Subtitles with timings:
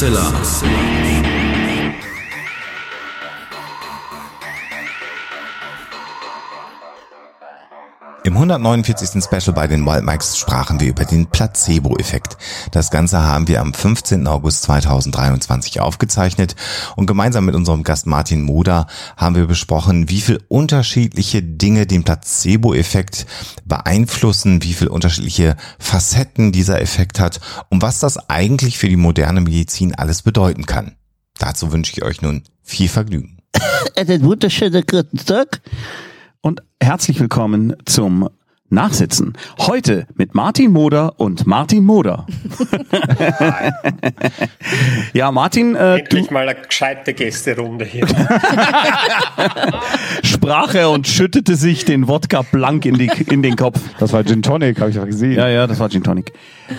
[0.00, 0.79] Syla.
[8.50, 9.22] 149.
[9.22, 12.36] Special bei den Wild Mikes sprachen wir über den Placebo-Effekt.
[12.72, 14.26] Das Ganze haben wir am 15.
[14.26, 16.56] August 2023 aufgezeichnet
[16.96, 22.02] und gemeinsam mit unserem Gast Martin Moder haben wir besprochen, wie viel unterschiedliche Dinge den
[22.02, 23.26] Placebo-Effekt
[23.64, 29.42] beeinflussen, wie viel unterschiedliche Facetten dieser Effekt hat und was das eigentlich für die moderne
[29.42, 30.96] Medizin alles bedeuten kann.
[31.38, 33.38] Dazu wünsche ich euch nun viel Vergnügen.
[33.96, 35.60] Einen wunderschönen guten Tag
[36.40, 38.28] und herzlich willkommen zum
[38.70, 39.34] Nachsitzen.
[39.58, 42.26] Heute mit Martin Moder und Martin Moder.
[45.12, 48.06] ja, Martin, äh, Endlich du mal eine gescheite Gästerunde hier.
[50.22, 53.80] sprach er und schüttete sich den Wodka blank in, die, in den Kopf.
[53.98, 55.32] Das war Gin Tonic, habe ich doch gesehen.
[55.32, 56.32] Ja, ja, das war Gin Tonic.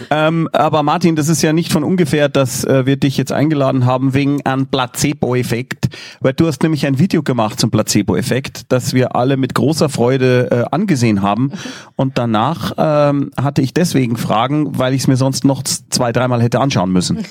[0.10, 3.86] Ähm, aber Martin, das ist ja nicht von ungefähr, dass äh, wir dich jetzt eingeladen
[3.86, 5.90] haben wegen einem Placebo-Effekt,
[6.20, 10.50] weil du hast nämlich ein Video gemacht zum Placebo-Effekt, das wir alle mit großer Freude
[10.52, 11.52] äh, angesehen haben.
[11.96, 16.42] Und danach ähm, hatte ich deswegen Fragen, weil ich es mir sonst noch zwei, dreimal
[16.42, 17.20] hätte anschauen müssen.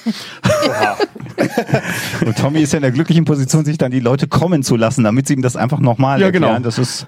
[2.26, 5.04] Und Tommy ist ja in der glücklichen Position, sich dann die Leute kommen zu lassen,
[5.04, 6.48] damit sie ihm das einfach nochmal Ja, genau.
[6.48, 6.62] erklären.
[6.62, 7.06] Das ist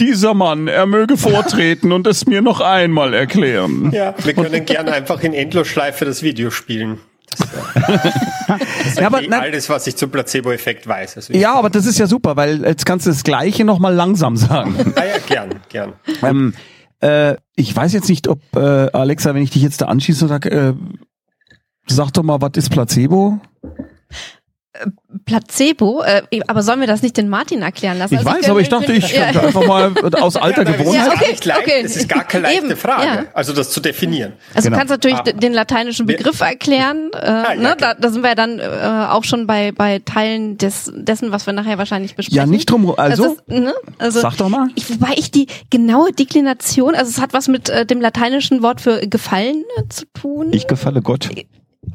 [0.00, 3.90] Dieser Mann, er möge vortreten und es mir noch einmal erklären.
[3.92, 6.98] Ja, wir können gerne einfach in Endlosschleife das Video spielen.
[7.30, 11.16] Das, das Ja, aber nein- alles, was ich zum Placebo-Effekt weiß.
[11.16, 13.78] Also ich, Ja, aber das ist ja super, weil jetzt kannst du das Gleiche noch
[13.78, 14.92] mal langsam sagen.
[14.96, 15.92] Ah ja, gern, gern.
[16.22, 16.54] ähm,
[17.00, 18.60] äh, ich weiß jetzt nicht, ob äh,
[18.92, 20.72] Alexa, wenn ich dich jetzt da anschieße und sag, äh,
[21.88, 23.38] sag doch mal, was ist Placebo?
[25.24, 28.14] Placebo, äh, aber sollen wir das nicht den Martin erklären lassen?
[28.14, 29.24] Ich Also weiß, können aber ich dachte, ich ja.
[29.32, 30.94] könnte einfach mal aus alter ist Gewohnheit.
[30.94, 31.58] Ja, gar okay, leicht.
[31.58, 31.82] okay.
[31.82, 33.06] Das ist gar keine leichte Eben, Frage.
[33.06, 33.24] ja.
[33.34, 34.34] Also das zu definieren.
[34.54, 34.76] Also Genau.
[34.76, 35.22] du kannst natürlich Ah.
[35.22, 37.10] d- den lateinischen Begriff erklären.
[37.12, 37.76] Äh, ja, ne?
[37.78, 38.62] da, da sind wir ja dann äh,
[39.10, 42.36] auch schon bei, bei Teilen des, dessen, was wir nachher wahrscheinlich besprechen.
[42.36, 43.74] Ja, nicht drum, also, ne?
[43.98, 44.68] also sag doch mal.
[44.74, 48.80] Ich, wobei ich die genaue Deklination, also es hat was mit äh, dem lateinischen Wort
[48.80, 50.48] für gefallen äh, zu tun.
[50.52, 51.28] ich gefalle Gott.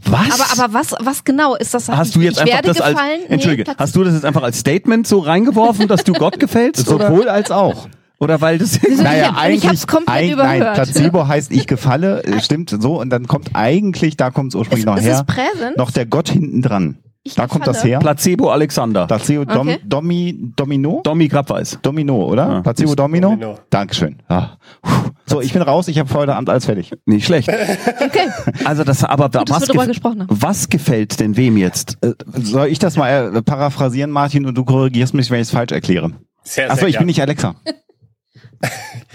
[0.06, 0.40] Was?
[0.52, 1.90] aber, aber was, was genau ist das?
[1.90, 3.20] hast du jetzt ich einfach werde das als, gefallen?
[3.28, 6.40] Nee, Entschuldige, tats- hast du das jetzt einfach als Statement so reingeworfen, dass du Gott
[6.40, 6.86] gefällst?
[6.86, 7.88] Sowohl als auch.
[8.20, 10.76] oder weil das, Naja, ich eigentlich, hab's komplett eig- nein, überhört.
[10.76, 14.86] Placebo heißt ich gefalle, stimmt so, und dann kommt eigentlich, da kommt es ursprünglich Ist-
[14.86, 16.98] noch ist her, noch der Gott hinten dran.
[17.24, 17.92] Ich Da kommt das gefalle.
[17.92, 18.00] her.
[18.00, 19.06] Placebo Alexander.
[19.06, 19.80] Placebo Dom, Okay.
[19.86, 21.02] Domi, Domino?
[21.04, 21.78] Domi Grabweis.
[21.84, 22.48] Domino, oder?
[22.50, 22.62] Ja.
[22.62, 23.30] Placebo Domino?
[23.30, 23.60] Domino.
[23.70, 24.18] Dankeschön.
[24.28, 24.58] Ja.
[24.82, 24.90] Puh.
[25.28, 26.92] So, ich bin raus, ich habe für heute Abend alles fertig.
[27.06, 27.48] Nicht schlecht.
[27.48, 28.28] Okay.
[28.66, 30.28] Also das, aber da, Gut, was, gef- gesprochen haben.
[30.30, 31.98] was gefällt denn wem jetzt?
[32.02, 35.52] Äh, Soll ich das mal äh, paraphrasieren, Martin, und du korrigierst mich, wenn ich es
[35.52, 36.12] falsch erkläre?
[36.44, 37.56] Sehr, sehr Achso, ich bin nicht Alexa.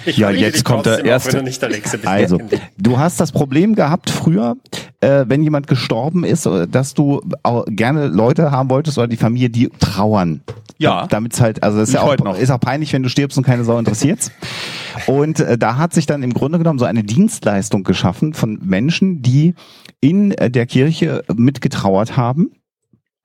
[0.04, 1.32] Ich Ja, jetzt kommt der auch erste.
[1.32, 2.06] Wenn du nicht Alexa bist.
[2.06, 2.38] Also,
[2.78, 4.56] du hast das Problem gehabt früher,
[5.00, 9.16] äh, wenn jemand gestorben ist, äh, dass du auch gerne Leute haben wolltest oder die
[9.16, 10.42] Familie, die trauern.
[10.78, 11.06] Ja.
[11.06, 12.38] Damit es halt, also es ist ja auch, noch.
[12.38, 14.30] ist auch peinlich, wenn du stirbst und keine Sau interessiert's.
[15.06, 19.22] und äh, da hat sich dann im Grunde genommen so eine Dienstleistung geschaffen von Menschen,
[19.22, 19.54] die
[20.00, 22.50] in äh, der Kirche mitgetrauert haben.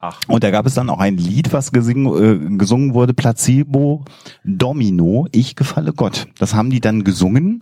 [0.03, 0.19] Ach.
[0.27, 4.03] Und da gab es dann auch ein Lied, was gesing, äh, gesungen wurde, Placebo
[4.43, 6.27] Domino, ich gefalle Gott.
[6.39, 7.61] Das haben die dann gesungen.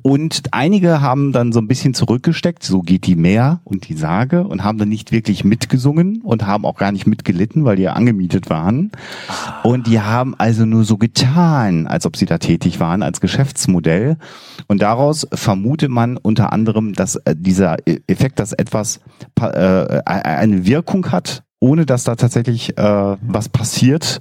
[0.00, 4.44] Und einige haben dann so ein bisschen zurückgesteckt, so geht die mehr und die Sage
[4.44, 7.92] und haben dann nicht wirklich mitgesungen und haben auch gar nicht mitgelitten, weil die ja
[7.92, 8.90] angemietet waren.
[9.62, 14.16] Und die haben also nur so getan, als ob sie da tätig waren als Geschäftsmodell.
[14.68, 19.00] Und daraus vermute man unter anderem, dass äh, dieser Effekt, dass etwas
[19.38, 22.82] äh, eine Wirkung hat, ohne dass da tatsächlich äh,
[23.22, 24.20] was passiert,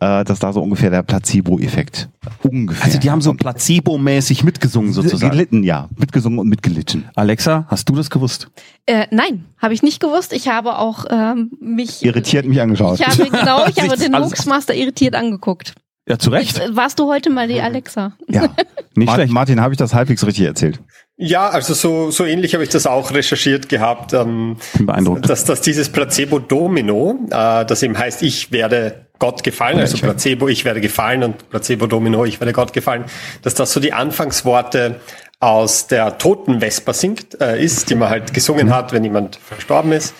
[0.00, 2.08] äh, dass da so ungefähr der Placebo-Effekt
[2.42, 2.84] ungefähr.
[2.84, 5.30] Also die haben so placebo-mäßig mitgesungen sozusagen.
[5.30, 5.88] Gelitten, ja.
[5.96, 7.04] Mitgesungen und mitgelitten.
[7.14, 8.48] Alexa, hast du das gewusst?
[8.86, 10.32] Äh, nein, habe ich nicht gewusst.
[10.32, 12.98] Ich habe auch ähm, mich Irritiert mich angeschaut.
[12.98, 15.74] Ich habe genau, ich habe den Hoaxmaster irritiert angeguckt.
[16.08, 16.60] Ja, zu Recht.
[16.74, 18.12] Warst du heute mal die Alexa?
[18.28, 18.48] ja.
[18.94, 19.32] Nicht Mar- schlecht.
[19.32, 20.80] Martin, habe ich das halbwegs richtig erzählt?
[21.16, 25.28] Ja, also so, so ähnlich habe ich das auch recherchiert gehabt, ähm, Bin beeindruckt.
[25.30, 30.48] dass, dass dieses Placebo Domino, äh, das eben heißt, ich werde Gott gefallen, also Placebo,
[30.48, 33.04] ich werde gefallen und Placebo Domino, ich werde Gott gefallen,
[33.42, 35.00] dass das so die Anfangsworte
[35.40, 39.92] aus der Toten Vesper singt, äh, ist, die man halt gesungen hat, wenn jemand verstorben
[39.92, 40.14] ist.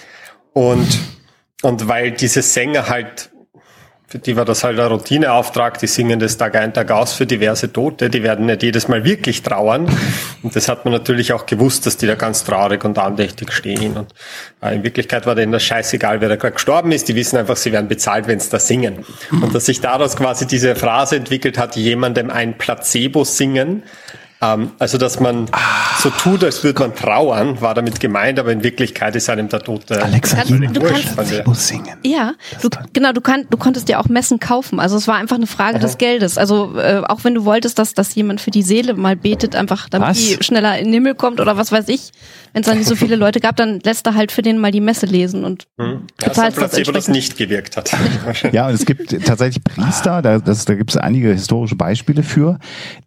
[0.53, 0.99] Und,
[1.63, 3.31] und weil diese Sänger halt
[4.13, 7.25] für die war das halt ein Routineauftrag, die singen das Tag ein, Tag aus für
[7.25, 9.87] diverse Tote, die werden nicht jedes Mal wirklich trauern.
[10.43, 13.97] Und das hat man natürlich auch gewusst, dass die da ganz traurig und andächtig stehen.
[13.97, 14.13] Und
[14.61, 17.09] äh, in Wirklichkeit war denen das scheißegal, wer da gerade gestorben ist.
[17.09, 19.07] Die wissen einfach, sie werden bezahlt, wenn sie da singen.
[19.31, 23.83] Und dass sich daraus quasi diese Phrase entwickelt hat, jemandem ein Placebo singen.
[24.43, 25.49] Ähm, also, dass man
[26.01, 29.61] so tut, als würde man trauern, war damit gemeint, aber in Wirklichkeit ist einem der
[29.61, 30.03] Tote.
[30.03, 31.97] Alexa, kannst- Jena, du Wurscht, kannst- singen.
[32.05, 34.81] Ja, du, genau, du, kann, du konntest ja auch Messen kaufen.
[34.81, 36.39] Also es war einfach eine Frage des Geldes.
[36.39, 39.89] Also äh, auch wenn du wolltest, dass, dass jemand für die Seele mal betet, einfach
[39.89, 40.19] damit Was?
[40.19, 42.11] die schneller in den Himmel kommt oder was weiß ich.
[42.53, 44.73] Wenn es dann nicht so viele Leute gab, dann lässt er halt für den mal
[44.73, 47.15] die Messe lesen und Ja, das ist ein bezahlst das Placebo, das entsprechend.
[47.15, 47.91] nicht gewirkt hat.
[48.53, 52.59] Ja, und es gibt tatsächlich Priester, da, das, da gibt es einige historische Beispiele für,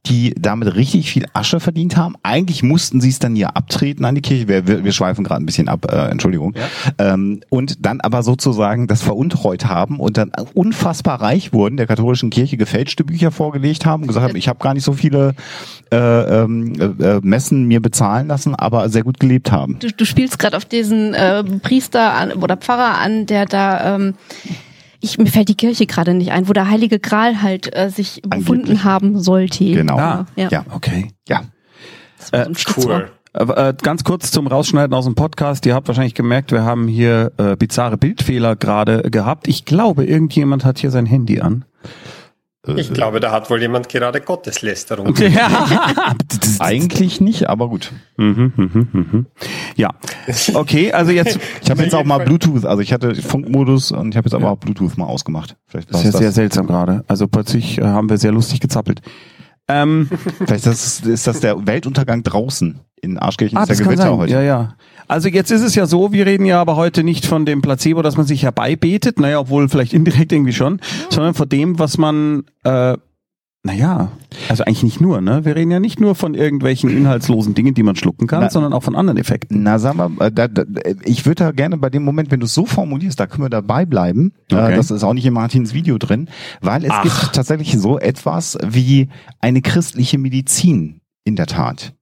[0.06, 2.16] die damit richtig viel Asche verdient haben.
[2.24, 4.48] Eigentlich mussten sie es dann hier abtreten an die Kirche.
[4.48, 6.54] Wir, wir, wir schweifen gerade ein bisschen ab, äh, Entschuldigung.
[6.98, 12.30] Ähm, und dann aber sozusagen das veruntreut haben und dann unfassbar reich wurden, der katholischen
[12.30, 15.36] Kirche gefälschte Bücher vorgelegt haben, gesagt haben, ich habe gar nicht so viele
[15.92, 19.78] äh, ähm, äh, Messen mir bezahlen lassen, aber sehr gut gelebt haben.
[19.80, 24.14] Du, du spielst gerade auf diesen äh, Priester an, oder Pfarrer an, der da, ähm,
[25.02, 28.22] ich, mir fällt die Kirche gerade nicht ein, wo der Heilige Gral halt äh, sich
[28.24, 28.84] befunden Angeblich.
[28.84, 29.66] haben sollte.
[29.66, 29.98] Genau.
[29.98, 30.50] Ah, ja.
[30.52, 31.10] Ja, Okay.
[31.28, 31.42] ja.
[32.32, 33.12] Das Stichwort.
[33.38, 33.50] Cool.
[33.56, 35.66] Äh, ganz kurz zum Rausschneiden aus dem Podcast.
[35.66, 39.48] Ihr habt wahrscheinlich gemerkt, wir haben hier äh, bizarre Bildfehler gerade gehabt.
[39.50, 41.66] Ich glaube, irgendjemand hat hier sein Handy an.
[42.78, 45.14] Ich glaube, da hat wohl jemand gerade Gotteslästerung.
[45.18, 45.68] Ja.
[46.60, 47.92] Eigentlich nicht, aber gut.
[48.18, 49.26] Mhm, mhm, mhm.
[49.76, 49.90] Ja.
[50.54, 54.18] Okay, also jetzt Ich habe jetzt auch mal Bluetooth, also ich hatte Funkmodus und ich
[54.18, 55.56] habe jetzt aber auch Bluetooth mal ausgemacht.
[55.68, 57.04] Vielleicht Das ist ja sehr seltsam gerade.
[57.08, 59.02] Also plötzlich äh, haben wir sehr lustig gezappelt.
[59.68, 60.10] Ähm,
[60.46, 62.80] Vielleicht das, ist das der Weltuntergang draußen.
[63.02, 64.18] In Arschkirchen ah, ist der das kann Gewitter sein.
[64.18, 64.34] heute.
[64.34, 64.76] Ja, ja.
[65.08, 68.02] Also jetzt ist es ja so, wir reden ja aber heute nicht von dem Placebo,
[68.02, 70.80] dass man sich herbeibetet, naja, obwohl vielleicht indirekt irgendwie schon,
[71.10, 72.98] sondern von dem, was man, äh,
[73.66, 74.12] naja,
[74.48, 75.44] also eigentlich nicht nur, ne?
[75.44, 78.74] Wir reden ja nicht nur von irgendwelchen inhaltslosen Dingen, die man schlucken kann, Na- sondern
[78.74, 79.64] auch von anderen Effekten.
[79.64, 80.64] Na, sagen wir, äh, da, da,
[81.04, 83.50] ich würde da gerne bei dem Moment, wenn du es so formulierst, da können wir
[83.50, 84.34] dabei bleiben.
[84.52, 84.74] Okay.
[84.74, 86.30] Äh, das ist auch nicht in Martins Video drin,
[86.62, 87.02] weil es Ach.
[87.02, 89.10] gibt tatsächlich so etwas wie
[89.42, 91.96] eine christliche Medizin in der Tat.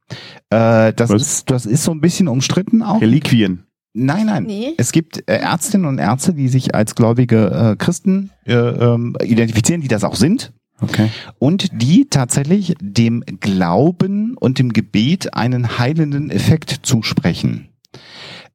[0.50, 1.21] Äh, das Was?
[1.21, 3.00] ist, das ist so ein bisschen umstritten auch.
[3.00, 3.63] Reliquien.
[3.94, 4.44] Nein, nein.
[4.44, 4.74] Nee.
[4.77, 9.80] Es gibt äh, Ärztinnen und Ärzte, die sich als gläubige äh, Christen äh, ähm, identifizieren,
[9.81, 10.51] die das auch sind.
[10.81, 11.09] Okay.
[11.39, 17.69] und die tatsächlich dem Glauben und dem Gebet einen heilenden Effekt zusprechen.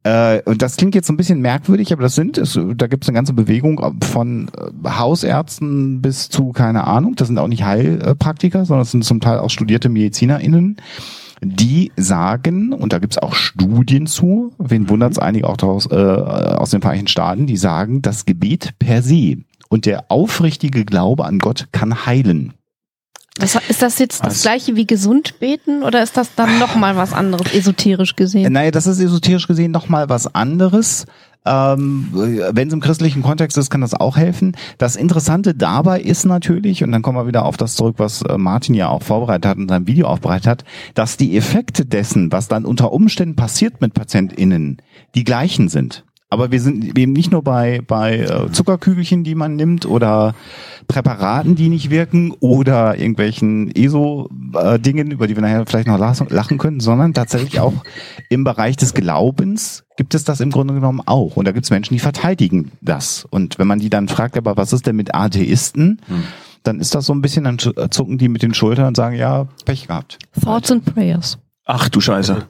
[0.04, 3.04] Äh, und das klingt jetzt so ein bisschen merkwürdig, aber das sind, es, da gibt
[3.04, 7.64] es eine ganze Bewegung von äh, Hausärzten bis zu, keine Ahnung, das sind auch nicht
[7.64, 10.76] Heilpraktiker, sondern das sind zum Teil auch studierte MedizinerInnen,
[11.42, 15.86] die sagen, und da gibt es auch Studien zu, wen wundert es einige auch daraus,
[15.86, 19.38] äh, aus den Vereinigten Staaten, die sagen, das Gebet per se
[19.68, 22.54] und der aufrichtige Glaube an Gott kann heilen.
[23.38, 27.12] Das, ist das jetzt das gleiche wie gesund beten oder ist das dann nochmal was
[27.12, 28.52] anderes, esoterisch gesehen?
[28.52, 31.06] Naja, das ist esoterisch gesehen nochmal was anderes.
[31.46, 34.56] Ähm, Wenn es im christlichen Kontext ist, kann das auch helfen.
[34.76, 38.36] Das Interessante dabei ist natürlich, und dann kommen wir wieder auf das zurück, was äh,
[38.36, 42.48] Martin ja auch vorbereitet hat und sein Video aufbereitet hat, dass die Effekte dessen, was
[42.48, 44.82] dann unter Umständen passiert mit PatientInnen,
[45.14, 46.04] die gleichen sind.
[46.30, 50.34] Aber wir sind eben nicht nur bei, bei äh, Zuckerkügelchen, die man nimmt oder
[50.86, 56.80] Präparaten, die nicht wirken oder irgendwelchen ESO-Dingen, über die wir nachher vielleicht noch lachen können,
[56.80, 57.72] sondern tatsächlich auch
[58.28, 61.36] im Bereich des Glaubens gibt es das im Grunde genommen auch.
[61.36, 63.26] Und da gibt es Menschen, die verteidigen das.
[63.28, 66.00] Und wenn man die dann fragt, aber was ist denn mit Atheisten?
[66.62, 69.16] Dann ist das so ein bisschen, dann äh, zucken die mit den Schultern und sagen,
[69.16, 70.18] ja, Pech gehabt.
[70.40, 71.38] Thoughts and Prayers.
[71.64, 72.46] Ach du Scheiße.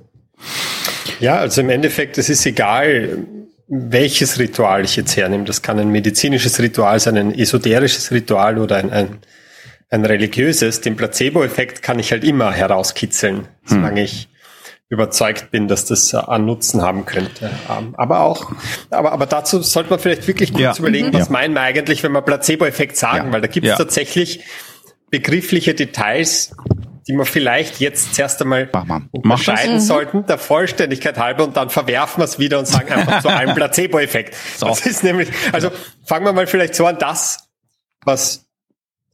[1.20, 3.26] Ja, also im Endeffekt, es ist egal,
[3.68, 5.44] welches Ritual ich jetzt hernehme.
[5.44, 9.18] Das kann ein medizinisches Ritual sein, ein esoterisches Ritual oder ein, ein,
[9.90, 10.80] ein religiöses.
[10.80, 14.28] Den Placebo-Effekt kann ich halt immer herauskitzeln, solange ich
[14.90, 17.50] überzeugt bin, dass das äh, einen Nutzen haben könnte.
[17.70, 18.50] Ähm, Aber auch,
[18.88, 20.74] aber, aber dazu sollte man vielleicht wirklich kurz Ja.
[20.78, 23.32] überlegen, was meinen wir eigentlich, wenn wir Placebo-Effekt sagen, Ja.
[23.34, 23.76] weil da gibt es Ja.
[23.76, 24.40] tatsächlich
[25.10, 26.56] begriffliche Details,
[27.08, 28.70] die man vielleicht jetzt zuerst einmal
[29.12, 33.28] unterscheiden sollten, der Vollständigkeit halber, und dann verwerfen wir es wieder und sagen einfach zu
[33.28, 34.36] einem Placebo-Effekt.
[34.60, 35.70] Das ist nämlich, also
[36.04, 37.48] fangen wir mal vielleicht so an, das,
[38.04, 38.46] was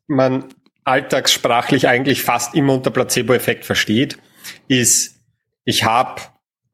[0.08, 0.46] man
[0.82, 4.18] alltagssprachlich eigentlich fast immer unter Placebo-Effekt versteht,
[4.66, 5.20] ist,
[5.64, 6.20] ich habe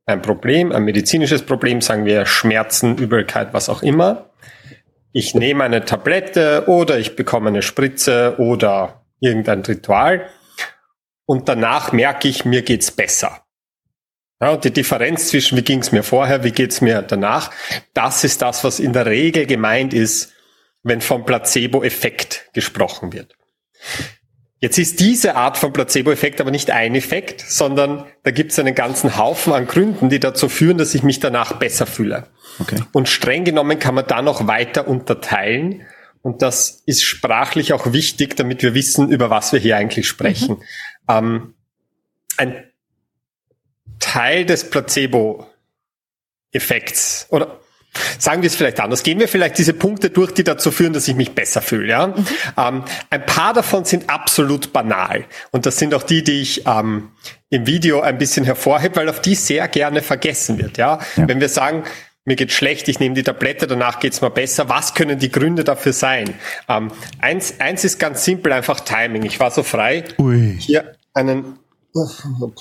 [0.07, 4.31] ein Problem, ein medizinisches Problem, sagen wir Schmerzen, Übelkeit, was auch immer.
[5.13, 10.27] Ich nehme eine Tablette oder ich bekomme eine Spritze oder irgendein Ritual
[11.31, 13.45] und danach merke ich, mir geht's besser.
[14.41, 17.53] Ja, und die Differenz zwischen wie ging's mir vorher, wie geht's mir danach,
[17.95, 20.33] das ist das, was in der Regel gemeint ist,
[20.83, 23.37] wenn vom Placebo-Effekt gesprochen wird.
[24.59, 28.75] Jetzt ist diese Art von Placebo-Effekt aber nicht ein Effekt, sondern da gibt es einen
[28.75, 32.27] ganzen Haufen an Gründen, die dazu führen, dass ich mich danach besser fühle.
[32.59, 32.83] Okay.
[32.91, 35.83] Und streng genommen kann man da noch weiter unterteilen.
[36.23, 40.61] Und das ist sprachlich auch wichtig, damit wir wissen, über was wir hier eigentlich sprechen.
[41.19, 41.55] Ähm,
[42.37, 42.71] ein
[43.99, 47.61] Teil des Placebo-Effekts oder
[48.19, 49.03] Sagen wir es vielleicht anders.
[49.03, 51.89] Gehen wir vielleicht diese Punkte durch, die dazu führen, dass ich mich besser fühle.
[51.89, 52.07] Ja?
[52.07, 52.27] Mhm.
[52.57, 55.25] Ähm, ein paar davon sind absolut banal.
[55.51, 57.11] Und das sind auch die, die ich ähm,
[57.51, 60.79] im Video ein bisschen hervorhebe, weil auf die sehr gerne vergessen wird.
[60.79, 61.01] Ja?
[61.17, 61.29] ja.
[61.29, 61.83] Wenn wir sagen,
[62.25, 64.69] mir geht schlecht, ich nehme die Tablette, danach geht's mir besser.
[64.69, 66.35] Was können die Gründe dafür sein?
[66.69, 69.25] Ähm, eins, eins ist ganz simpel, einfach Timing.
[69.25, 70.57] Ich war so frei, Ui.
[70.61, 71.59] hier einen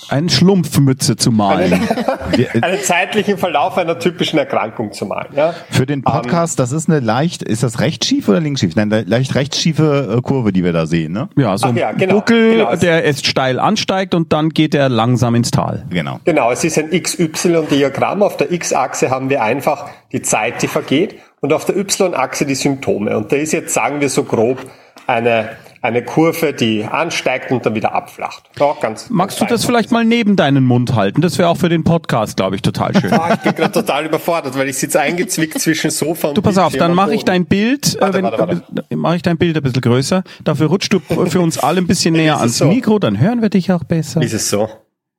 [0.08, 1.72] eine Schlumpfmütze zu malen.
[1.72, 5.28] Einen, einen zeitlichen Verlauf einer typischen Erkrankung zu malen.
[5.36, 5.54] Ja.
[5.70, 8.74] Für den Podcast, um, das ist eine leicht, ist das rechts schief oder links schief?
[8.74, 11.28] Nein, leicht rechts schiefe äh, Kurve, die wir da sehen, ne?
[11.36, 12.74] Ja, so ein ja, genau, Buckel, genau.
[12.74, 15.86] der erst steil ansteigt und dann geht er langsam ins Tal.
[15.90, 16.18] Genau.
[16.24, 18.24] Genau, es ist ein XY-Diagramm.
[18.24, 22.56] Auf der X-Achse haben wir einfach die Zeit, die vergeht und auf der Y-Achse die
[22.56, 23.16] Symptome.
[23.16, 24.58] Und da ist jetzt, sagen wir so grob,
[25.06, 25.50] eine
[25.82, 28.50] eine Kurve, die ansteigt und dann wieder abflacht.
[28.58, 31.20] Ja, ganz, Magst ganz du das vielleicht mal neben deinen Mund halten?
[31.22, 33.10] Das wäre auch für den Podcast, glaube ich, total schön.
[33.10, 36.58] Ja, ich bin gerade total überfordert, weil ich sitze eingezwickt zwischen Sofa und Du pass
[36.58, 38.62] auf, dann mache ich dein Bild, warte, äh, warte.
[38.94, 40.22] mache ich dein Bild ein bisschen größer.
[40.44, 42.66] Dafür rutschst du für uns alle ein bisschen näher ans so?
[42.66, 44.20] Mikro, dann hören wir dich auch besser.
[44.20, 44.68] Ist es so?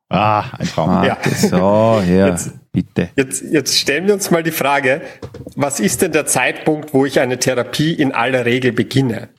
[0.10, 0.89] Ah, ein Traum.
[0.89, 1.18] Ah, ja.
[1.24, 3.10] So, ja, jetzt, bitte.
[3.15, 5.01] Jetzt, jetzt stellen wir uns mal die Frage,
[5.56, 9.30] was ist denn der Zeitpunkt, wo ich eine Therapie in aller Regel beginne?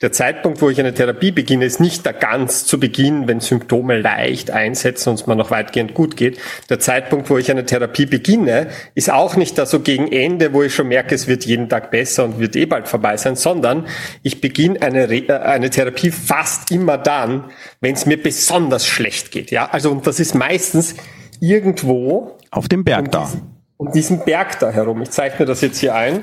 [0.00, 4.00] Der Zeitpunkt, wo ich eine Therapie beginne, ist nicht der ganz zu Beginn, wenn Symptome
[4.00, 6.38] leicht einsetzen und es mir noch weitgehend gut geht.
[6.70, 10.62] Der Zeitpunkt, wo ich eine Therapie beginne, ist auch nicht da so gegen Ende, wo
[10.62, 13.86] ich schon merke, es wird jeden Tag besser und wird eh bald vorbei sein, sondern
[14.22, 17.44] ich beginne eine, äh, eine Therapie fast immer dann,
[17.80, 19.50] wenn es mir besonders schlecht geht.
[19.50, 20.94] Ja, also und das ist meistens
[21.40, 23.24] irgendwo auf dem Berg um da.
[23.24, 23.42] Diesen,
[23.76, 25.02] um diesen Berg da herum.
[25.02, 26.22] Ich zeichne das jetzt hier ein.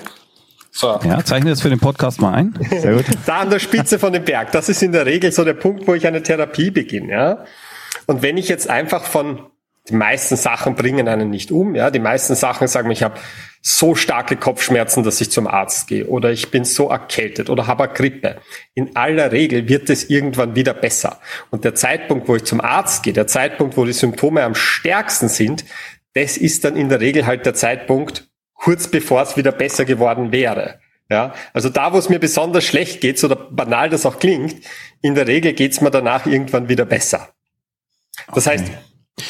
[0.78, 1.00] So.
[1.06, 2.54] Ja, zeichne das für den Podcast mal ein.
[2.70, 3.06] Sehr gut.
[3.26, 4.52] da an der Spitze von dem Berg.
[4.52, 7.12] Das ist in der Regel so der Punkt, wo ich eine Therapie beginne.
[7.14, 7.46] Ja?
[8.08, 9.40] Und wenn ich jetzt einfach von
[9.88, 11.76] die meisten Sachen bringen einen nicht um.
[11.76, 13.20] Ja, die meisten Sachen sagen, ich habe
[13.62, 17.84] so starke Kopfschmerzen, dass ich zum Arzt gehe oder ich bin so erkältet oder habe
[17.86, 18.38] eine Grippe.
[18.74, 21.20] In aller Regel wird es irgendwann wieder besser.
[21.52, 25.30] Und der Zeitpunkt, wo ich zum Arzt gehe, der Zeitpunkt, wo die Symptome am stärksten
[25.30, 25.66] sind,
[26.16, 30.32] das ist dann in der Regel halt der Zeitpunkt, kurz bevor es wieder besser geworden
[30.32, 30.80] wäre.
[31.10, 34.56] Ja, also da, wo es mir besonders schlecht geht, so banal das auch klingt,
[35.02, 37.30] in der Regel geht's mir danach irgendwann wieder besser.
[38.34, 38.66] Das heißt,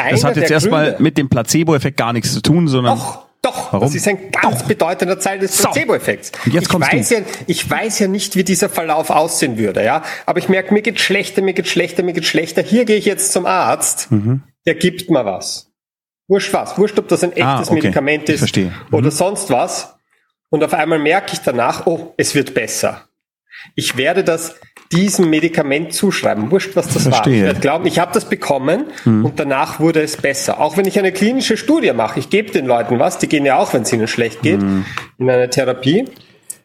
[0.10, 3.88] das hat jetzt erstmal mit dem Placebo-Effekt gar nichts zu tun, sondern doch, doch, Warum?
[3.88, 4.68] das ist ein ganz doch.
[4.68, 6.32] bedeutender Teil des Placebo-Effekts.
[6.46, 7.16] Jetzt ich weiß du.
[7.16, 10.82] ja, ich weiß ja nicht, wie dieser Verlauf aussehen würde, ja, aber ich merke, mir
[10.82, 12.62] geht schlechter, mir geht schlechter, mir geht schlechter.
[12.62, 14.44] Hier gehe ich jetzt zum Arzt, mhm.
[14.66, 15.72] der gibt mir was.
[16.28, 17.76] Wurscht was, wurscht, ob das ein echtes ah, okay.
[17.76, 18.58] Medikament ist
[18.92, 19.12] oder mhm.
[19.12, 19.96] sonst was.
[20.50, 23.08] Und auf einmal merke ich danach, oh, es wird besser.
[23.76, 24.56] Ich werde das
[24.92, 26.52] diesem Medikament zuschreiben.
[26.52, 27.34] Wurscht, was das Verstehe.
[27.34, 27.40] war.
[27.40, 29.26] Ich werde glauben, ich habe das bekommen mhm.
[29.26, 30.60] und danach wurde es besser.
[30.60, 33.58] Auch wenn ich eine klinische Studie mache, ich gebe den Leuten was, die gehen ja
[33.58, 34.86] auch, wenn es ihnen schlecht geht, mhm.
[35.18, 36.06] in eine Therapie.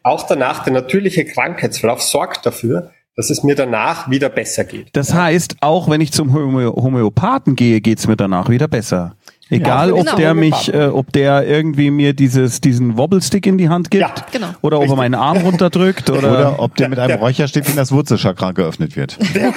[0.03, 4.89] Auch danach, der natürliche Krankheitsverlauf sorgt dafür, dass es mir danach wieder besser geht.
[4.93, 9.15] Das heißt, auch wenn ich zum Homöopathen gehe, geht es mir danach wieder besser.
[9.51, 13.57] Egal, ja, ob genau, der mich, äh, ob der irgendwie mir dieses, diesen Wobblestick in
[13.57, 14.47] die Hand gibt, ja, genau.
[14.61, 18.53] oder ob er meinen Arm runterdrückt, oder, oder ob der mit einem Räucherstäbchen das Wurzelchakra
[18.53, 19.17] geöffnet wird.
[19.35, 19.53] Der, der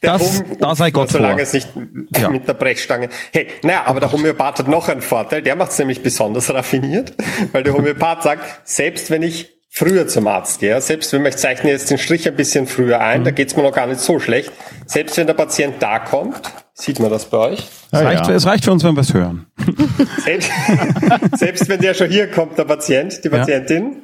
[0.00, 1.42] das, da sei Gott Solange vor.
[1.42, 1.68] es nicht
[2.16, 2.30] ja.
[2.30, 3.08] mit der Brechstange.
[3.32, 7.14] Hey, naja, aber der Homöopath hat noch einen Vorteil, der macht es nämlich besonders raffiniert,
[7.50, 11.70] weil der Homöopath sagt, selbst wenn ich früher zum Arzt gehe, selbst wenn ich zeichne
[11.70, 13.24] jetzt den Strich ein bisschen früher ein, mhm.
[13.24, 14.52] da geht's mir noch gar nicht so schlecht,
[14.86, 16.40] selbst wenn der Patient da kommt,
[16.74, 17.58] Sieht man das bei euch?
[17.60, 18.34] Es, ah, reicht, ja.
[18.34, 19.46] es reicht für uns, wenn wir es hören.
[20.24, 20.50] Selbst,
[21.36, 24.02] selbst, wenn der schon hier kommt, der Patient, die Patientin,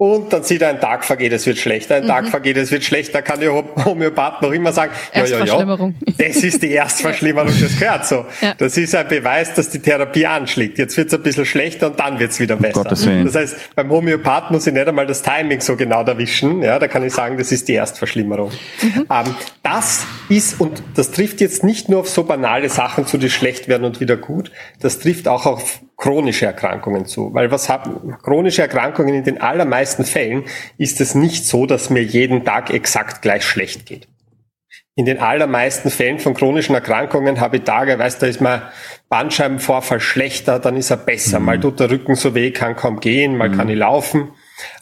[0.00, 2.08] und dann sieht er, ein Tag vergeht, es wird schlechter, ein mhm.
[2.08, 6.36] Tag vergeht, es wird schlechter, kann der Homöopath noch immer sagen, ja, ja, ja, das
[6.36, 8.24] ist die Erstverschlimmerung, das gehört so.
[8.40, 8.54] Ja.
[8.56, 10.78] Das ist ein Beweis, dass die Therapie anschlägt.
[10.78, 12.84] Jetzt wird es ein bisschen schlechter und dann wird es wieder besser.
[12.84, 16.86] das heißt, beim Homöopath muss ich nicht einmal das Timing so genau erwischen, ja, da
[16.86, 18.52] kann ich sagen, das ist die Erstverschlimmerung.
[18.80, 19.06] Mhm.
[19.10, 23.30] Ähm, das ist, und das trifft jetzt nicht nur auf so banale Sachen zu, die
[23.30, 27.34] schlecht werden und wieder gut, das trifft auch auf chronische Erkrankungen zu.
[27.34, 30.44] Weil was haben chronische Erkrankungen in den allermeisten Fällen
[30.78, 34.08] ist es nicht so, dass mir jeden Tag exakt gleich schlecht geht.
[34.94, 38.62] In den allermeisten Fällen von chronischen Erkrankungen habe ich Tage, weißt du, da ist mein
[39.08, 41.38] Bandscheibenvorfall schlechter, dann ist er besser.
[41.38, 41.46] Mhm.
[41.46, 43.56] Mal tut der Rücken so weh, kann kaum gehen, mal mhm.
[43.56, 44.32] kann ich laufen.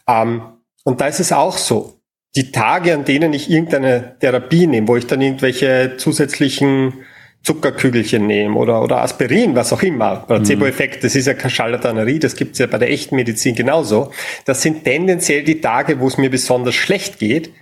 [0.06, 0.42] Ähm,
[0.84, 2.00] und da ist es auch so.
[2.34, 7.04] Die Tage, an denen ich irgendeine Therapie nehme, wo ich dann irgendwelche zusätzlichen
[7.46, 10.16] Zuckerkügelchen nehmen oder, oder Aspirin, was auch immer.
[10.26, 14.10] Placebo-Effekt, das ist ja keine Scharlatanerie, das gibt's ja bei der echten Medizin genauso.
[14.44, 17.52] Das sind tendenziell die Tage, wo es mir besonders schlecht geht.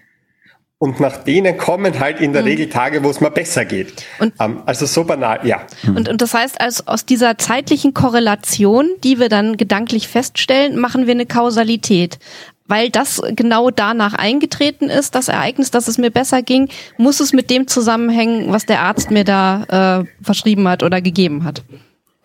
[0.79, 2.49] und nach denen kommen halt in der mhm.
[2.49, 4.05] Regel Tage, wo es mal besser geht.
[4.19, 5.67] Und, ähm, also so banal, ja.
[5.87, 11.07] Und, und das heißt, als aus dieser zeitlichen Korrelation, die wir dann gedanklich feststellen, machen
[11.07, 12.19] wir eine Kausalität
[12.67, 17.33] weil das genau danach eingetreten ist, das Ereignis, dass es mir besser ging, muss es
[17.33, 21.63] mit dem zusammenhängen, was der Arzt mir da äh, verschrieben hat oder gegeben hat.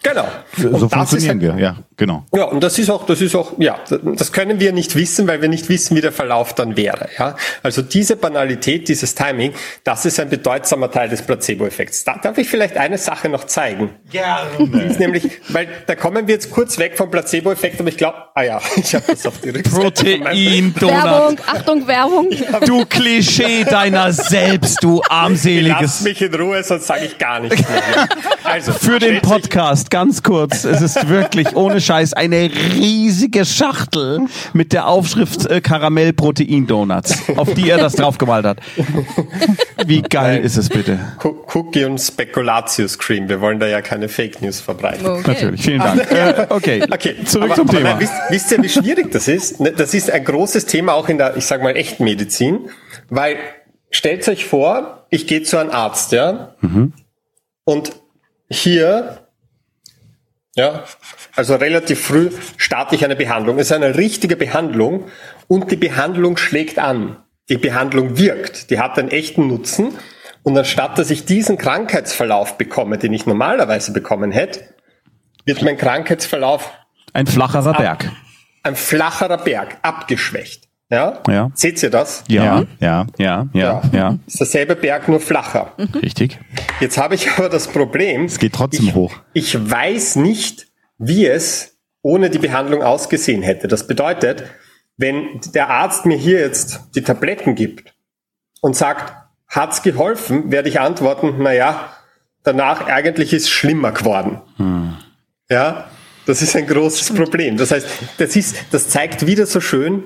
[0.01, 0.27] Genau.
[0.57, 2.25] Und so funktionieren halt, wir, ja, genau.
[2.33, 3.77] Ja, und das ist auch, das ist auch, ja,
[4.15, 7.09] das können wir nicht wissen, weil wir nicht wissen, wie der Verlauf dann wäre.
[7.19, 9.53] Ja, also diese Banalität, dieses Timing,
[9.83, 12.05] das ist ein bedeutsamer Teil des Placebo-Effekts.
[12.05, 13.91] Da darf ich vielleicht eine Sache noch zeigen.
[14.09, 14.83] Gerne.
[14.85, 18.41] Ist nämlich, weil da kommen wir jetzt kurz weg vom Placebo-Effekt, aber ich glaube, ah
[18.41, 19.79] ja, ich habe das auf die Rückseite.
[19.79, 21.03] Protein-Donut.
[21.03, 22.29] Werbung, Achtung, Werbung.
[22.65, 25.81] Du Klischee deiner selbst, du armseliges.
[25.81, 28.07] Lass mich in Ruhe, sonst sage ich gar nichts mehr.
[28.41, 30.63] Also für den Podcast ganz kurz.
[30.63, 37.67] Es ist wirklich ohne Scheiß eine riesige Schachtel mit der Aufschrift äh, Karamell-Protein-Donuts, auf die
[37.67, 38.59] er das draufgemalt hat.
[39.87, 40.43] Wie geil Nein.
[40.43, 40.99] ist es bitte?
[41.23, 43.27] Cookie und Spekulatius Cream.
[43.27, 45.03] Wir wollen da ja keine Fake News verbreiten.
[45.03, 45.23] Okay.
[45.25, 46.11] Natürlich, vielen Dank.
[46.11, 46.83] äh, okay.
[46.91, 47.99] okay, zurück aber, zum aber Thema.
[47.99, 49.59] Wisst, wisst ihr, wie schwierig das ist?
[49.59, 52.69] Ne, das ist ein großes Thema auch in der, ich sag mal, echten Medizin,
[53.09, 53.37] weil
[53.89, 56.93] stellt euch vor, ich gehe zu einem Arzt, ja, mhm.
[57.63, 57.93] und
[58.47, 59.28] hier
[60.55, 60.83] ja,
[61.35, 63.59] also relativ früh starte ich eine Behandlung.
[63.59, 65.05] Es ist eine richtige Behandlung
[65.47, 67.17] und die Behandlung schlägt an.
[67.49, 68.69] Die Behandlung wirkt.
[68.69, 69.97] Die hat einen echten Nutzen.
[70.43, 74.61] Und anstatt dass ich diesen Krankheitsverlauf bekomme, den ich normalerweise bekommen hätte,
[75.45, 76.71] wird mein Krankheitsverlauf
[77.13, 78.11] ein flacherer Berg.
[78.63, 80.68] Ein flacherer Berg, abgeschwächt.
[80.89, 81.21] Ja?
[81.27, 81.51] ja.
[81.53, 82.23] Seht ihr das?
[82.27, 84.17] Ja, ja, ja, ja, ja.
[84.25, 85.73] Ist derselbe Berg, nur flacher.
[85.77, 85.99] Mhm.
[86.01, 86.39] Richtig.
[86.79, 88.25] Jetzt habe ich aber das Problem.
[88.25, 89.13] Es geht trotzdem ich, hoch.
[89.33, 93.67] Ich weiß nicht, wie es ohne die Behandlung ausgesehen hätte.
[93.67, 94.45] Das bedeutet,
[94.97, 97.93] wenn der Arzt mir hier jetzt die Tabletten gibt
[98.61, 99.13] und sagt,
[99.47, 101.93] hat's geholfen, werde ich antworten, na ja,
[102.43, 104.41] danach eigentlich ist es schlimmer geworden.
[104.57, 104.95] Hm.
[105.49, 105.89] Ja,
[106.25, 107.57] das ist ein großes Problem.
[107.57, 110.03] Das heißt, das ist, das zeigt wieder so schön,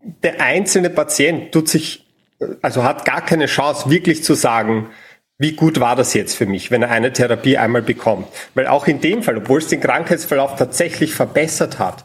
[0.00, 2.06] der einzelne Patient tut sich,
[2.62, 4.90] also hat gar keine Chance, wirklich zu sagen,
[5.38, 8.26] wie gut war das jetzt für mich, wenn er eine Therapie einmal bekommt.
[8.54, 12.04] Weil auch in dem Fall, obwohl es den Krankheitsverlauf tatsächlich verbessert hat,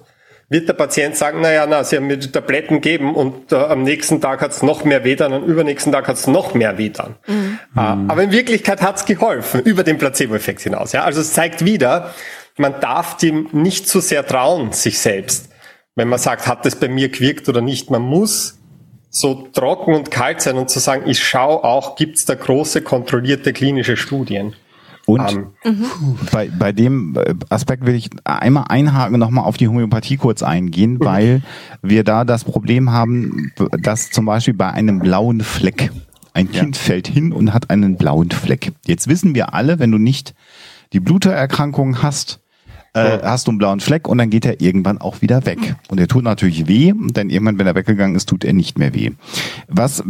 [0.49, 3.81] wird der Patient sagen, naja, na, Sie haben mir die Tabletten gegeben und äh, am
[3.81, 6.77] nächsten Tag hat es noch mehr weh dann, am übernächsten Tag hat es noch mehr
[6.77, 7.15] weh dann.
[7.25, 7.59] Mhm.
[7.75, 10.91] Äh, aber in Wirklichkeit hat es geholfen, über den Placebo-Effekt hinaus.
[10.91, 11.05] Ja?
[11.05, 12.13] Also es zeigt wieder,
[12.57, 15.49] man darf dem nicht zu sehr trauen, sich selbst
[15.95, 17.91] wenn man sagt, hat das bei mir gewirkt oder nicht.
[17.91, 18.59] Man muss
[19.09, 22.81] so trocken und kalt sein und zu sagen, ich schaue auch, gibt es da große
[22.81, 24.55] kontrollierte klinische Studien.
[25.05, 25.85] Und ähm,
[26.31, 30.93] bei, bei dem äh, Aspekt will ich einmal einhaken, nochmal auf die Homöopathie kurz eingehen,
[30.93, 31.05] mhm.
[31.05, 31.41] weil
[31.81, 33.51] wir da das Problem haben,
[33.81, 35.91] dass zum Beispiel bei einem blauen Fleck
[36.33, 36.81] ein Kind ja.
[36.81, 38.71] fällt hin und hat einen blauen Fleck.
[38.87, 40.33] Jetzt wissen wir alle, wenn du nicht
[40.93, 42.39] die Blutererkrankung hast,
[42.93, 45.75] äh, hast du einen blauen Fleck und dann geht er irgendwann auch wieder weg.
[45.89, 48.93] Und er tut natürlich weh, denn irgendwann, wenn er weggegangen ist, tut er nicht mehr
[48.93, 49.11] weh.
[49.67, 50.03] Was äh,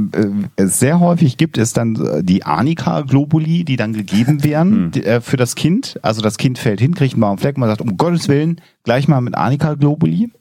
[0.55, 5.03] es sehr häufig gibt, ist dann äh, die Arnika-Globuli, die dann gegeben werden hm.
[5.03, 5.99] äh, für das Kind.
[6.01, 9.07] Also das Kind fällt hin, kriegt einen blauen Fleck, man sagt, um Gottes Willen, gleich
[9.07, 10.31] mal mit Arnika-Globuli.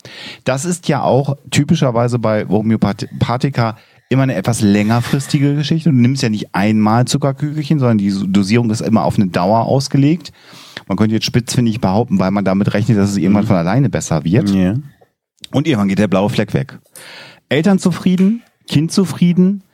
[0.44, 3.76] Das ist ja auch typischerweise bei Homöopathika
[4.12, 5.90] immer eine etwas längerfristige Geschichte.
[5.90, 10.32] Du nimmst ja nicht einmal Zuckerkügelchen, sondern die Dosierung ist immer auf eine Dauer ausgelegt.
[10.86, 13.48] Man könnte jetzt spitzfindig behaupten, weil man damit rechnet, dass es irgendwann mhm.
[13.48, 14.50] von alleine besser wird.
[14.50, 14.74] Ja.
[15.52, 16.78] Und irgendwann geht der blaue Fleck weg.
[17.48, 19.64] Eltern zufrieden, Kind zufrieden,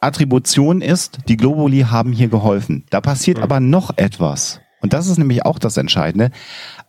[0.00, 2.84] Attribution ist, die Globuli haben hier geholfen.
[2.90, 3.44] Da passiert mhm.
[3.44, 4.60] aber noch etwas.
[4.80, 6.30] Und das ist nämlich auch das Entscheidende.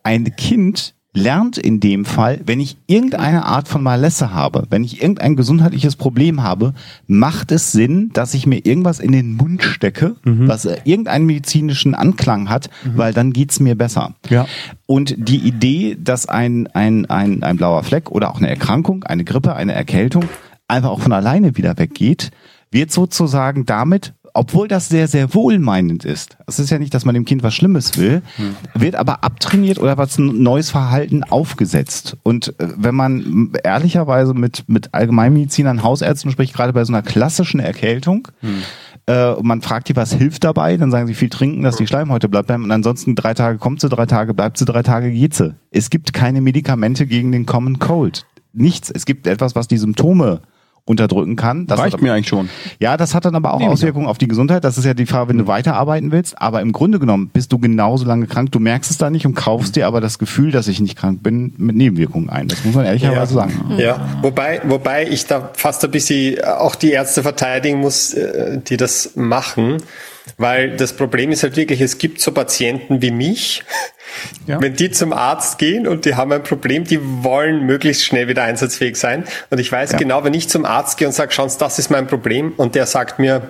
[0.03, 5.01] Ein Kind lernt in dem Fall, wenn ich irgendeine Art von Malesse habe, wenn ich
[5.01, 6.73] irgendein gesundheitliches Problem habe,
[7.07, 10.47] macht es Sinn, dass ich mir irgendwas in den Mund stecke, mhm.
[10.47, 12.97] was irgendeinen medizinischen Anklang hat, mhm.
[12.97, 14.13] weil dann geht's mir besser.
[14.29, 14.45] Ja.
[14.85, 19.23] Und die Idee, dass ein, ein, ein, ein blauer Fleck oder auch eine Erkrankung, eine
[19.23, 20.25] Grippe, eine Erkältung
[20.67, 22.31] einfach auch von alleine wieder weggeht,
[22.71, 26.37] wird sozusagen damit obwohl das sehr, sehr wohlmeinend ist.
[26.45, 28.55] Es ist ja nicht, dass man dem Kind was Schlimmes will, hm.
[28.73, 32.17] wird aber abtrainiert oder was ein neues Verhalten aufgesetzt.
[32.23, 37.59] Und äh, wenn man ehrlicherweise mit, mit Allgemeinmedizinern, Hausärzten spricht, gerade bei so einer klassischen
[37.59, 38.61] Erkältung, hm.
[39.07, 42.29] äh, man fragt die, was hilft dabei, dann sagen sie viel trinken, dass die Schleimhäute
[42.29, 45.33] bleibt bleiben und ansonsten drei Tage kommt sie, drei Tage bleibt sie, drei Tage geht
[45.33, 45.55] sie.
[45.71, 48.25] Es gibt keine Medikamente gegen den Common Cold.
[48.53, 48.89] Nichts.
[48.91, 50.41] Es gibt etwas, was die Symptome
[50.85, 51.65] unterdrücken kann.
[51.65, 52.47] Das Reicht hat, mir eigentlich schon.
[52.79, 54.63] Ja, das hat dann aber auch ich Auswirkungen auf die Gesundheit.
[54.63, 56.39] Das ist ja die Frage, wenn du weiterarbeiten willst.
[56.39, 58.51] Aber im Grunde genommen bist du genauso lange krank.
[58.51, 61.23] Du merkst es da nicht und kaufst dir aber das Gefühl, dass ich nicht krank
[61.23, 62.47] bin, mit Nebenwirkungen ein.
[62.47, 63.73] Das muss man ehrlicherweise sagen.
[63.77, 68.77] Ja, wobei, wobei ich da fast ein bisschen auch die Ärzte verteidigen muss, äh, die
[68.77, 69.77] das machen.
[70.37, 73.63] Weil das Problem ist halt wirklich, es gibt so Patienten wie mich,
[74.47, 74.61] Ja.
[74.61, 78.43] wenn die zum Arzt gehen und die haben ein Problem, die wollen möglichst schnell wieder
[78.43, 79.25] einsatzfähig sein.
[79.49, 79.97] Und ich weiß Ja.
[79.97, 82.75] genau, wenn ich zum Arzt gehe und sage, schauen Sie, das ist mein Problem, und
[82.75, 83.49] der sagt mir,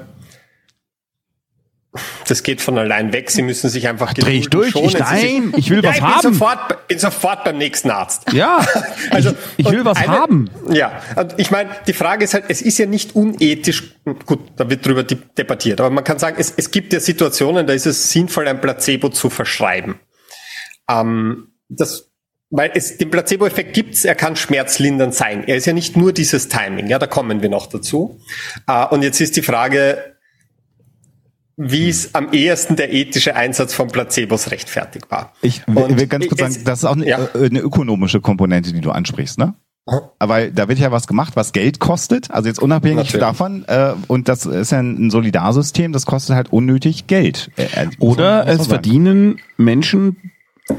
[2.28, 4.72] das geht von allein weg, Sie müssen sich einfach dreh ich durch?
[4.72, 6.34] schonen Ich- nein, ich will ja, was ich bin haben.
[6.34, 8.32] Sofort, bin sofort beim nächsten Arzt.
[8.34, 8.66] Ja,
[9.12, 10.50] Also, ich, ich will was eine- haben.
[10.72, 14.70] Ja, und ich meine, die Frage ist halt, es ist ja nicht unethisch, gut, da
[14.70, 18.10] wird drüber debattiert, aber man kann sagen, es, es gibt ja Situationen, da ist es
[18.12, 20.00] sinnvoll, ein Placebo zu verschreiben.
[20.90, 22.10] Ähm, das,
[22.52, 25.44] weil es den Placebo-Effekt gibt's, er kann schmerzlindernd sein.
[25.48, 28.20] Er ist ja nicht nur dieses Timing, ja, da kommen wir noch dazu.
[28.68, 30.15] Äh, und jetzt ist die Frage,
[31.58, 35.34] wie ist am ehesten der ethische Einsatz von Placebos rechtfertigbar?
[35.42, 37.20] Ich will, will ganz kurz es- sagen, das ist auch eine, ja.
[37.34, 39.54] äh, eine ökonomische Komponente, die du ansprichst, ne?
[40.20, 43.20] Weil da wird ja was gemacht, was Geld kostet, also jetzt unabhängig Natürlich.
[43.20, 47.52] davon, äh, und das ist ja ein Solidarsystem, das kostet halt unnötig Geld.
[47.56, 50.32] Äh, äh, Oder es verdienen Menschen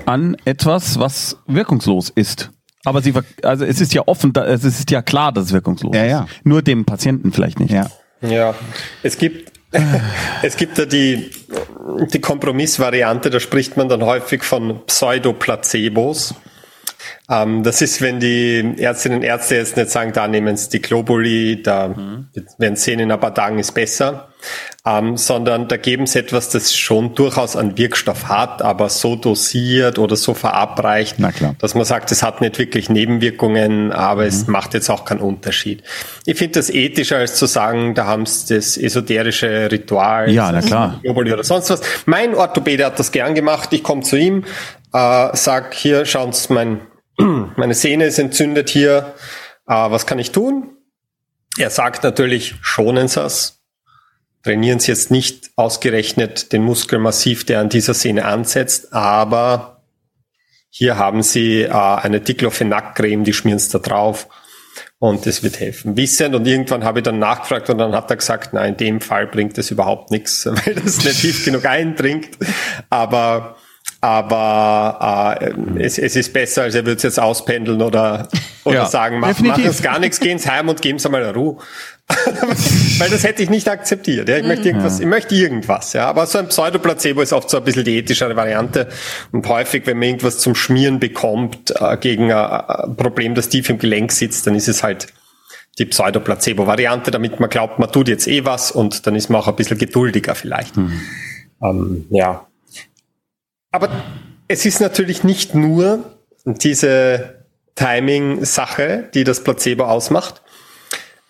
[0.07, 2.51] an etwas, was wirkungslos ist.
[2.85, 5.95] Aber sie, also es ist ja offen, da- es ist ja klar, dass es wirkungslos
[5.95, 6.11] Ja, ist.
[6.11, 6.27] ja.
[6.43, 7.71] Nur dem Patienten vielleicht nicht.
[7.71, 7.87] Ja.
[8.23, 8.55] Ja,
[9.05, 9.53] es gibt,
[10.43, 11.31] es gibt da die,
[12.13, 16.35] die Kompromissvariante, da spricht man dann häufig von Pseudoplacebos.
[17.29, 20.83] Ähm, das ist, wenn die Ärztinnen und Ärzte jetzt nicht sagen, da nehmen sie die
[20.83, 21.95] Globuli, da
[22.59, 24.29] werden sehen in ein paar Tagen ist besser,
[24.87, 29.99] ähm, sondern da geben sie etwas, das schon durchaus einen Wirkstoff hat, aber so dosiert
[29.99, 31.17] oder so verabreicht,
[31.59, 35.83] dass man sagt, es hat nicht wirklich Nebenwirkungen, aber es macht jetzt auch keinen Unterschied.
[36.25, 40.31] Ich finde das ethischer, als zu sagen, da haben sie das esoterische Ritual.
[40.31, 41.01] Ja, na klar.
[41.03, 41.81] Globuli oder sonst was.
[42.05, 43.73] Mein Orthopäde hat das gern gemacht.
[43.73, 44.45] Ich komme zu ihm,
[44.93, 46.81] äh, sag hier, schauen Sie, mein,
[47.57, 49.15] meine Sehne ist entzündet hier.
[49.67, 50.77] Äh, was kann ich tun?
[51.59, 53.63] Er sagt natürlich, schonen Sie es.
[54.43, 59.83] Trainieren Sie jetzt nicht ausgerechnet den Muskel massiv, der an dieser Sehne ansetzt, aber
[60.71, 64.29] hier haben Sie äh, eine Diclofenac-Creme, die schmieren Sie da drauf
[64.99, 65.97] und das wird helfen.
[65.97, 69.01] Wissend und irgendwann habe ich dann nachgefragt und dann hat er gesagt, nein, in dem
[69.01, 72.37] Fall bringt das überhaupt nichts, weil das nicht tief genug eindringt.
[72.91, 73.57] Aber
[74.07, 78.29] aber äh, es, es ist besser, als er würde es jetzt auspendeln oder,
[78.63, 79.65] oder Ja, sagen, mach, definitiv.
[79.65, 81.57] machen Sie gar nichts, gehen Sie heim und geben Sie mal eine Ruhe.
[82.99, 84.29] Weil das hätte ich nicht akzeptiert.
[84.29, 84.37] Ja.
[84.37, 85.93] Ich möchte irgendwas, ich möchte irgendwas.
[85.93, 86.07] Ja.
[86.07, 88.87] Aber so ein Pseudoplacebo ist oft so ein bisschen die ethischere Variante.
[89.33, 93.69] Und häufig, wenn man irgendwas zum Schmieren bekommt äh, gegen ein, ein Problem, das tief
[93.71, 95.09] im Gelenk sitzt, dann ist es halt
[95.81, 99.49] die Pseudoplacebo-Variante, damit man glaubt, man tut jetzt eh was und dann ist man auch
[99.49, 100.77] ein bisschen geduldiger vielleicht.
[100.77, 102.47] Ähm, ja.
[103.77, 103.91] Aber
[104.49, 110.41] es ist natürlich nicht nur diese Timing-Sache, die das Placebo ausmacht.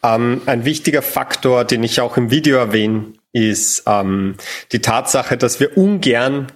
[0.04, 4.36] Ähm, ein wichtiger Faktor, den ich auch im Video erwähne, ist ähm,
[4.70, 6.52] die Tatsache, dass wir ungern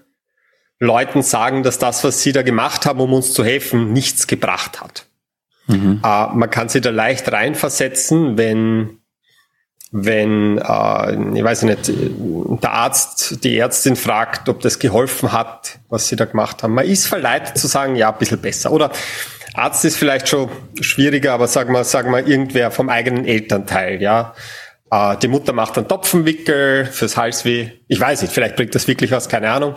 [0.79, 4.81] Leuten sagen, dass das, was sie da gemacht haben, um uns zu helfen, nichts gebracht
[4.81, 5.07] hat.
[6.05, 9.00] Äh, man kann sich da leicht reinversetzen, wenn
[9.93, 11.91] wenn, äh, ich weiß nicht,
[12.63, 16.75] der Arzt, die Ärztin fragt, ob das geholfen hat, was sie da gemacht haben.
[16.75, 18.71] Man ist verleitet zu sagen, ja, ein bisschen besser.
[18.71, 18.93] Oder
[19.55, 20.49] Arzt ist vielleicht schon
[20.81, 24.35] schwieriger, aber sagen wir, sagen wir irgendwer vom eigenen Elternteil, ja.
[24.91, 27.71] Äh, die Mutter macht einen Topfenwickel fürs Halsweh.
[27.89, 29.75] Ich weiß nicht, vielleicht bringt das wirklich was, keine Ahnung.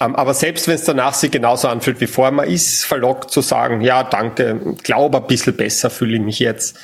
[0.00, 3.40] Ähm, aber selbst wenn es danach sich genauso anfühlt wie vorher, man ist verlockt zu
[3.40, 6.78] sagen, ja, danke, glaube ein bisschen besser fühle ich mich jetzt.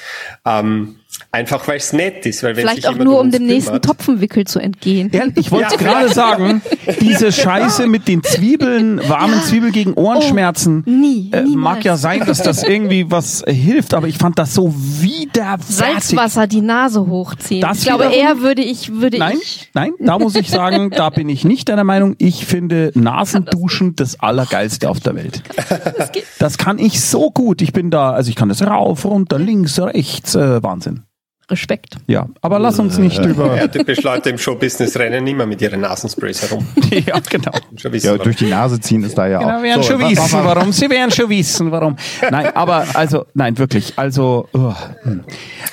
[0.47, 0.97] Ähm,
[1.35, 3.85] einfach weil es nett ist, weil wenn Vielleicht sich auch nur, um dem nächsten kümmert-
[3.87, 5.11] Topfenwickel zu entgehen.
[5.14, 5.79] Ja, ich wollte Ja.
[5.81, 6.61] gerade sagen,
[7.01, 9.42] diese Scheiße mit den Zwiebeln, warmen Ja.
[9.42, 14.09] Zwiebeln gegen Ohrenschmerzen, Oh, nie, äh, mag ja sein, dass das irgendwie was hilft, aber
[14.09, 15.66] ich fand das so widerwärtig.
[15.75, 17.62] Salzwasser die Nase hochziehen.
[17.62, 19.71] Das ich glaube, eher würde ich, würde Nein, ich.
[19.73, 22.14] nein, da muss ich sagen, da bin ich nicht deiner Meinung.
[22.18, 25.42] Ich finde Nasenduschen das Allergeilste auf der Welt.
[26.38, 27.62] Das kann ich so gut.
[27.62, 31.05] Ich bin da, also ich kann das rauf, runter, links, rechts, äh, Wahnsinn.
[31.50, 31.96] Respekt.
[32.07, 33.57] Ja, aber lass uns nicht über.
[33.57, 36.66] Ja, typisch Leute im Showbusiness rennen immer mit ihren Nasensprays herum.
[37.07, 37.52] Ja, genau.
[37.92, 39.62] Ja, durch die Nase ziehen ist da ja Genau, auch.
[39.62, 40.72] werden So, schon wissen, wa- wa- warum.
[40.72, 41.96] Sie werden schon wissen, warum.
[42.31, 43.94] Nein, aber also, nein, wirklich.
[43.96, 44.72] Also, uh.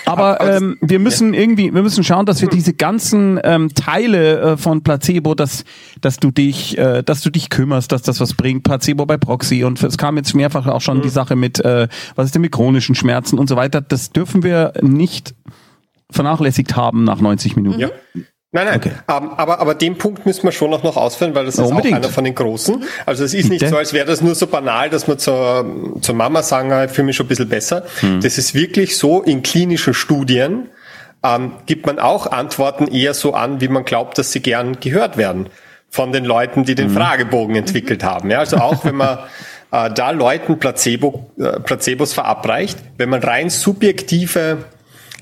[0.05, 4.57] aber ähm, wir müssen irgendwie, wir müssen schauen, dass wir diese ganzen ähm, Teile äh,
[4.57, 5.65] von Placebo, dass,
[6.01, 8.63] dass du dich, äh, dass du dich kümmerst, dass das was bringt.
[8.63, 12.25] Placebo bei Proxy und es kam jetzt mehrfach auch schon die Sache mit, äh, was
[12.27, 13.81] ist denn mit chronischen Schmerzen und so weiter.
[13.81, 15.35] Das dürfen wir nicht
[16.11, 17.79] vernachlässigt haben nach 90 Minuten.
[17.79, 17.89] Ja.
[18.51, 18.91] Nein, nein, okay.
[19.07, 21.93] ähm, aber, aber den Punkt müssen wir schon noch, noch ausführen, weil das ist Unbedingt.
[21.93, 22.83] auch einer von den großen.
[23.05, 23.65] Also es ist Bitte?
[23.65, 26.91] nicht so, als wäre das nur so banal, dass man zur, zur Mama sagen, ich
[26.91, 27.83] fühle mich schon ein bisschen besser.
[27.99, 28.21] Hm.
[28.21, 30.69] Das ist wirklich so, in klinischen Studien
[31.21, 35.17] ähm, gibt man auch Antworten eher so an, wie man glaubt, dass sie gern gehört
[35.17, 35.49] werden
[35.91, 36.95] von den Leuten, die den hm.
[36.95, 38.31] Fragebogen entwickelt haben.
[38.31, 39.19] Ja, also auch wenn man
[39.71, 44.65] äh, da Leuten Placebo, äh, Placebos verabreicht, wenn man rein subjektive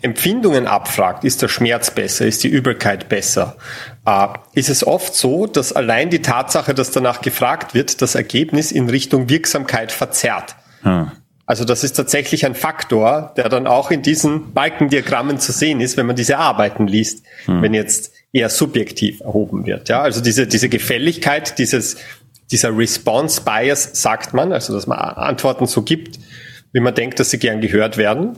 [0.01, 3.57] Empfindungen abfragt, ist der Schmerz besser, ist die Übelkeit besser,
[4.05, 8.71] äh, ist es oft so, dass allein die Tatsache, dass danach gefragt wird, das Ergebnis
[8.71, 10.55] in Richtung Wirksamkeit verzerrt.
[10.81, 11.12] Hm.
[11.45, 15.95] Also das ist tatsächlich ein Faktor, der dann auch in diesen Balkendiagrammen zu sehen ist,
[15.95, 17.62] wenn man diese Arbeiten liest, hm.
[17.62, 19.89] wenn jetzt eher subjektiv erhoben wird.
[19.89, 21.97] Ja, also diese, diese Gefälligkeit, dieses,
[22.51, 26.19] dieser Response Bias sagt man, also dass man Antworten so gibt,
[26.73, 28.38] wie man denkt, dass sie gern gehört werden.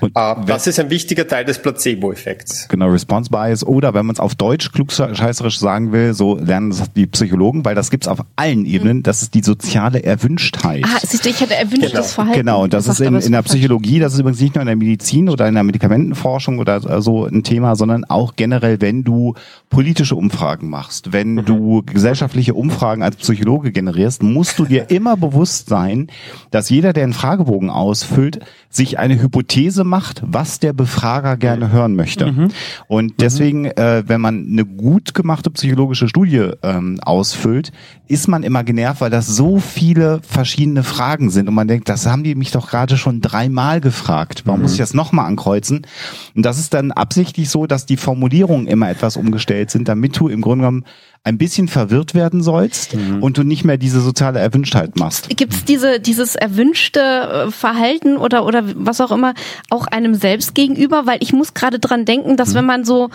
[0.00, 2.68] Und uh, das ist ein wichtiger Teil des Placebo-Effekts.
[2.68, 3.64] Genau, Response Bias.
[3.64, 7.74] Oder wenn man es auf Deutsch klugscheißerisch sagen will, so lernen das die Psychologen, weil
[7.74, 9.02] das gibt's auf allen Ebenen.
[9.02, 10.84] Das ist die soziale Erwünschtheit.
[10.84, 12.02] Ah, siehst du, ich hätte erwünschtes genau.
[12.04, 12.38] Verhalten.
[12.38, 14.76] Genau, und das ist in, in der Psychologie, das ist übrigens nicht nur in der
[14.76, 19.34] Medizin oder in der Medikamentenforschung oder so ein Thema, sondern auch generell, wenn du
[19.70, 21.44] politische Umfragen machst, wenn mhm.
[21.44, 26.08] du gesellschaftliche Umfragen als Psychologe generierst, musst du dir immer bewusst sein,
[26.50, 31.96] dass jeder, der einen Fragebogen ausfüllt, sich eine Hypothese macht, was der Befrager gerne hören
[31.96, 32.32] möchte.
[32.32, 32.48] Mhm.
[32.88, 33.14] Und mhm.
[33.18, 33.72] deswegen, mhm.
[33.76, 37.72] äh, wenn man eine gut gemachte psychologische Studie ähm, ausfüllt,
[38.08, 42.06] ist man immer genervt, weil das so viele verschiedene Fragen sind und man denkt, das
[42.06, 44.42] haben die mich doch gerade schon dreimal gefragt.
[44.44, 44.64] Warum mhm.
[44.64, 45.86] muss ich das nochmal ankreuzen?
[46.34, 50.28] Und das ist dann absichtlich so, dass die Formulierungen immer etwas umgestellt sind, damit du
[50.28, 50.84] im Grunde genommen
[51.26, 53.22] ein bisschen verwirrt werden sollst mhm.
[53.22, 55.28] und du nicht mehr diese soziale Erwünschtheit machst.
[55.36, 59.34] Gibt's diese, dieses erwünschte äh, Verhalten oder, oder was auch immer
[59.68, 61.06] auch einem selbst gegenüber?
[61.06, 62.54] Weil ich muss gerade dran denken, dass mhm.
[62.54, 63.10] wenn man so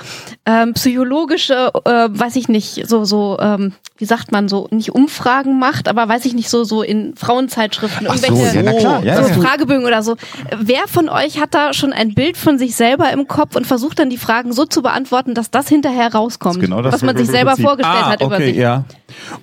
[0.45, 5.57] ähm, psychologische, äh, weiß ich nicht, so, so, ähm, wie sagt man, so nicht Umfragen
[5.57, 9.03] macht, aber weiß ich nicht, so, so in Frauenzeitschriften, Ach irgendwelche so, ja, klar.
[9.05, 9.35] Ja, so ja.
[9.35, 10.17] Fragebögen oder so.
[10.59, 13.99] Wer von euch hat da schon ein Bild von sich selber im Kopf und versucht
[13.99, 17.15] dann die Fragen so zu beantworten, dass das hinterher rauskommt, das genau das was man
[17.15, 18.55] sich selber vorgestellt ah, hat okay, über sich.
[18.55, 18.85] Ja.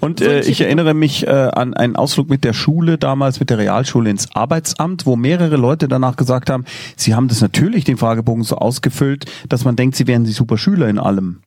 [0.00, 3.58] Und äh, ich erinnere mich äh, an einen Ausflug mit der Schule damals, mit der
[3.58, 6.64] Realschule ins Arbeitsamt, wo mehrere Leute danach gesagt haben,
[6.96, 10.58] sie haben das natürlich den Fragebogen so ausgefüllt, dass man denkt, sie wären die super
[10.58, 11.42] Schüler in allem.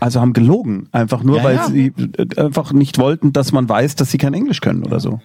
[0.00, 1.66] Also haben gelogen, einfach nur, ja, weil ja.
[1.66, 5.20] sie äh, einfach nicht wollten, dass man weiß, dass sie kein Englisch können oder so.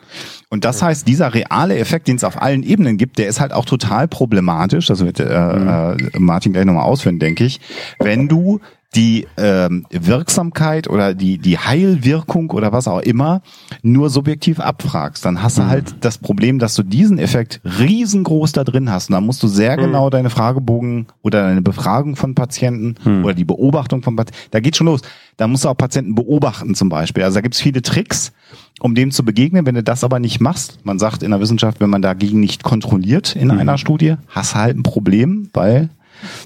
[0.50, 3.54] Und das heißt, dieser reale Effekt, den es auf allen Ebenen gibt, der ist halt
[3.54, 4.88] auch total problematisch.
[4.88, 5.68] Das wird äh, mhm.
[6.14, 7.62] Äh, Martin gleich nochmal ausführen, denke ich.
[8.00, 8.60] Wenn du
[8.96, 13.42] die ähm, Wirksamkeit oder die, die Heilwirkung oder was auch immer
[13.82, 15.68] nur subjektiv abfragst, dann hast du mhm.
[15.70, 19.10] halt das Problem, dass du diesen Effekt riesengroß da drin hast.
[19.10, 19.82] Und dann musst du sehr mhm.
[19.82, 23.26] genau deine Fragebogen oder deine Befragung von Patienten mhm.
[23.26, 25.02] oder die Beobachtung von Patienten, da geht schon los.
[25.38, 27.24] Da musst du auch Patienten beobachten zum Beispiel.
[27.24, 28.32] Also da gibt's viele Tricks,
[28.80, 29.66] um dem zu begegnen.
[29.66, 32.64] Wenn du das aber nicht machst, man sagt in der Wissenschaft, wenn man dagegen nicht
[32.64, 33.60] kontrolliert in mhm.
[33.60, 35.90] einer Studie, hast du halt ein Problem, weil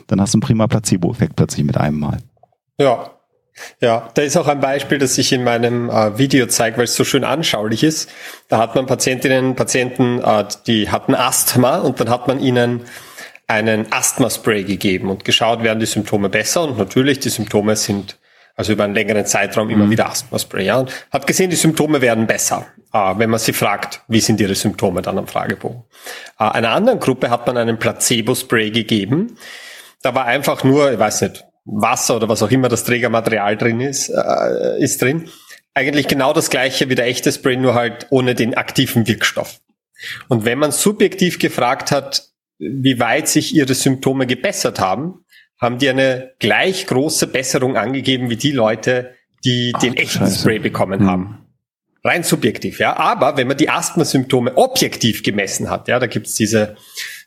[0.08, 2.20] dann hast du einen prima Placebo-Effekt plötzlich mit einem Mal.
[2.78, 3.12] Ja.
[3.82, 6.96] Ja, da ist auch ein Beispiel, das ich in meinem äh, Video zeige, weil es
[6.96, 8.08] so schön anschaulich ist.
[8.50, 12.82] Da hat man Patientinnen und Patienten, äh, die hatten Asthma und dann hat man ihnen
[13.48, 18.20] einen Asthma-Spray gegeben und geschaut, werden die Symptome besser und natürlich die Symptome sind
[18.58, 19.92] also über einen längeren Zeitraum immer mhm.
[19.92, 20.66] wieder Asthma-Spray.
[20.66, 24.42] Ja, und hat gesehen, die Symptome werden besser, äh, wenn man sie fragt, wie sind
[24.42, 25.84] ihre Symptome dann am Fragebogen.
[26.40, 29.38] Äh, einer anderen Gruppe hat man einen Placebo-Spray gegeben.
[30.02, 33.82] Da war einfach nur, ich weiß nicht, Wasser oder was auch immer das Trägermaterial drin
[33.82, 35.30] ist, äh, ist drin.
[35.74, 39.60] Eigentlich genau das gleiche wie der echte Spray, nur halt ohne den aktiven Wirkstoff.
[40.28, 45.26] Und wenn man subjektiv gefragt hat, wie weit sich ihre Symptome gebessert haben,
[45.60, 50.40] haben die eine gleich große Besserung angegeben wie die Leute, die Ach, den echten Scheiße.
[50.40, 51.08] Spray bekommen hm.
[51.08, 51.46] haben.
[52.04, 52.96] Rein subjektiv, ja.
[52.96, 56.76] Aber wenn man die Asthma-Symptome objektiv gemessen hat, ja, da gibt's diese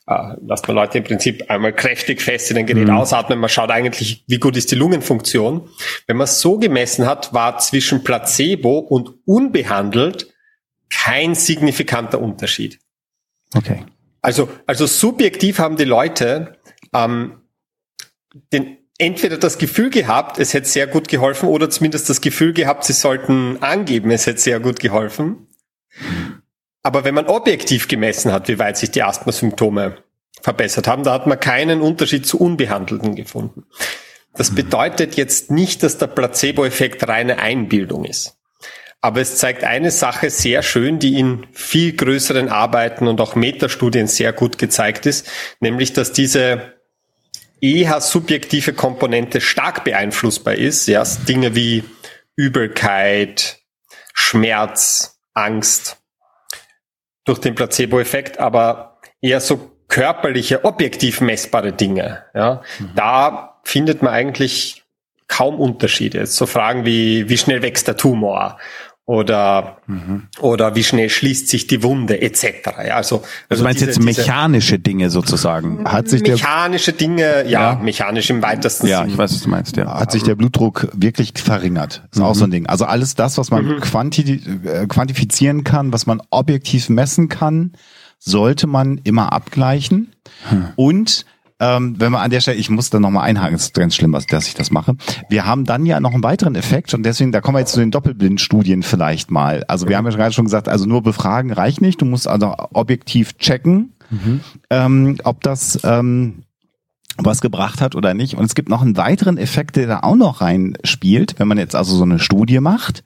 [0.07, 2.95] äh, lasst man Leute im Prinzip einmal kräftig fest in ein Gerät mhm.
[2.95, 3.39] ausatmen.
[3.39, 5.69] Man schaut eigentlich, wie gut ist die Lungenfunktion.
[6.07, 10.33] Wenn man es so gemessen hat, war zwischen Placebo und unbehandelt
[10.89, 12.79] kein signifikanter Unterschied.
[13.55, 13.85] Okay.
[14.21, 16.57] Also, also subjektiv haben die Leute
[16.93, 17.41] ähm,
[18.51, 22.83] den, entweder das Gefühl gehabt, es hätte sehr gut geholfen, oder zumindest das Gefühl gehabt,
[22.83, 25.47] sie sollten angeben, es hätte sehr gut geholfen.
[26.83, 29.97] Aber wenn man objektiv gemessen hat, wie weit sich die Asthma-Symptome
[30.41, 33.65] verbessert haben, da hat man keinen Unterschied zu Unbehandelten gefunden.
[34.33, 34.55] Das mhm.
[34.55, 38.37] bedeutet jetzt nicht, dass der Placebo-Effekt reine Einbildung ist.
[39.01, 44.07] Aber es zeigt eine Sache sehr schön, die in viel größeren Arbeiten und auch Metastudien
[44.07, 45.27] sehr gut gezeigt ist,
[45.59, 46.75] nämlich dass diese
[47.59, 50.87] eher subjektive Komponente stark beeinflussbar ist.
[50.87, 51.83] Ja, Dinge wie
[52.35, 53.59] Übelkeit,
[54.13, 56.00] Schmerz, Angst
[57.25, 62.23] durch den Placebo-Effekt, aber eher so körperliche, objektiv messbare Dinge.
[62.33, 62.91] Ja, mhm.
[62.95, 64.83] da findet man eigentlich
[65.27, 66.25] kaum Unterschiede.
[66.25, 68.57] So Fragen wie, wie schnell wächst der Tumor
[69.11, 70.23] oder mhm.
[70.39, 72.45] oder wie schnell schließt sich die Wunde etc.
[72.87, 75.83] Ja, also, also, also meinst diese, jetzt mechanische Dinge sozusagen?
[75.83, 79.75] Hat sich mechanische Dinge, ja, ja, mechanisch im weitesten Ja, ich weiß, was du meinst.
[79.75, 79.99] Ja.
[79.99, 82.03] Hat sich der Blutdruck wirklich verringert?
[82.09, 82.23] Ist mhm.
[82.25, 82.67] auch so ein Ding.
[82.67, 83.79] Also alles das, was man mhm.
[83.81, 84.21] quanti
[84.63, 87.73] äh, quantifizieren kann, was man objektiv messen kann,
[88.17, 90.13] sollte man immer abgleichen.
[90.47, 90.67] Hm.
[90.77, 91.25] Und
[91.61, 94.17] ähm, wenn man an der Stelle, ich muss da nochmal einhaken, es ist ganz schlimm,
[94.29, 94.95] dass ich das mache.
[95.29, 97.79] Wir haben dann ja noch einen weiteren Effekt und deswegen, da kommen wir jetzt zu
[97.79, 99.63] den Doppelblindstudien vielleicht mal.
[99.67, 102.55] Also wir haben ja gerade schon gesagt, also nur befragen reicht nicht, du musst also
[102.73, 104.39] objektiv checken, mhm.
[104.71, 106.45] ähm, ob das ähm,
[107.17, 108.35] was gebracht hat oder nicht.
[108.35, 111.75] Und es gibt noch einen weiteren Effekt, der da auch noch reinspielt, wenn man jetzt
[111.75, 113.03] also so eine Studie macht.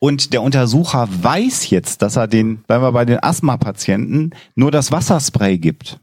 [0.00, 4.92] Und der Untersucher weiß jetzt, dass er den, wenn wir bei den Asthma-Patienten nur das
[4.92, 5.98] Wasserspray gibt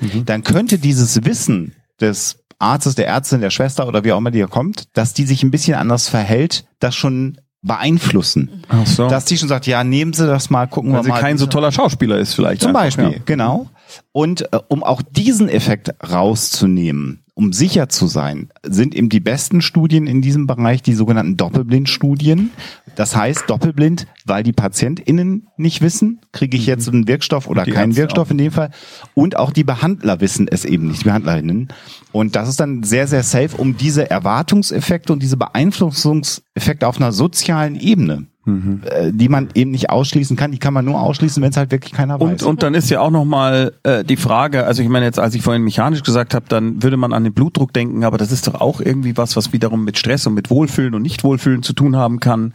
[0.00, 0.24] mhm.
[0.24, 4.42] dann könnte dieses Wissen des Arztes, der Ärztin, der Schwester oder wie auch immer die
[4.42, 8.64] kommt, dass die sich ein bisschen anders verhält, das schon beeinflussen.
[8.68, 9.08] Ach so.
[9.08, 11.14] Dass die schon sagt, ja, nehmen Sie das mal, gucken Weil wir mal.
[11.14, 12.62] Weil sie kein so toller Schauspieler ist vielleicht.
[12.62, 13.18] Zum einfach, Beispiel, ja.
[13.24, 13.68] genau.
[14.12, 19.62] Und äh, um auch diesen Effekt rauszunehmen, um sicher zu sein, sind eben die besten
[19.62, 22.50] Studien in diesem Bereich die sogenannten Doppelblindstudien.
[22.96, 26.96] Das heißt doppelblind, weil die PatientInnen nicht wissen, kriege ich jetzt mhm.
[26.96, 28.32] einen Wirkstoff oder keinen Wirkstoff auch.
[28.32, 28.70] in dem Fall.
[29.14, 31.68] Und auch die Behandler wissen es eben nicht, die BehandlerInnen.
[32.12, 37.12] Und das ist dann sehr, sehr safe, um diese Erwartungseffekte und diese Beeinflussungseffekte auf einer
[37.12, 39.18] sozialen Ebene Mhm.
[39.18, 40.52] die man eben nicht ausschließen kann.
[40.52, 42.42] Die kann man nur ausschließen, wenn es halt wirklich keiner und, weiß.
[42.42, 45.42] Und dann ist ja auch nochmal äh, die Frage, also ich meine jetzt, als ich
[45.42, 48.54] vorhin mechanisch gesagt habe, dann würde man an den Blutdruck denken, aber das ist doch
[48.54, 52.20] auch irgendwie was, was wiederum mit Stress und mit Wohlfühlen und Nichtwohlfühlen zu tun haben
[52.20, 52.54] kann.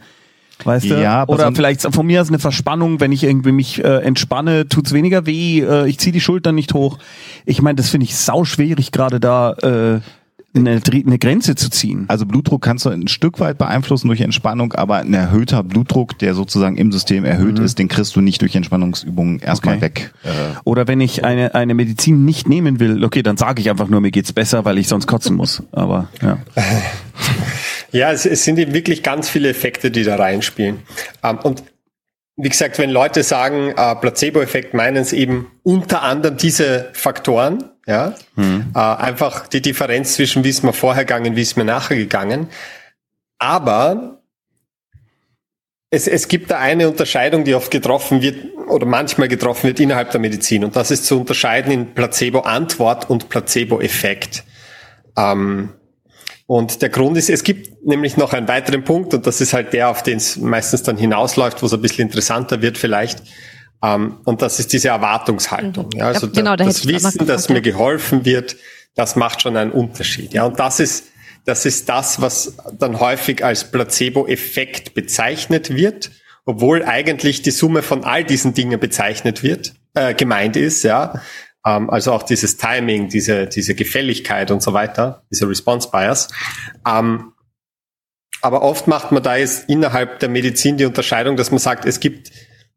[0.64, 1.00] Weißt du?
[1.00, 4.92] Ja, Oder vielleicht von mir aus eine Verspannung, wenn ich irgendwie mich äh, entspanne, tut's
[4.92, 6.98] weniger weh, äh, ich ziehe die Schultern nicht hoch.
[7.44, 10.00] Ich meine, das finde ich sau schwierig, gerade da äh,
[10.56, 12.04] eine, eine Grenze zu ziehen.
[12.08, 16.34] Also Blutdruck kannst du ein Stück weit beeinflussen durch Entspannung, aber ein erhöhter Blutdruck, der
[16.34, 17.64] sozusagen im System erhöht mhm.
[17.64, 19.84] ist, den kriegst du nicht durch Entspannungsübungen erstmal okay.
[19.84, 20.14] weg.
[20.24, 20.28] Äh,
[20.64, 24.00] Oder wenn ich eine, eine Medizin nicht nehmen will, okay, dann sage ich einfach nur,
[24.00, 25.62] mir geht's besser, weil ich sonst kotzen muss.
[25.72, 26.38] Aber ja.
[27.92, 30.82] Ja, es, es sind eben wirklich ganz viele Effekte, die da reinspielen.
[31.22, 31.62] Ähm, und
[32.36, 38.14] wie gesagt, wenn Leute sagen, äh, Placebo-Effekt, meinen es eben unter anderem diese Faktoren, ja,
[38.34, 38.72] mhm.
[38.74, 42.48] äh, einfach die Differenz zwischen wie ist mir vorher gegangen, wie ist mir nachher gegangen.
[43.38, 44.22] Aber
[45.90, 48.36] es, es gibt da eine Unterscheidung, die oft getroffen wird
[48.68, 50.64] oder manchmal getroffen wird innerhalb der Medizin.
[50.64, 54.44] Und das ist zu unterscheiden in Placebo-Antwort und Placebo-Effekt.
[55.16, 55.72] Ähm,
[56.46, 59.72] und der Grund ist, es gibt nämlich noch einen weiteren Punkt und das ist halt
[59.72, 63.22] der, auf den es meistens dann hinausläuft, wo es ein bisschen interessanter wird vielleicht.
[63.82, 65.86] Ähm, und das ist diese Erwartungshaltung.
[65.92, 65.98] Mhm.
[65.98, 68.56] Ja, also genau, da, das Wissen, dass mir geholfen wird,
[68.94, 70.32] das macht schon einen Unterschied.
[70.32, 71.08] Ja, und das ist,
[71.44, 76.10] das ist das, was dann häufig als Placebo-Effekt bezeichnet wird,
[76.44, 81.20] obwohl eigentlich die Summe von all diesen Dingen bezeichnet wird, äh, gemeint ist, ja.
[81.64, 86.28] Ähm, also auch dieses Timing, diese, diese Gefälligkeit und so weiter, diese Response Bias.
[86.88, 87.32] Ähm,
[88.42, 92.00] aber oft macht man da jetzt innerhalb der Medizin die Unterscheidung, dass man sagt, es
[92.00, 92.30] gibt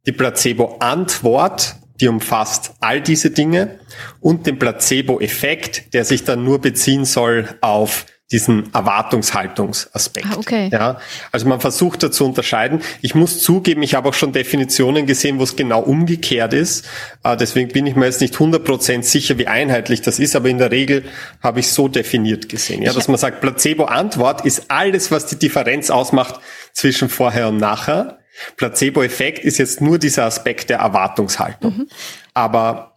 [0.05, 3.79] die Placebo-Antwort, die umfasst all diese Dinge
[4.21, 10.27] und den Placebo-Effekt, der sich dann nur beziehen soll auf diesen Erwartungshaltungsaspekt.
[10.29, 10.69] Ah, okay.
[10.71, 10.99] Ja,
[11.31, 12.81] also man versucht da zu unterscheiden.
[13.01, 16.87] Ich muss zugeben, ich habe auch schon Definitionen gesehen, wo es genau umgekehrt ist.
[17.23, 20.59] Äh, deswegen bin ich mir jetzt nicht 100% sicher, wie einheitlich das ist, aber in
[20.59, 21.05] der Regel
[21.41, 22.83] habe ich so definiert gesehen.
[22.83, 26.39] Ja, dass man sagt, Placebo-Antwort ist alles, was die Differenz ausmacht
[26.73, 28.18] zwischen vorher und nachher.
[28.57, 31.77] Placebo-Effekt ist jetzt nur dieser Aspekt der Erwartungshaltung.
[31.77, 31.87] Mhm.
[32.33, 32.89] Aber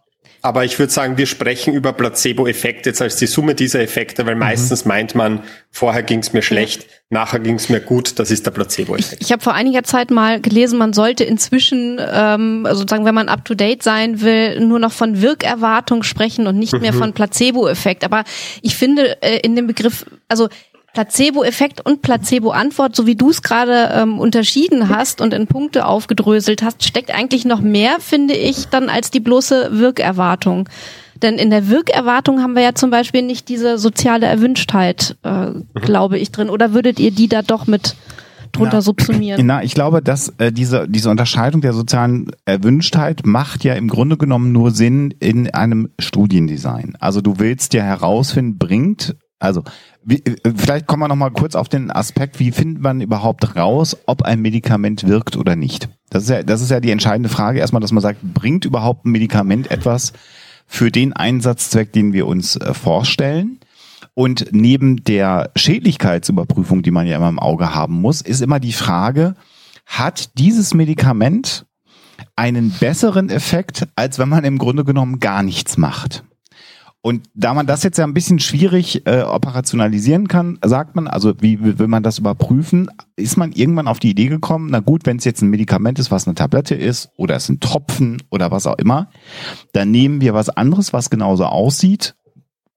[0.45, 4.35] aber ich würde sagen, wir sprechen über Placebo-Effekt jetzt als die Summe dieser Effekte, weil
[4.35, 4.41] mhm.
[4.41, 5.41] meistens meint man,
[5.71, 9.21] vorher ging es mir schlecht, nachher ging es mir gut, das ist der Placebo-Effekt.
[9.21, 13.29] Ich, ich habe vor einiger Zeit mal gelesen, man sollte inzwischen, ähm, sozusagen, wenn man
[13.29, 16.97] up-to-date sein will, nur noch von Wirkerwartung sprechen und nicht mehr mhm.
[16.97, 18.03] von Placebo-Effekt.
[18.03, 18.25] Aber
[18.61, 20.49] ich finde äh, in dem Begriff, also
[20.93, 26.61] Placebo-Effekt und Placebo-Antwort, so wie du es gerade ähm, unterschieden hast und in Punkte aufgedröselt
[26.61, 30.69] hast, steckt eigentlich noch mehr, finde ich, dann als die bloße Wirkerwartung.
[31.23, 36.19] Denn in der Wirkerwartung haben wir ja zum Beispiel nicht diese soziale Erwünschtheit, äh, glaube
[36.19, 36.49] ich, drin.
[36.49, 37.95] Oder würdet ihr die da doch mit
[38.53, 39.45] drunter Na, subsumieren.
[39.45, 44.15] Na, ich glaube, dass äh, diese, diese Unterscheidung der sozialen Erwünschtheit macht ja im Grunde
[44.15, 46.95] genommen nur Sinn in einem Studiendesign.
[46.99, 49.63] Also du willst ja herausfinden, bringt, also
[50.03, 53.55] wie, äh, vielleicht kommen wir noch mal kurz auf den Aspekt, wie findet man überhaupt
[53.55, 55.89] raus, ob ein Medikament wirkt oder nicht.
[56.09, 59.05] Das ist ja, das ist ja die entscheidende Frage erstmal, dass man sagt, bringt überhaupt
[59.05, 60.13] ein Medikament etwas
[60.65, 63.59] für den Einsatzzweck, den wir uns äh, vorstellen?
[64.13, 68.73] Und neben der Schädlichkeitsüberprüfung, die man ja immer im Auge haben muss, ist immer die
[68.73, 69.35] Frage,
[69.85, 71.65] hat dieses Medikament
[72.35, 76.23] einen besseren Effekt, als wenn man im Grunde genommen gar nichts macht?
[77.05, 81.33] Und da man das jetzt ja ein bisschen schwierig äh, operationalisieren kann, sagt man, also
[81.41, 85.17] wie will man das überprüfen, ist man irgendwann auf die Idee gekommen, na gut, wenn
[85.17, 88.67] es jetzt ein Medikament ist, was eine Tablette ist, oder es sind Tropfen oder was
[88.67, 89.09] auch immer,
[89.73, 92.15] dann nehmen wir was anderes, was genauso aussieht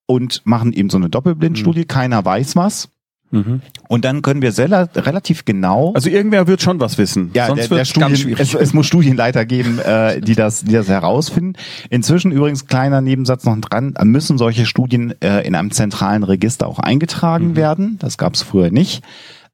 [0.07, 1.89] und machen eben so eine Doppelblindstudie, Mhm.
[1.89, 2.89] keiner weiß was.
[3.31, 7.31] Und dann können wir sehr, relativ genau Also irgendwer wird schon was wissen.
[7.35, 10.89] ja, Sonst der, der Studien, es, es muss Studienleiter geben, äh, die das, die das
[10.89, 11.55] herausfinden.
[11.91, 16.79] Inzwischen übrigens kleiner Nebensatz noch dran, müssen solche Studien äh, in einem zentralen Register auch
[16.79, 17.57] eingetragen Mhm.
[17.57, 17.97] werden.
[17.99, 19.03] Das gab es früher nicht.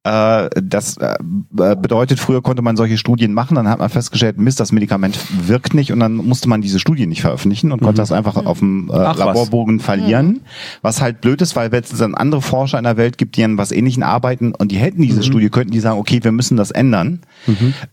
[0.05, 1.14] Äh, das äh,
[1.50, 5.74] bedeutet, früher konnte man solche Studien machen, dann hat man festgestellt, Mist, das Medikament wirkt
[5.74, 8.90] nicht und dann musste man diese Studie nicht veröffentlichen und konnte das einfach auf dem
[8.90, 8.98] äh, Mhm.
[8.98, 9.26] Ach, was.
[9.26, 10.40] Laborbogen verlieren.
[10.80, 13.44] Was halt blöd ist, weil wenn es dann andere Forscher in der Welt gibt, die
[13.44, 16.57] an was Ähnlichem arbeiten und die hätten diese Studie, könnten die sagen, okay, wir müssen
[16.57, 17.20] das ändern.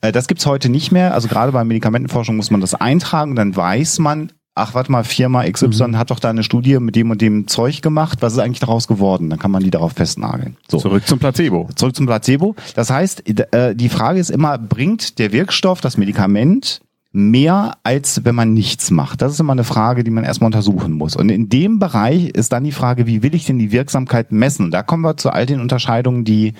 [0.01, 1.13] Äh, das gibt's heute nicht mehr.
[1.13, 5.43] Also gerade bei Medikamentenforschung muss man das eintragen, dann weiß man, ach, warte mal, Firma
[5.43, 8.19] XY hat doch da eine Studie mit dem und dem Zeug gemacht.
[8.21, 9.29] Was ist eigentlich daraus geworden?
[9.29, 10.57] Dann kann man die darauf festnageln.
[10.67, 10.77] So.
[10.77, 11.69] Zurück zum Placebo.
[11.75, 12.55] Zurück zum Placebo.
[12.75, 16.81] Das heißt, äh, die Frage ist immer, bringt der Wirkstoff, das Medikament
[17.11, 19.21] mehr, als wenn man nichts macht?
[19.21, 21.15] Das ist immer eine Frage, die man erstmal untersuchen muss.
[21.15, 24.65] Und in dem Bereich ist dann die Frage, wie will ich denn die Wirksamkeit messen?
[24.65, 26.53] Und da kommen wir zu all den Unterscheidungen, die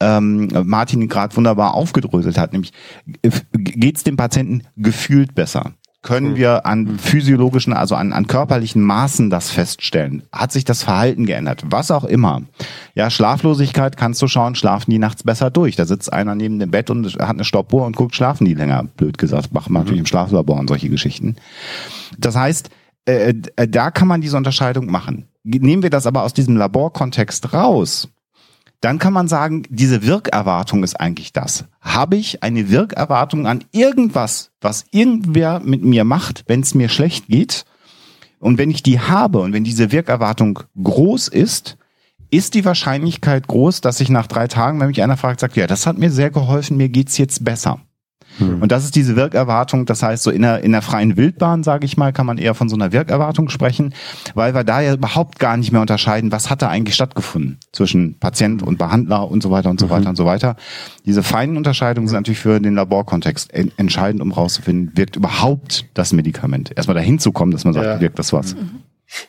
[0.00, 2.52] ähm, Martin gerade wunderbar aufgedröselt hat.
[2.52, 2.72] Nämlich,
[3.52, 5.74] geht es dem Patienten gefühlt besser?
[6.04, 10.22] Können wir an physiologischen, also an, an körperlichen Maßen das feststellen?
[10.30, 11.64] Hat sich das Verhalten geändert?
[11.70, 12.42] Was auch immer.
[12.94, 15.76] Ja, Schlaflosigkeit kannst du schauen, schlafen die nachts besser durch.
[15.76, 18.84] Da sitzt einer neben dem Bett und hat eine Stoppuhr und guckt, schlafen die länger.
[18.98, 21.36] Blöd gesagt, machen wir natürlich im Schlaflabor und solche Geschichten.
[22.18, 22.68] Das heißt,
[23.06, 25.28] äh, äh, da kann man diese Unterscheidung machen.
[25.42, 28.10] Nehmen wir das aber aus diesem Laborkontext raus,
[28.84, 31.64] dann kann man sagen, diese Wirkerwartung ist eigentlich das.
[31.80, 37.28] Habe ich eine Wirkerwartung an irgendwas, was irgendwer mit mir macht, wenn es mir schlecht
[37.28, 37.64] geht?
[38.40, 41.78] Und wenn ich die habe und wenn diese Wirkerwartung groß ist,
[42.30, 45.66] ist die Wahrscheinlichkeit groß, dass ich nach drei Tagen, wenn mich einer fragt, sagt, ja,
[45.66, 47.80] das hat mir sehr geholfen, mir geht's jetzt besser.
[48.38, 51.84] Und das ist diese Wirkerwartung, das heißt, so in der, in der freien Wildbahn, sage
[51.86, 53.94] ich mal, kann man eher von so einer Wirkerwartung sprechen,
[54.34, 58.18] weil wir da ja überhaupt gar nicht mehr unterscheiden, was hat da eigentlich stattgefunden zwischen
[58.18, 60.56] Patient und Behandler und so weiter und so weiter und so weiter.
[61.06, 66.12] Diese feinen Unterscheidungen sind natürlich für den Laborkontext en entscheidend, um rauszufinden, wirkt überhaupt das
[66.12, 66.72] Medikament.
[66.76, 68.00] Erstmal dahin zu kommen, dass man sagt, Ja.
[68.00, 68.56] wirkt das was.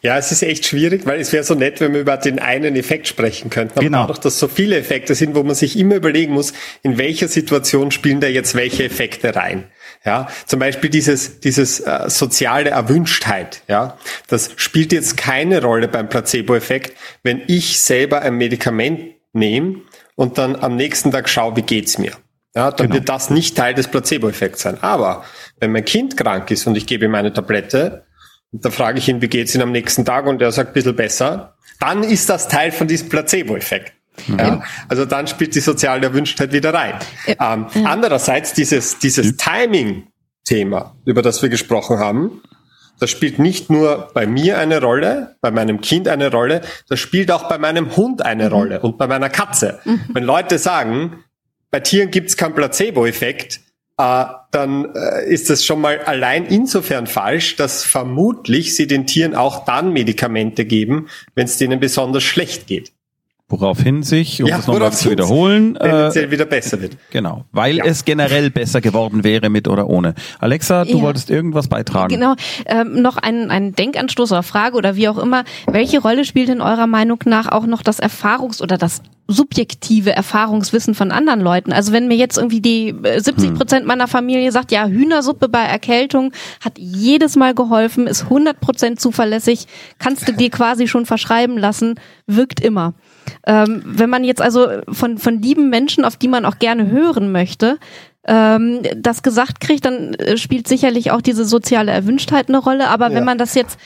[0.01, 2.75] Ja, es ist echt schwierig, weil es wäre so nett, wenn wir über den einen
[2.75, 3.73] Effekt sprechen könnten.
[3.73, 4.01] Aber Genau.
[4.01, 7.91] dadurch, dass so viele Effekte sind, wo man sich immer überlegen muss, in welcher Situation
[7.91, 9.65] spielen da jetzt welche Effekte rein.
[10.05, 13.63] Ja, zum Beispiel dieses, dieses äh, soziale Erwünschtheit.
[13.67, 13.97] Ja,
[14.27, 19.81] das spielt jetzt keine Rolle beim Placebo-Effekt, wenn ich selber ein Medikament nehme
[20.15, 22.11] und dann am nächsten Tag schaue, wie geht's mir.
[22.55, 24.77] Ja, dann wird das nicht Teil des Placebo-Effekts sein.
[24.81, 25.25] Aber
[25.59, 28.04] wenn mein Kind krank ist und ich gebe ihm eine Tablette,
[28.55, 30.27] und da frage ich ihn, wie geht's Ihnen am nächsten Tag?
[30.27, 31.55] Und er sagt, ein bisschen besser.
[31.81, 33.91] Dann ist das Teil von diesem Placebo-Effekt.
[34.29, 36.93] Ja, also dann spielt die soziale Erwünschtheit wieder rein.
[37.27, 42.41] Ähm, Andererseits dieses, dieses Timing-Thema, über das wir gesprochen haben,
[42.97, 47.29] das spielt nicht nur bei mir eine Rolle, bei meinem Kind eine Rolle, das spielt
[47.29, 49.81] auch bei meinem Hund eine Rolle und bei meiner Katze.
[50.13, 51.25] Wenn Leute sagen,
[51.71, 53.59] bei Tieren gibt's keinen Placebo-Effekt,
[53.97, 59.35] äh, dann äh, ist das schon mal allein insofern falsch, dass vermutlich sie den Tieren
[59.35, 62.91] auch dann Medikamente geben, wenn es denen besonders schlecht geht.
[63.47, 66.97] Woraufhin sich, um Ja, das nochmal zu wiederholen, äh, Tendenziell wieder besser wird.
[67.11, 67.85] genau, weil Ja.
[67.85, 70.15] es generell besser geworden wäre mit oder ohne.
[70.39, 71.03] Alexa, du Ja.
[71.03, 72.09] wolltest irgendwas beitragen.
[72.15, 72.33] Genau,
[72.65, 75.43] ähm, noch ein, ein Denkanstoß oder Frage oder wie auch immer.
[75.67, 80.95] Welche Rolle spielt in eurer Meinung nach auch noch das Erfahrungs- oder das subjektive Erfahrungswissen
[80.95, 81.73] von anderen Leuten?
[81.73, 85.63] Also wenn mir jetzt irgendwie die äh, 70 Prozent meiner Familie sagt, ja, Hühnersuppe bei
[85.63, 86.31] Erkältung
[86.63, 89.67] hat jedes Mal geholfen, ist 100 Prozent zuverlässig,
[89.99, 91.95] kannst du dir quasi schon verschreiben lassen,
[92.27, 92.93] wirkt immer.
[93.45, 97.31] Ähm, wenn man jetzt also von, von lieben Menschen, auf die man auch gerne hören
[97.31, 97.79] möchte,
[98.27, 102.89] ähm, das gesagt kriegt, dann äh, spielt sicherlich auch diese soziale Erwünschtheit eine Rolle.
[102.89, 103.79] Aber wenn man das jetzt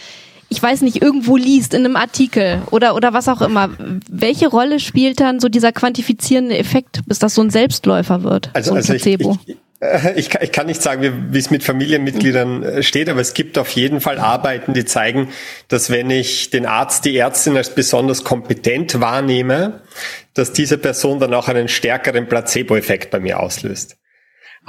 [0.49, 3.69] ich weiß nicht, irgendwo liest in einem Artikel oder, oder was auch immer,
[4.09, 8.49] welche Rolle spielt dann so dieser quantifizierende Effekt, bis das so ein Selbstläufer wird?
[8.53, 9.37] Also, so ein also ich, Placebo?
[9.45, 9.57] ich,
[10.15, 13.59] ich, ich kann nicht sagen, wie, wie es mit Familienmitgliedern äh, steht, aber es gibt
[13.59, 15.29] auf jeden Fall Arbeiten, die zeigen,
[15.67, 19.81] dass wenn ich den Arzt, die Ärztin als besonders kompetent wahrnehme,
[20.33, 23.97] dass diese Person dann auch einen stärkeren Placebo-Effekt bei mir auslöst.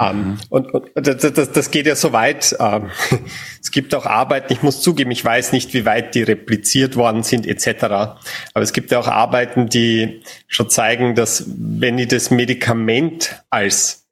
[0.01, 2.55] Ähm, und, und das, das, das geht ja so weit.
[2.59, 2.89] Ähm,
[3.61, 7.23] es gibt auch Arbeiten, ich muss zugeben, ich weiß nicht, wie weit die repliziert worden
[7.23, 7.83] sind etc.
[7.83, 14.07] Aber es gibt ja auch Arbeiten, die schon zeigen, dass wenn ich das Medikament als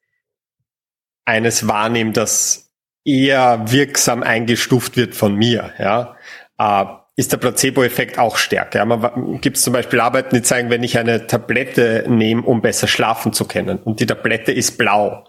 [1.24, 2.70] eines wahrnehme, das
[3.04, 6.16] eher wirksam eingestuft wird von mir, ja,
[6.60, 8.78] uh, ist der Placebo-Effekt auch stärker.
[8.78, 12.86] Ja, man gibt zum Beispiel Arbeiten, die zeigen, wenn ich eine Tablette nehme, um besser
[12.86, 15.26] schlafen zu können, und die Tablette ist blau,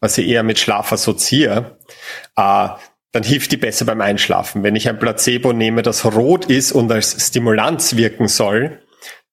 [0.00, 1.78] was ich eher mit Schlaf assoziiere,
[2.36, 2.68] äh,
[3.12, 4.62] dann hilft die besser beim Einschlafen.
[4.62, 8.80] Wenn ich ein Placebo nehme, das rot ist und als Stimulanz wirken soll,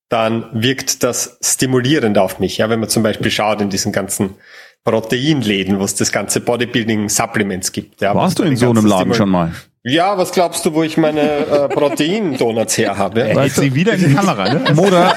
[0.07, 2.57] dann wirkt das stimulierend auf mich.
[2.57, 4.35] Ja, wenn man zum Beispiel schaut in diesen ganzen
[4.83, 8.01] Proteinläden, wo es das ganze Bodybuilding Supplements gibt.
[8.01, 9.51] Ja, Warst du in so einem Laden schon mal?
[9.83, 13.21] Ja, was glaubst du, wo ich meine äh, Protein-Donuts her habe?
[13.21, 14.63] Er hält sie wieder in die Kamera, ne?
[14.75, 15.15] Moda,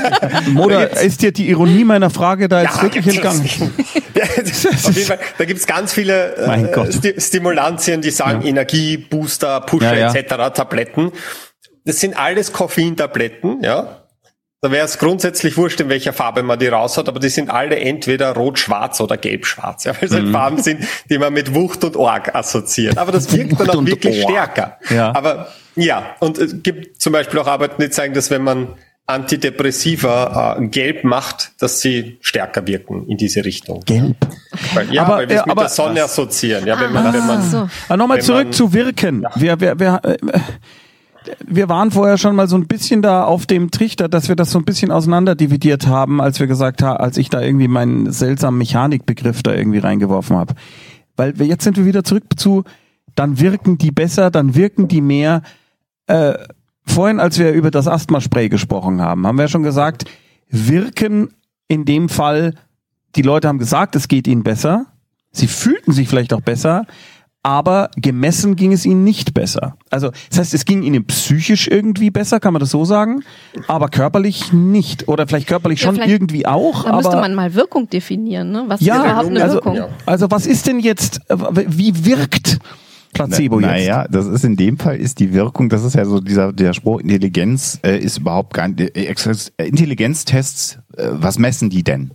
[0.48, 3.44] Moda ist dir die Ironie meiner Frage da jetzt ja, wirklich entgangen?
[4.14, 8.48] ja, auf jeden Fall, da gibt's ganz viele äh, Sti Stimulantien, die sagen ja.
[8.48, 11.12] Energie, Booster, Pusher ja, etc., Tabletten.
[11.84, 14.03] Das sind alles Koffeintabletten, ja.
[14.64, 17.50] Da wäre es grundsätzlich wurscht, in welcher Farbe man die raus hat, aber die sind
[17.50, 20.32] alle entweder rot-schwarz oder gelb-schwarz, ja, weil es halt mhm.
[20.32, 22.96] Farben sind, die man mit Wucht und Org assoziiert.
[22.96, 24.78] Aber das wirkt dann auch wirklich stärker.
[24.88, 25.14] Ja.
[25.14, 28.68] Aber ja, und es gibt zum Beispiel auch Arbeiten, die zeigen, dass wenn man
[29.06, 33.82] Antidepressiva äh, gelb macht, dass sie stärker wirken in diese Richtung.
[33.84, 34.16] Gelb.
[34.72, 36.66] Weil, ja, aber, weil wir es mit der Sonne assoziieren.
[36.66, 37.68] Ja, wenn man, ah, wenn man, so.
[37.86, 39.20] Aber nochmal zurück man, zu wirken.
[39.24, 39.30] Ja.
[39.34, 40.16] Wer, wer, wer, äh,
[41.46, 44.50] wir waren vorher schon mal so ein bisschen da auf dem Trichter, dass wir das
[44.50, 48.58] so ein bisschen auseinanderdividiert haben, als wir gesagt haben, als ich da irgendwie meinen seltsamen
[48.58, 50.54] Mechanikbegriff da irgendwie reingeworfen habe.
[51.16, 52.64] Weil wir jetzt sind wir wieder zurück zu,
[53.14, 55.42] dann wirken die besser, dann wirken die mehr.
[56.06, 56.34] Äh,
[56.86, 60.04] vorhin, als wir über das Asthmaspray gesprochen haben, haben wir schon gesagt,
[60.48, 61.30] wirken
[61.68, 62.54] in dem Fall,
[63.16, 64.86] die Leute haben gesagt, es geht ihnen besser.
[65.32, 66.86] Sie fühlten sich vielleicht auch besser,
[67.44, 69.76] aber gemessen ging es ihnen nicht besser.
[69.90, 73.22] Also das heißt, es ging ihnen psychisch irgendwie besser, kann man das so sagen,
[73.68, 75.08] aber körperlich nicht.
[75.08, 76.84] Oder vielleicht körperlich ja, schon vielleicht irgendwie auch.
[76.84, 78.64] Da aber müsste man mal Wirkung definieren, ne?
[78.66, 79.80] Was ja, ist überhaupt eine also, Wirkung?
[80.06, 82.58] Also was ist denn jetzt, wie wirkt
[83.12, 83.88] Placebo Na, jetzt?
[83.88, 86.72] Naja, das ist in dem Fall ist die Wirkung, das ist ja so dieser der
[86.72, 92.12] Spruch, Intelligenz äh, ist überhaupt gar nicht, äh, Intelligenztests, äh, was messen die denn?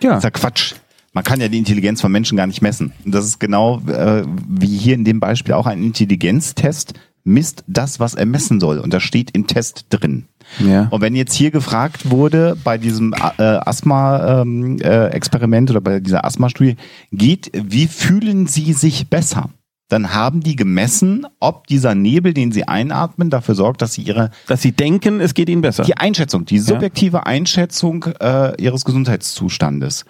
[0.00, 0.10] Ja.
[0.10, 0.74] Das ist ja Quatsch
[1.18, 2.92] man kann ja die Intelligenz von Menschen gar nicht messen.
[3.04, 6.94] Und das ist genau äh, wie hier in dem Beispiel auch ein Intelligenztest
[7.24, 8.78] misst das, was er messen soll.
[8.78, 10.26] Und das steht im Test drin.
[10.60, 10.86] Ja.
[10.90, 16.24] Und wenn jetzt hier gefragt wurde bei diesem äh, Asthma-Experiment ähm, äh, oder bei dieser
[16.24, 16.76] Asthma-Studie,
[17.10, 19.50] geht, wie fühlen Sie sich besser?
[19.88, 24.30] Dann haben die gemessen, ob dieser Nebel, den sie einatmen, dafür sorgt, dass sie ihre...
[24.46, 25.84] Dass sie denken, es geht ihnen besser.
[25.84, 27.22] Die Einschätzung, die subjektive ja.
[27.22, 30.04] Einschätzung äh, ihres Gesundheitszustandes.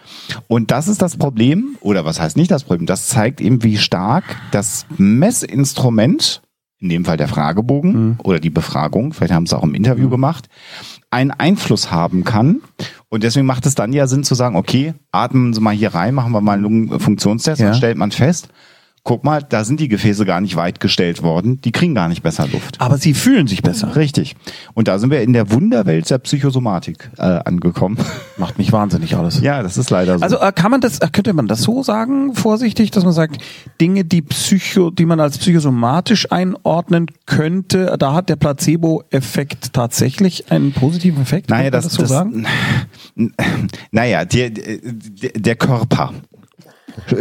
[0.48, 3.78] Und das ist das Problem, oder was heißt nicht das Problem, das zeigt eben, wie
[3.78, 6.42] stark das Messinstrument,
[6.80, 8.16] in dem Fall der Fragebogen mhm.
[8.22, 10.12] oder die Befragung, vielleicht haben sie auch im Interview mhm.
[10.12, 10.48] gemacht,
[11.10, 12.60] einen Einfluss haben kann.
[13.08, 16.14] Und deswegen macht es dann ja Sinn zu sagen, okay, atmen Sie mal hier rein,
[16.14, 17.68] machen wir mal einen Lungenfunktionstest ja.
[17.68, 18.48] und stellt man fest,
[19.08, 22.22] guck mal, da sind die Gefäße gar nicht weit gestellt worden, die kriegen gar nicht
[22.22, 22.78] besser Luft.
[22.78, 23.96] Aber sie fühlen sich besser.
[23.96, 24.36] Richtig.
[24.74, 27.96] Und da sind wir in der Wunderwelt der Psychosomatik äh, angekommen.
[28.36, 29.40] Macht mich wahnsinnig alles.
[29.40, 30.22] Ja, das ist leider so.
[30.22, 33.38] Also äh, kann man das, äh, könnte man das so sagen, vorsichtig, dass man sagt,
[33.80, 40.72] Dinge, die Psycho, die man als psychosomatisch einordnen könnte, da hat der Placebo-Effekt tatsächlich einen
[40.72, 41.48] positiven Effekt?
[41.48, 42.46] Naja, das, das so das, sagen?
[43.90, 46.12] Naja, der, der Körper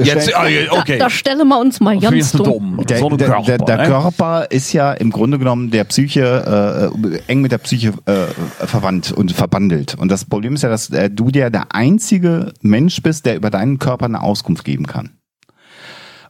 [0.03, 0.97] Jetzt, okay.
[0.97, 2.83] Da, da stellen wir uns mal ganz dumm.
[2.87, 3.83] Der, so der, der, der, ne?
[3.85, 8.25] Körper ist ja im Grunde genommen der Psyche äh, eng mit der Psyche äh,
[8.65, 9.95] verwandt und verbandelt.
[9.95, 13.49] Und das Problem ist ja, dass äh, du ja der einzige Mensch bist, der über
[13.49, 15.17] deinen Körper eine Auskunft geben kann.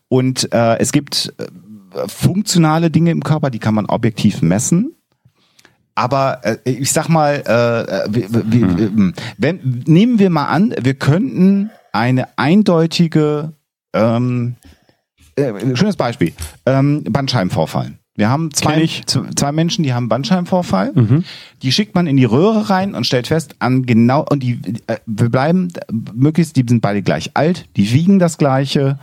[0.10, 1.46] Und äh, es gibt äh,
[2.08, 4.94] funktionale Dinge im Körper, die kann man objektiv messen.
[5.96, 9.14] Aber äh, ich sag mal, äh, wie, wie, hm.
[9.38, 13.54] wenn, nehmen wir mal an, wir könnten eine eindeutige,
[13.94, 14.56] ähm,
[15.36, 16.34] äh, schönes Beispiel,
[16.66, 17.97] ähm, Bandscheibenvorfall.
[18.18, 20.92] Wir haben zwei, zwei Menschen, die haben Bandscheibenvorfall.
[20.96, 21.24] Mhm.
[21.62, 24.98] Die schickt man in die Röhre rein und stellt fest, an genau, und die, äh,
[25.06, 25.68] wir bleiben
[26.16, 28.98] möglichst, die sind beide gleich alt, die wiegen das gleiche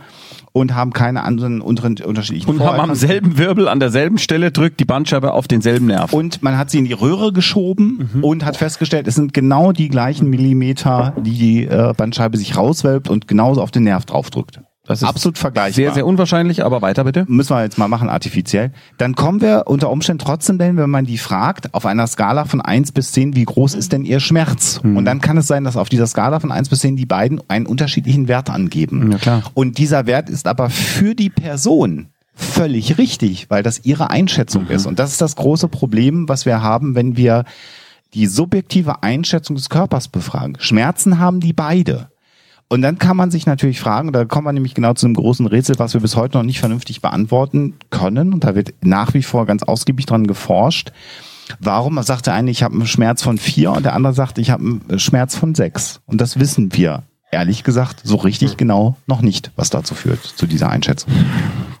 [0.51, 4.81] und haben keine anderen unteren, unterschiedlichen Und haben am selben Wirbel an derselben Stelle drückt
[4.81, 6.11] die Bandscheibe auf denselben Nerv.
[6.11, 8.23] Und man hat sie in die Röhre geschoben mhm.
[8.23, 13.09] und hat festgestellt, es sind genau die gleichen Millimeter, die die äh, Bandscheibe sich rauswölbt
[13.09, 14.59] und genauso auf den Nerv draufdrückt.
[14.87, 15.73] Das ist absolut vergleichbar.
[15.73, 17.25] Sehr, sehr unwahrscheinlich, aber weiter bitte.
[17.27, 18.71] Müssen wir jetzt mal machen, artifiziell.
[18.97, 22.61] Dann kommen wir unter Umständen trotzdem denn, wenn man die fragt, auf einer Skala von
[22.61, 24.79] eins bis zehn, wie groß ist denn ihr Schmerz?
[24.83, 24.97] Hm.
[24.97, 27.41] Und dann kann es sein, dass auf dieser Skala von eins bis zehn die beiden
[27.47, 29.11] einen unterschiedlichen Wert angeben.
[29.11, 29.43] Ja, klar.
[29.53, 34.71] Und dieser Wert ist aber für die Person völlig richtig, weil das ihre Einschätzung mhm.
[34.71, 34.85] ist.
[34.85, 37.45] Und das ist das große Problem, was wir haben, wenn wir
[38.13, 40.57] die subjektive Einschätzung des Körpers befragen.
[40.59, 42.09] Schmerzen haben die beide.
[42.67, 45.45] Und dann kann man sich natürlich fragen, da kommt man nämlich genau zu einem großen
[45.45, 48.33] Rätsel, was wir bis heute noch nicht vernünftig beantworten können.
[48.33, 50.91] Und da wird nach wie vor ganz ausgiebig dran geforscht.
[51.59, 54.49] Warum sagt der eine, ich habe einen Schmerz von vier und der andere sagt, ich
[54.49, 56.01] habe einen Schmerz von sechs?
[56.07, 57.03] Und das wissen wir
[57.35, 61.11] ehrlich gesagt so richtig genau noch nicht, was dazu führt, zu dieser Einschätzung.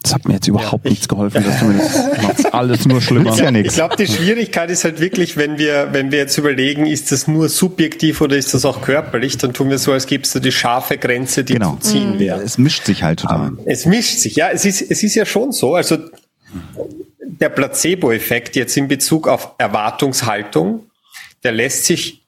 [0.03, 1.43] Das hat mir jetzt überhaupt ja, nichts geholfen.
[1.43, 1.61] Das
[2.21, 3.35] macht alles nur schlimmer.
[3.35, 7.11] Ja, ich glaube, die Schwierigkeit ist halt wirklich, wenn wir, wenn wir jetzt überlegen, ist
[7.11, 10.33] das nur subjektiv oder ist das auch körperlich, dann tun wir so, als gäbe es
[10.33, 11.77] da die scharfe Grenze, die genau.
[11.77, 12.19] zu ziehen mhm.
[12.19, 12.41] wäre.
[12.41, 13.49] Es mischt sich halt total.
[13.51, 14.49] Um, es mischt sich, ja.
[14.49, 15.73] Es ist, es ist ja schon so.
[15.73, 15.97] Also
[17.21, 20.83] der Placebo-Effekt jetzt in Bezug auf Erwartungshaltung,
[21.43, 22.24] der lässt sich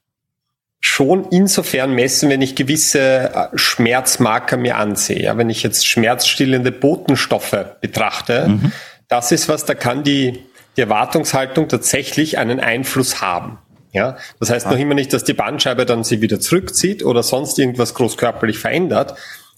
[0.87, 5.21] schon insofern messen, wenn ich gewisse äh, Schmerzmarker mir ansehe.
[5.21, 8.71] Ja, wenn ich jetzt schmerzstillende Botenstoffe betrachte, mhm.
[9.09, 10.45] das ist was, da kann die,
[10.77, 13.59] die Erwartungshaltung tatsächlich einen Einfluss haben.
[13.91, 17.59] Ja, das heißt noch immer nicht, dass die Bandscheibe dann sie wieder zurückzieht oder sonst
[17.59, 19.15] irgendwas großkörperlich verändert.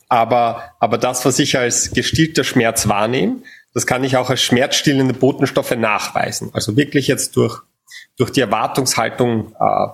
[0.08, 3.38] Aber, aber das, was ich als gestillter Schmerz wahrnehme,
[3.74, 6.50] das kann ich auch als schmerzstillende Botenstoffe nachweisen.
[6.54, 7.62] Also wirklich jetzt durch,
[8.18, 9.88] durch die Erwartungshaltung äh,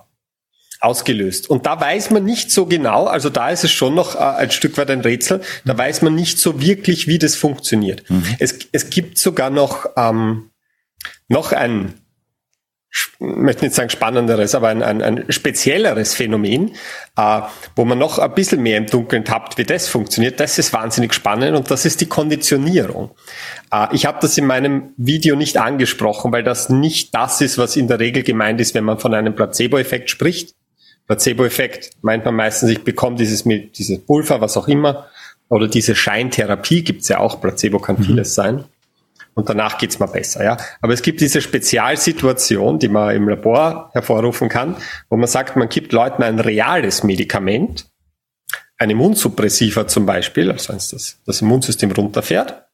[0.86, 1.50] ausgelöst.
[1.50, 4.52] Und da weiß man nicht so genau, also da ist es schon noch äh, ein
[4.52, 8.10] Stück weit ein Rätsel, da weiß man nicht so wirklich, wie das funktioniert.
[8.10, 8.24] Mhm.
[8.40, 10.52] Es, es gibt sogar noch, ähm,
[11.28, 11.96] noch ein,
[12.92, 16.72] ich möchte nicht sagen spannenderes, aber ein, ein, ein spezielleres Phänomen,
[17.18, 17.42] äh,
[17.76, 20.40] wo man noch ein bisschen mehr im Dunkeln tappt, wie das funktioniert.
[20.40, 23.12] Das ist wahnsinnig spannend und das ist die Konditionierung.
[23.72, 27.76] Äh, ich habe das in meinem Video nicht angesprochen, weil das nicht das ist, was
[27.76, 30.56] in der Regel gemeint ist, wenn man von einem Placebo-Effekt spricht.
[31.08, 35.08] Placebo-Effekt meint man meistens, ich bekomme dieses, dieses Pulver, was auch immer,
[35.50, 38.04] oder diese Scheintherapie gibt's ja auch, Placebo kann mhm.
[38.04, 38.66] vieles sein.
[39.36, 40.58] Und danach geht's mal besser, ja.
[40.82, 44.78] Aber es gibt diese Spezialsituation, die man im Labor hervorrufen kann,
[45.10, 47.86] wo man sagt, man gibt Leuten ein reales Medikament,
[48.78, 52.65] ein Immunsuppressiver zum Beispiel, also eins, das das Immunsystem runterfährt,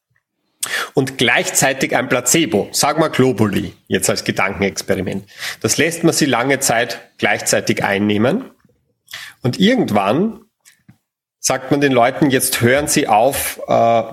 [0.94, 5.26] und gleichzeitig ein Placebo, sag mal Globuli, jetzt als Gedankenexperiment.
[5.62, 8.52] Das lässt man sie lange Zeit gleichzeitig einnehmen
[9.42, 10.42] und irgendwann
[11.40, 14.04] sagt man den Leuten, jetzt hören sie auf, äh,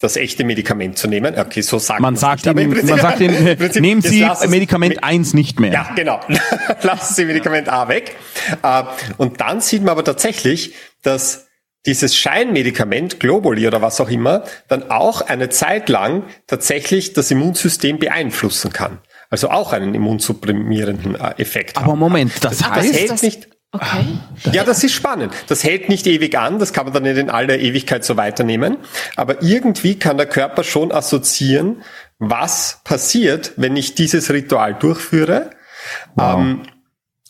[0.00, 1.36] das echte Medikament zu nehmen.
[1.36, 2.14] Okay, so sagt man.
[2.14, 5.72] Sagt nicht, ihnen, man sagt ihnen, nehmen Sie Medikament 1 nicht mehr.
[5.72, 6.20] Ja, genau.
[6.82, 8.16] lassen Sie Medikament A weg.
[8.62, 8.84] Äh,
[9.16, 11.47] und dann sieht man aber tatsächlich, dass
[11.88, 17.98] dieses Scheinmedikament, Globuli oder was auch immer, dann auch eine Zeit lang tatsächlich das Immunsystem
[17.98, 18.98] beeinflussen kann.
[19.30, 21.78] Also auch einen immunsupprimierenden äh, Effekt.
[21.78, 21.98] Aber haben.
[21.98, 23.48] Moment, das, das heißt, das hält nicht.
[23.72, 24.04] Okay.
[24.52, 25.32] Ja, das ist spannend.
[25.46, 28.76] Das hält nicht ewig an, das kann man dann nicht in aller Ewigkeit so weiternehmen.
[29.16, 31.82] Aber irgendwie kann der Körper schon assoziieren,
[32.18, 35.50] was passiert, wenn ich dieses Ritual durchführe.
[36.16, 36.38] Wow.
[36.38, 36.62] Ähm,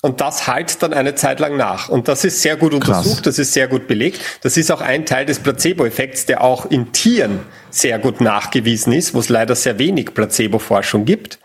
[0.00, 1.88] und das halt dann eine Zeit lang nach.
[1.88, 3.22] Und das ist sehr gut untersucht, Krass.
[3.22, 4.20] das ist sehr gut belegt.
[4.42, 7.40] Das ist auch ein Teil des Placebo-Effekts, der auch in Tieren
[7.70, 11.40] sehr gut nachgewiesen ist, wo es leider sehr wenig Placebo-Forschung gibt.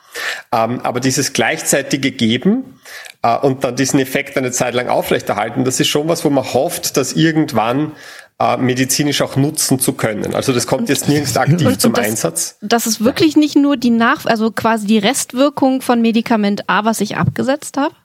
[0.51, 2.79] Ähm, aber dieses gleichzeitige Geben
[3.23, 6.43] äh, und dann diesen Effekt eine Zeit lang aufrechterhalten, das ist schon was, wo man
[6.43, 7.93] hofft, dass irgendwann
[8.39, 10.35] äh, medizinisch auch nutzen zu können.
[10.35, 12.57] Also das kommt jetzt nirgends aktiv und, zum das, Einsatz.
[12.61, 17.01] Das ist wirklich nicht nur die Nach, also quasi die Restwirkung von Medikament A, was
[17.01, 17.95] ich abgesetzt habe?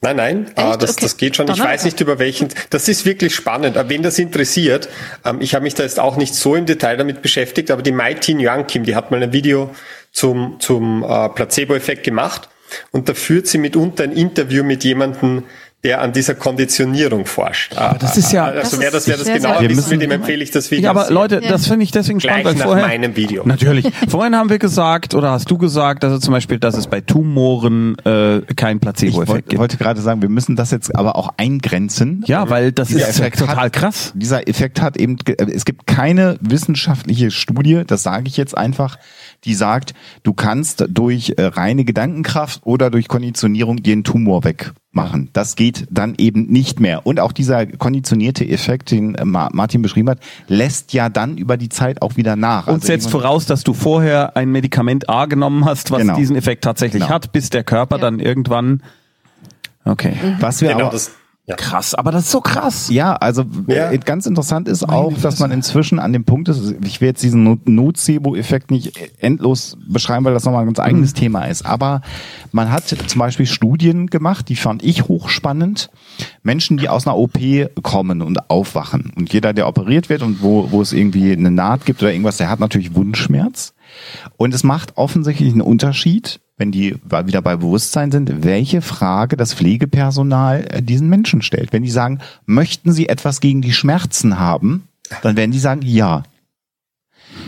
[0.00, 1.00] Nein, nein, äh, das, okay.
[1.00, 1.48] das geht schon.
[1.48, 2.48] Ich weiß nicht über welchen.
[2.70, 3.76] Das ist wirklich spannend.
[3.88, 4.88] Wen das interessiert,
[5.24, 7.90] ähm, ich habe mich da jetzt auch nicht so im Detail damit beschäftigt, aber die
[7.90, 9.74] Mai Tin Yuan Kim, die hat mal ein Video
[10.12, 12.48] zum, zum äh, Placebo-Effekt gemacht
[12.92, 15.44] und da führt sie mitunter ein Interview mit jemandem,
[15.84, 17.76] der an dieser Konditionierung forscht.
[17.76, 20.50] Aber das ist ja, also wer das, wer das genau wissen will, dem empfehle ich
[20.50, 20.84] das Video.
[20.84, 21.14] Ja, aber sehr.
[21.14, 21.50] Leute, Ja.
[21.50, 23.42] das finde ich deswegen spannend, gleich nach vorher meinem Video.
[23.46, 23.86] Natürlich.
[24.08, 27.00] Vorhin haben wir gesagt, oder hast du gesagt, dass es zum Beispiel, dass es bei
[27.00, 29.60] Tumoren äh, keinen Ich Placebo-Effekt wollte, gibt.
[29.60, 32.24] wollte gerade sagen, wir müssen das jetzt aber auch eingrenzen.
[32.26, 34.12] Ja, weil das Dieser ist Effekt total hat, krass.
[34.16, 38.98] Dieser Effekt hat eben, ge- es gibt keine wissenschaftliche Studie, das sage ich jetzt einfach,
[39.44, 44.42] die sagt, du kannst durch äh, reine Gedankenkraft oder durch Konditionierung den Tumor
[44.92, 45.30] wegmachen.
[45.32, 47.06] Das geht dann eben nicht mehr.
[47.06, 50.18] Und auch dieser konditionierte Effekt, den äh, Ma- Martin beschrieben hat,
[50.48, 52.66] lässt ja dann über die Zeit auch wieder nach.
[52.66, 56.16] Und Also setzt voraus, dass du vorher ein Medikament A genommen hast, was Genau.
[56.16, 57.14] diesen Effekt tatsächlich Genau.
[57.14, 58.02] hat, bis der Körper Ja.
[58.02, 58.82] dann irgendwann.
[59.84, 60.14] Okay.
[60.40, 61.12] was wir Genau, aber, das,
[61.48, 61.56] ja.
[61.56, 62.90] Krass, aber das ist so krass.
[62.90, 63.90] Ja, also Ja.
[63.90, 67.22] äh, ganz interessant ist auch, dass man inzwischen an dem Punkt ist, ich will jetzt
[67.22, 72.02] diesen No- Nocebo-Effekt nicht endlos beschreiben, weil das nochmal ein ganz eigenes Thema ist, aber
[72.52, 75.90] man hat zum Beispiel Studien gemacht, die fand ich hochspannend.
[76.42, 77.38] Menschen, die aus einer OP
[77.82, 81.86] kommen und aufwachen und jeder, der operiert wird und wo, wo es irgendwie eine Naht
[81.86, 83.72] gibt oder irgendwas, der hat natürlich Wundschmerz.
[84.36, 89.54] Und es macht offensichtlich einen Unterschied, wenn die wieder bei Bewusstsein sind, welche Frage das
[89.54, 91.72] Pflegepersonal äh, diesen Menschen stellt.
[91.72, 94.88] Wenn die sagen, möchten sie etwas gegen die Schmerzen haben,
[95.22, 96.24] dann werden die sagen, ja.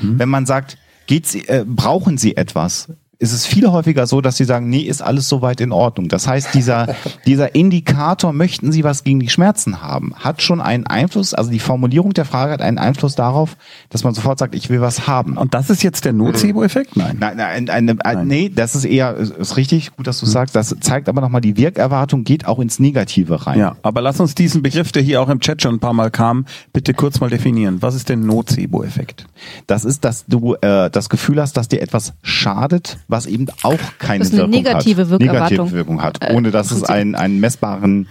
[0.03, 2.89] Wenn man sagt, geht sie, äh, brauchen sie etwas,
[3.21, 6.09] ist es viel häufiger so, dass sie sagen, nee, ist alles soweit in Ordnung.
[6.09, 6.97] Das heißt, dieser,
[7.27, 11.59] dieser Indikator, möchten sie was gegen die Schmerzen haben, hat schon einen Einfluss, also die
[11.59, 13.59] Formulierung der Frage hat einen Einfluss darauf,
[13.91, 15.37] dass man sofort sagt, ich will was haben.
[15.37, 16.97] Und das ist jetzt der Nocebo-Effekt?
[16.97, 17.19] Nein.
[17.21, 20.57] Nein, nein, eine, eine, nee, das ist eher, ist, ist richtig, gut, dass du sagst.
[20.57, 23.59] Das zeigt aber nochmal, die Wirkerwartung geht auch ins Negative rein.
[23.59, 26.11] Ja, aber lass uns diesen Begriff, der hier auch im Chat schon ein paar Mal
[26.11, 27.83] kam, bitte kurz mal definieren.
[27.83, 29.27] Was ist der Nocebo-Effekt?
[29.67, 33.79] Das ist, dass du äh, das Gefühl hast, dass dir etwas schadet, was eben auch
[33.99, 35.11] keine Das ist eine Wirkung negative hat.
[35.11, 35.43] Wirkerwartung.
[35.57, 38.07] Negative Wirkung hat, Äh, ohne dass es einen, einen messbaren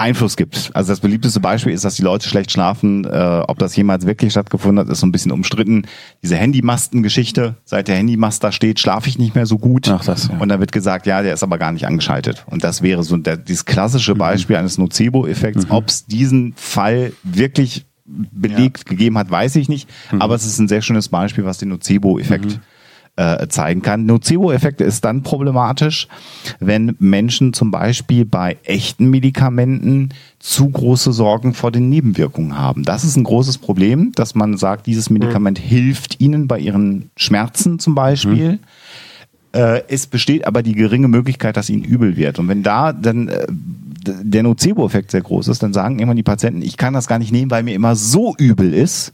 [0.00, 0.70] Einfluss gibt.
[0.74, 3.04] Also das beliebteste Beispiel ist, dass die Leute schlecht schlafen.
[3.04, 5.86] Äh, ob das jemals wirklich stattgefunden hat, ist so ein bisschen umstritten.
[6.22, 9.88] Diese Handymasten-Geschichte, seit der Handymast da steht, schlafe ich nicht mehr so gut.
[9.88, 10.38] Ach, das, ja.
[10.38, 12.44] Und dann wird gesagt, ja, der ist aber gar nicht angeschaltet.
[12.46, 14.18] Und das wäre so der, dieses klassische Mhm.
[14.18, 15.66] Beispiel eines Nocebo-Effekts.
[15.68, 19.88] Ob es diesen Fall wirklich belegt gegeben hat, weiß ich nicht.
[20.12, 20.22] Mhm.
[20.22, 22.60] Aber es ist ein sehr schönes Beispiel, was den Nocebo-Effekt
[23.18, 24.06] äh, zeigen kann.
[24.06, 26.06] Nocebo-Effekte ist dann problematisch,
[26.60, 32.84] wenn Menschen zum Beispiel bei echten Medikamenten zu große Sorgen vor den Nebenwirkungen haben.
[32.84, 37.80] Das ist ein großes Problem, dass man sagt, dieses Medikament hilft ihnen bei ihren Schmerzen
[37.80, 38.60] zum Beispiel.
[39.52, 42.38] Äh, es besteht aber die geringe Möglichkeit, dass ihnen übel wird.
[42.38, 46.62] Und wenn da dann äh, der Nocebo-Effekt sehr groß ist, dann sagen irgendwann die Patienten,
[46.62, 49.12] ich kann das gar nicht nehmen, weil mir immer so übel ist.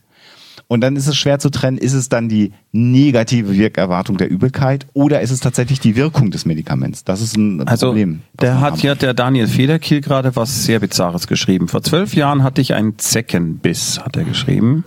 [0.67, 4.87] Und dann ist es schwer zu trennen, ist es dann die negative Wirkerwartung der Übelkeit
[4.95, 7.05] oder ist es tatsächlich die Wirkung des Medikaments?
[7.05, 8.21] Das ist ein Also, Problem.
[8.41, 11.69] der hat haben ja, der Daniel Federkiel gerade was sehr Bizarres geschrieben.
[11.69, 14.85] Vor zwölf Jahren hatte ich einen Zeckenbiss, hat er geschrieben.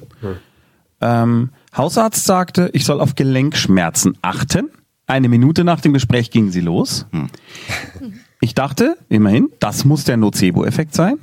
[1.00, 4.70] Ähm, Hausarzt sagte, ich soll auf Gelenkschmerzen achten.
[5.06, 7.06] Eine Minute nach dem Gespräch ging sie los.
[8.42, 11.18] Ich dachte, immerhin, das muss der Nocebo-Effekt sein.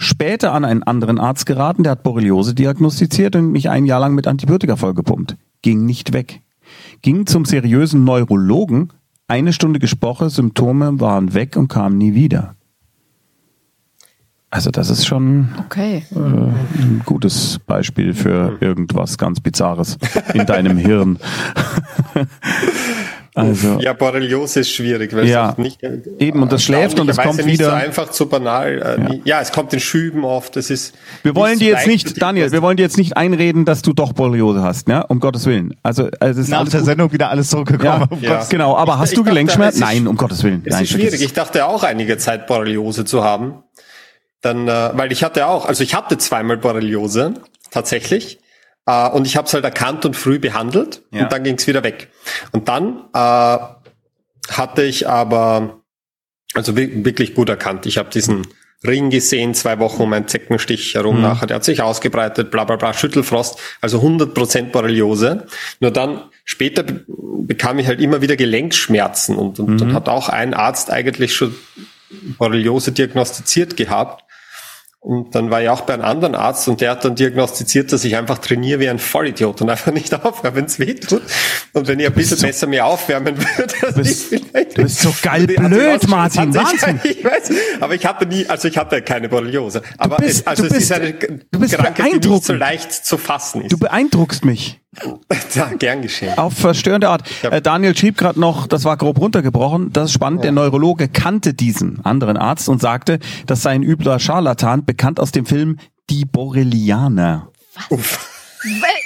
[0.00, 4.14] Später an einen anderen Arzt geraten, der hat Borreliose diagnostiziert und mich ein Jahr lang
[4.14, 5.36] mit Antibiotika vollgepumpt.
[5.60, 6.40] Ging nicht weg.
[7.02, 8.92] Ging zum seriösen Neurologen,
[9.26, 12.54] eine Stunde gesprochen, Symptome waren weg und kamen nie wieder.
[14.50, 16.04] Also das ist schon Okay.
[16.14, 19.98] äh, ein gutes Beispiel für irgendwas ganz Bizarres
[20.32, 21.18] in deinem Hirn.
[23.38, 25.48] also Ja, Borreliose ist schwierig, weil Ja.
[25.48, 25.80] es auch nicht
[26.18, 27.70] Eben, und das schläft und es kommt erstaunlicherweise nicht wieder.
[27.70, 28.78] so einfach, so banal.
[28.82, 29.20] Äh, Ja.
[29.24, 29.40] ja.
[29.40, 30.56] es kommt in Schüben oft.
[30.56, 33.64] Das ist wir wollen dir jetzt nicht, zu Daniel, wir wollen dir jetzt nicht einreden,
[33.64, 35.00] dass du doch Borreliose hast, ja?
[35.02, 35.74] Um Gottes Willen.
[35.82, 36.86] Also, also es ist Nach alles der gut.
[36.86, 38.06] Sendung wieder alles zurückgekommen.
[38.10, 38.44] Ja, Um Ja.
[38.48, 38.76] Genau.
[38.76, 39.80] Aber Ich- hast ich du Gelenkschmerzen?
[39.80, 40.62] Nein, um Gottes Willen.
[40.64, 41.22] Es Nein, ist schwierig.
[41.22, 43.62] Ich dachte auch einige Zeit Borreliose zu haben.
[44.40, 47.34] Dann, äh, weil ich hatte auch, also ich hatte zweimal Borreliose
[47.70, 48.38] tatsächlich.
[48.88, 51.22] Äh, und ich habe es halt erkannt und früh behandelt Ja.
[51.24, 52.08] und dann ging es wieder weg.
[52.52, 53.58] Und dann äh,
[54.50, 55.80] hatte ich aber,
[56.54, 57.84] also wi- wirklich gut erkannt.
[57.86, 58.46] Ich habe diesen
[58.86, 61.22] Ring gesehen, zwei Wochen um einen Zeckenstich herum Mhm.
[61.22, 65.46] nachher, der hat sich ausgebreitet, bla bla bla, Schüttelfrost, also 100% Borreliose.
[65.80, 69.78] Nur dann, später be- bekam ich halt immer wieder Gelenkschmerzen und, und Mhm.
[69.78, 71.54] dann hat auch ein Arzt eigentlich schon
[72.38, 74.24] Borreliose diagnostiziert gehabt.
[75.00, 78.04] Und dann war ich auch bei einem anderen Arzt und der hat dann diagnostiziert, dass
[78.04, 81.22] ich einfach trainiere wie ein Vollidiot und einfach nicht aufhöre, wenn es weh tut.
[81.72, 84.76] Und wenn ich ein bisschen besser mehr aufwärmen würde, dass bist- ich vielleicht...
[84.76, 87.00] du bist so geil blöd, Martin, Wahnsinn.
[87.04, 89.82] Ich weiß, aber ich hatte nie, also ich hatte keine Borreliose.
[89.98, 92.52] Aber bist- es, also du es bist- ist eine du bist Krankheit, die nicht so
[92.54, 93.72] leicht zu fassen ist.
[93.72, 94.80] Du beeindruckst mich.
[95.54, 96.36] Ja, gern geschehen.
[96.38, 97.22] Auf verstörende Art.
[97.42, 97.50] Ja.
[97.50, 101.54] Äh, Daniel schrieb gerade noch, das war grob runtergebrochen, das ist spannend, der Neurologe kannte
[101.54, 105.78] diesen anderen Arzt und sagte, das sei ein übler Scharlatan, bekannt aus dem Film
[106.10, 107.48] Die Borrelianer.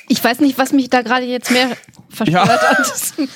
[0.08, 1.68] Ich weiß nicht, was mich da gerade jetzt mehr
[2.08, 2.58] verstört Ja.
[2.58, 2.78] hat.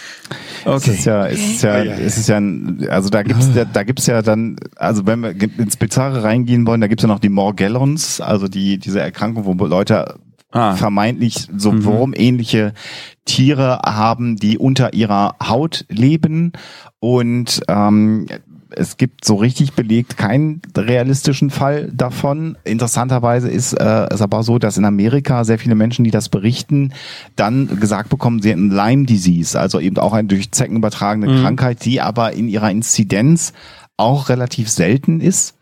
[0.68, 1.94] Es ist ja, es ist ja, Ah, ja, ja.
[1.98, 5.30] es ist ja, ein- also da gibt's, ja, da gibt's ja dann, also wenn wir
[5.60, 9.66] ins Bizarre reingehen wollen, da gibt's ja noch die Morgellons, also die, diese Erkrankung, wo
[9.66, 10.16] Leute
[10.52, 10.74] Ah.
[10.76, 11.84] vermeintlich so Mhm.
[11.84, 12.72] wurmähnliche
[13.24, 16.52] Tiere haben, die unter ihrer Haut leben
[17.00, 18.26] und ähm,
[18.70, 22.58] es gibt so richtig belegt keinen realistischen Fall davon.
[22.64, 26.92] Interessanterweise ist äh, es aber so, dass in Amerika sehr viele Menschen, die das berichten,
[27.36, 31.84] dann gesagt bekommen, sie hätten Lyme Disease, also eben auch eine durch Zecken übertragene Krankheit,
[31.84, 33.52] die aber in ihrer Inzidenz
[33.96, 35.55] auch relativ selten ist.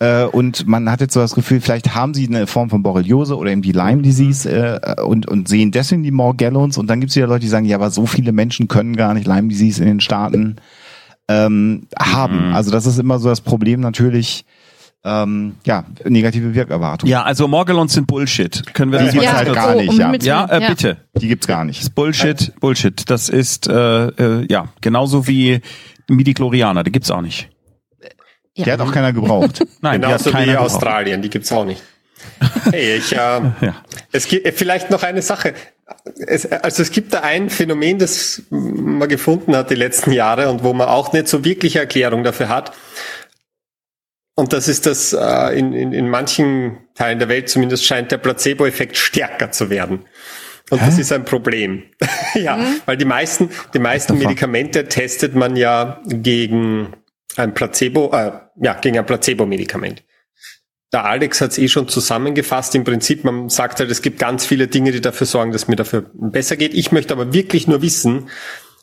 [0.00, 3.36] Äh, und man hat jetzt so das Gefühl, vielleicht haben sie eine Form von Borreliose
[3.36, 6.78] oder eben die Lyme Disease äh, und, und sehen deswegen die Morgellons.
[6.78, 9.14] Und dann gibt es wieder Leute, die sagen, ja, aber so viele Menschen können gar
[9.14, 10.56] nicht Lyme Disease in den Staaten
[11.28, 12.54] ähm, haben.
[12.54, 14.44] Also das ist immer so das Problem natürlich,
[15.04, 17.08] ähm, ja, negative Wirkerwartung.
[17.08, 18.74] Ja, also Morgellons sind Bullshit.
[18.74, 20.46] Können wir das Die mal gibt's Ja, halt gar so, nicht, ja.
[20.46, 20.96] Ja, äh, bitte.
[21.20, 21.94] Die gibt's gar nicht.
[21.94, 23.08] Bullshit, Bullshit.
[23.10, 25.60] Das ist äh, äh, ja genauso wie
[26.08, 26.84] Midichlorianer.
[26.84, 27.48] Die gibt's auch nicht.
[28.58, 28.64] Ja.
[28.64, 29.64] Die hat auch keiner gebraucht.
[29.80, 30.66] Nein, Genauso keiner wie gebraucht.
[30.66, 31.82] Australien, die gibt's auch nicht.
[32.70, 33.82] Hey, ich, äh, Ja.
[34.12, 35.54] es gibt vielleicht noch eine Sache.
[36.26, 40.62] Es, also es gibt da ein Phänomen, das man gefunden hat die letzten Jahre und
[40.64, 42.72] wo man auch nicht so wirkliche Erklärung dafür hat.
[44.34, 48.18] Und das ist das, äh, in, in, in manchen Teilen der Welt zumindest scheint der
[48.18, 50.04] Placebo-Effekt stärker zu werden.
[50.70, 51.84] Und das ist ein Problem.
[52.34, 54.18] ja, weil die meisten, die meisten?
[54.18, 56.88] Medikamente testet man ja gegen
[57.38, 60.02] ein Placebo, äh, ja, gegen ein Placebo-Medikament.
[60.92, 62.74] Der Alex hat es eh schon zusammengefasst.
[62.74, 65.76] Im Prinzip, man sagt halt, es gibt ganz viele Dinge, die dafür sorgen, dass mir
[65.76, 66.72] dafür besser geht.
[66.72, 68.30] Ich möchte aber wirklich nur wissen,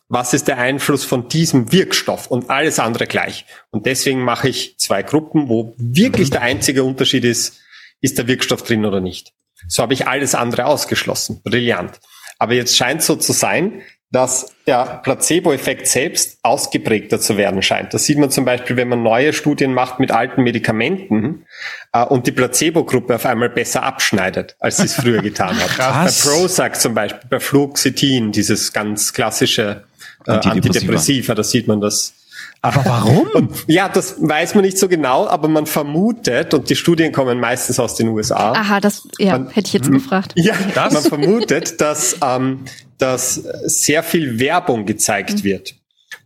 [0.07, 3.45] was ist der Einfluss von diesem Wirkstoff und alles andere gleich.
[3.71, 7.59] Und deswegen mache ich zwei Gruppen, wo wirklich der einzige Unterschied ist,
[8.01, 9.33] ist der Wirkstoff drin oder nicht.
[9.67, 11.41] So habe ich alles andere ausgeschlossen.
[11.43, 11.99] Brillant.
[12.37, 13.81] Aber jetzt scheint so zu sein,
[14.16, 17.93] dass der Placebo-Effekt selbst ausgeprägter zu werden scheint.
[17.93, 21.43] Das sieht man zum Beispiel, wenn man neue Studien macht mit alten Medikamenten
[21.91, 25.68] äh, und die Placebo-Gruppe auf einmal besser abschneidet, als sie es früher getan hat.
[25.68, 26.24] Krass.
[26.24, 29.84] Bei Prozac zum Beispiel, bei Fluoxetin, dieses ganz klassische
[30.26, 30.68] äh, Antidepressiva.
[30.70, 32.13] Antidepressiva, da sieht man das.
[32.61, 33.28] Aber warum?
[33.34, 37.39] Und ja, das weiß man nicht so genau, aber man vermutet, und die Studien kommen
[37.39, 40.32] meistens aus den USA, Aha, das ja, Man- hätte ich jetzt gefragt.
[40.36, 40.93] ja, Das?
[40.93, 42.61] man vermutet, dass, ähm,
[42.97, 45.75] dass sehr viel Werbung gezeigt wird.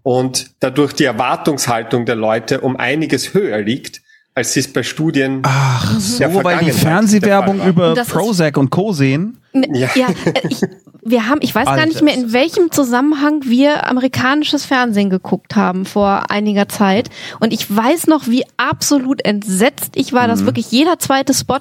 [0.04, 4.02] Und dadurch die Erwartungshaltung der Leute um einiges höher liegt,
[4.40, 8.92] als es bei Studien Ach der so, weil die Fernsehwerbung über Und Prozac und Co.
[8.94, 9.38] sehen.
[9.54, 9.90] Ne, Ja.
[9.96, 10.62] ja, äh, ich,
[11.02, 15.86] wir haben, ich weiß gar nicht mehr, in welchem Zusammenhang wir amerikanisches Fernsehen geguckt haben
[15.86, 17.10] vor einiger Zeit.
[17.40, 20.30] Und ich weiß noch, wie absolut entsetzt ich war, Mhm.
[20.32, 21.58] dass wirklich jeder zweite Spot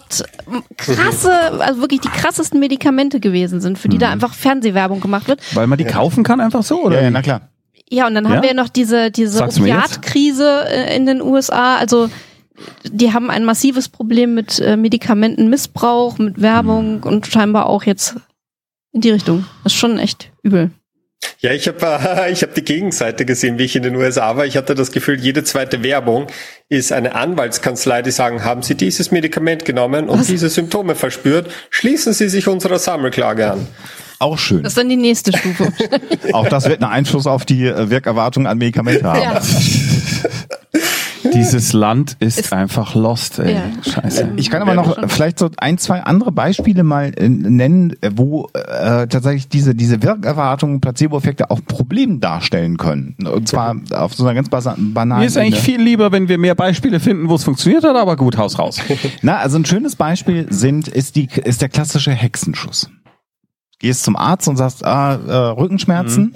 [0.77, 4.01] krasse, also wirklich die krassesten Medikamente gewesen sind, für die Mhm.
[4.01, 5.41] da einfach Fernsehwerbung gemacht wird.
[5.55, 6.97] Weil man die kaufen kann einfach so, oder?
[6.97, 7.41] Ja, ja, na klar.
[7.91, 8.31] Ja, und dann Ja?
[8.33, 9.43] haben wir ja noch diese, diese?
[9.45, 11.77] Opiatkrise äh, in den USA.
[11.77, 12.11] Also
[12.85, 18.17] die haben ein massives Problem mit äh, Medikamentenmissbrauch, mit Werbung und scheinbar auch jetzt
[18.93, 19.45] in die Richtung.
[19.65, 20.71] Das ist schon echt übel.
[21.41, 24.47] Ja, ich habe äh, ich hab die Gegenseite gesehen, wie ich in den USA war.
[24.47, 26.27] Ich hatte das Gefühl, jede zweite Werbung
[26.69, 32.13] ist eine Anwaltskanzlei, die sagen, haben Sie dieses Medikament genommen und diese Symptome verspürt, schließen
[32.13, 33.67] Sie sich unserer Sammelklage an.
[34.21, 34.65] Auch schön.
[34.65, 35.73] Das ist dann die nächste Stufe.
[36.33, 39.23] Auch das wird einen Einfluss auf die äh, Wirkerwartung an Medikamente haben.
[39.23, 39.41] ja.
[41.35, 43.55] Dieses Land ist einfach lost, ey.
[43.55, 43.63] Ja.
[43.83, 44.33] Scheiße.
[44.37, 48.49] Ich kann aber noch vielleicht so ein, zwei andere Beispiele mal äh, nennen, äh, wo
[48.55, 53.17] äh, tatsächlich diese, diese Wirkerwartungen, Placebo-Effekte auch ein Problem darstellen können.
[53.33, 56.55] Und zwar auf so einer ganz banalen Mir ist eigentlich viel lieber, wenn wir mehr
[56.55, 58.79] Beispiele finden, wo es funktioniert hat, aber gut, Haus raus.
[59.23, 62.91] Na, also ein schönes Beispiel sind, ist, die, ist der klassische Hexenschuss.
[63.81, 66.35] Gehst zum Arzt und sagst, ah, äh, Rückenschmerzen.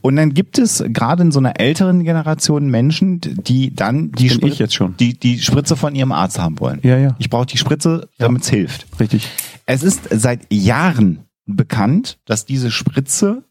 [0.00, 4.38] Und dann gibt es gerade in so einer älteren Generation Menschen, die dann die, Bin
[4.40, 4.96] Spri- ich jetzt schon.
[4.96, 6.80] die, die Spritze von ihrem Arzt haben wollen.
[6.82, 7.14] Ja, ja.
[7.20, 8.86] Ich brauche die Spritze, damit es hilft.
[8.98, 9.28] Richtig.
[9.64, 13.44] Es ist seit Jahren bekannt, dass diese Spritze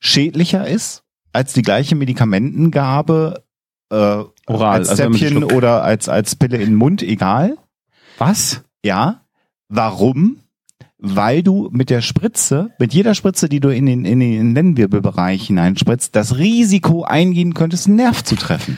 [0.00, 3.44] schädlicher ist als die gleiche Medikamentengabe
[3.90, 4.30] äh, Oral,
[4.78, 5.52] als also Zäpfchen schluckt.
[5.52, 7.56] oder als, als Pille in den Mund, egal.
[8.18, 8.62] Was?
[8.84, 9.20] Ja.
[9.68, 10.38] Warum?
[11.02, 15.46] Weil du mit der Spritze, mit jeder Spritze, die du in den, in den Lendenwirbelbereich
[15.46, 18.76] hineinspritzt, das Risiko eingehen könntest, einen Nerv zu treffen.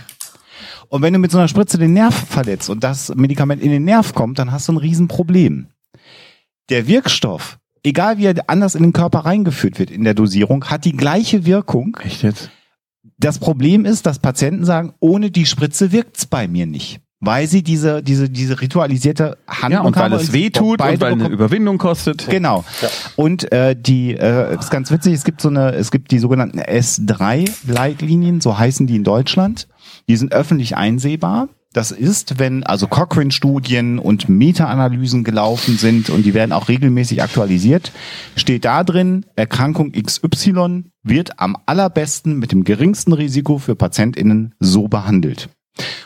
[0.89, 3.85] Und wenn du mit so einer Spritze den Nerv verletzt und das Medikament in den
[3.85, 5.67] Nerv kommt, dann hast du ein Riesenproblem.
[6.69, 10.85] Der Wirkstoff egal wie er anders in den Körper reingeführt wird in der Dosierung, hat
[10.85, 11.97] die gleiche Wirkung.
[12.03, 12.51] Echt jetzt?
[13.19, 17.01] Das Problem ist, dass Patienten sagen, ohne die Spritze wirkt's bei mir nicht.
[17.25, 21.13] Weil sie diese, diese, diese ritualisierte Handlung Ja, und weil es weh tut und weil
[21.13, 22.29] eine Überwindung kostet.
[22.29, 22.65] Genau.
[23.15, 26.59] Und äh, die äh, ist ganz witzig, es gibt so eine, es gibt die sogenannten
[26.59, 29.69] S3-Leitlinien, so heißen die in Deutschland.
[30.09, 31.49] Die sind öffentlich einsehbar.
[31.73, 37.93] Das ist, wenn also Cochrane-Studien und Meta-Analysen gelaufen sind und die werden auch regelmäßig aktualisiert,
[38.35, 44.89] steht da drin, Erkrankung XY wird am allerbesten mit dem geringsten Risiko für PatientInnen so
[44.89, 45.51] behandelt.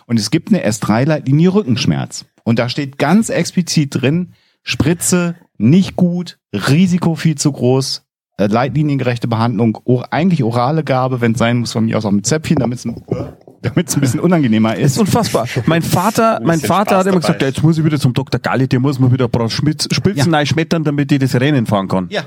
[0.06, 2.24] Und es gibt eine S3-Leitlinie Rückenschmerz.
[2.44, 8.04] Und da steht ganz explizit drin, Spritze nicht gut, Risiko viel zu groß,
[8.38, 9.78] äh, leitliniengerechte Behandlung,
[10.10, 12.84] eigentlich orale Gabe, wenn es sein muss, von mir aus auch mit Zäpfchen, damit es
[13.62, 14.98] damit es ein bisschen unangenehmer Das ist ist.
[14.98, 15.48] unfassbar.
[15.66, 17.20] Mein Vater, mein Vater Spaß hat immer dabei.
[17.20, 18.38] gesagt, ja, jetzt muss ich wieder zum Dr.
[18.38, 20.46] Galli, der muss mir wieder ein paar Spitz, Spitzen Ja.
[20.46, 22.06] schmettern, damit ich das Rennen fahren kann.
[22.10, 22.24] Ja.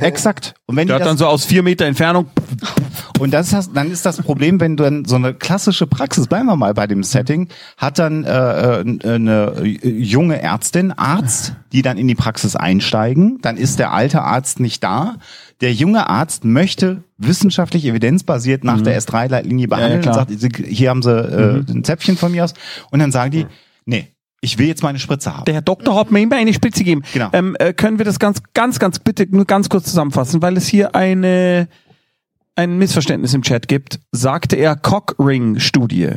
[0.00, 0.54] Exakt.
[0.66, 2.26] Und wenn hat das, dann so aus vier Meter Entfernung,
[3.18, 6.26] und das ist, das- dann ist das Problem, wenn du dann so eine klassische Praxis,
[6.26, 11.82] bleiben wir mal bei dem Setting, hat dann äh, äh, eine junge Ärztin, Arzt, die
[11.82, 15.16] dann in die Praxis einsteigen, dann ist der alte Arzt nicht da.
[15.60, 20.26] Der junge Arzt möchte wissenschaftlich evidenzbasiert nach der S3-Leitlinie behandeln klar.
[20.28, 22.52] und sagt, hier haben sie äh, ein Zäpfchen von mir aus.
[22.90, 23.46] Und dann sagen die,
[23.86, 24.08] nee,
[24.46, 25.44] ich will jetzt meine Spritze haben.
[25.44, 27.02] der Herr Doktor hat mir immer eine Spitze gegeben.
[27.12, 27.28] Genau.
[27.32, 30.66] Ähm, äh, können wir das ganz, ganz, ganz bitte nur ganz kurz zusammenfassen, weil es
[30.68, 31.68] hier eine
[32.58, 36.10] ein Missverständnis im Chat gibt, sagte er Cockring-Studie.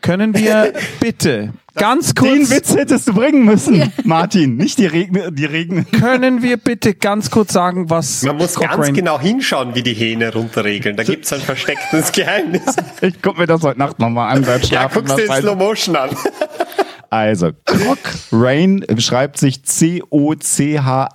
[0.00, 5.34] Können wir bitte ganz Den kurz Witz hättest du bringen müssen, Martin, nicht die Regen,
[5.34, 5.86] die Regen.
[5.90, 9.92] können wir bitte ganz kurz sagen, was Man muss ganz Cochrane- genau hinschauen, wie die
[9.94, 10.96] Hähne runterregeln.
[10.96, 12.62] Da gibt's ein verstecktes Geheimnis.
[13.02, 14.94] Ich guck mir das heute Nacht nochmal an beim Ja, Schlafen.
[15.04, 16.10] guckst du in was Slow Motion an.
[17.14, 21.10] Also, Cochrane schreibt sich C-O-C-H-R-A-N-E.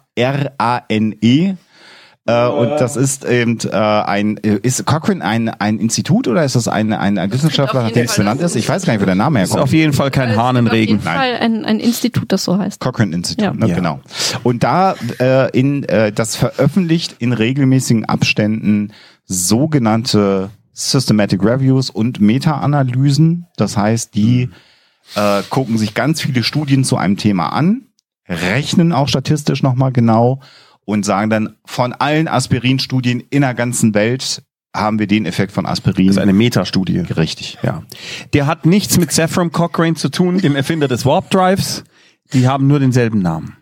[2.26, 6.56] Äh, und das ist eben äh, ein, äh, ist Cochrane ein, ein Institut oder ist
[6.56, 8.56] das ein, ein, ein Wissenschaftler, auf nach dem jeden es Fall benannt ist?
[8.56, 9.74] Ich weiß gar nicht, wo der Name ist auf herkommt.
[9.74, 11.00] jeden Fall kein Hahnenregen.
[11.00, 12.80] Auf jeden Fall ein, ein Institut, das so heißt.
[12.80, 13.54] Cochrane Institut, Ja.
[13.54, 13.68] ne?
[13.68, 13.76] Ja.
[13.76, 14.00] genau.
[14.44, 18.94] Und da äh, in äh, das veröffentlicht in regelmäßigen Abständen
[19.26, 23.48] sogenannte Systematic Reviews und Meta-Analysen.
[23.58, 24.50] Das heißt, die
[25.16, 27.88] äh, gucken sich ganz viele Studien zu einem Thema an,
[28.28, 30.42] rechnen auch statistisch nochmal genau
[30.86, 34.44] und sagen dann, von allen Aspirin-Studien in der ganzen Welt
[34.76, 36.08] haben wir den Effekt von Aspirin.
[36.08, 37.00] Das ist eine Metastudie.
[37.00, 37.58] Richtig.
[37.64, 37.84] Ja.
[38.34, 41.84] Der hat nichts mit Saffron Cochrane zu tun, dem Erfinder des Warp Drives.
[42.34, 43.58] Die haben nur denselben Namen.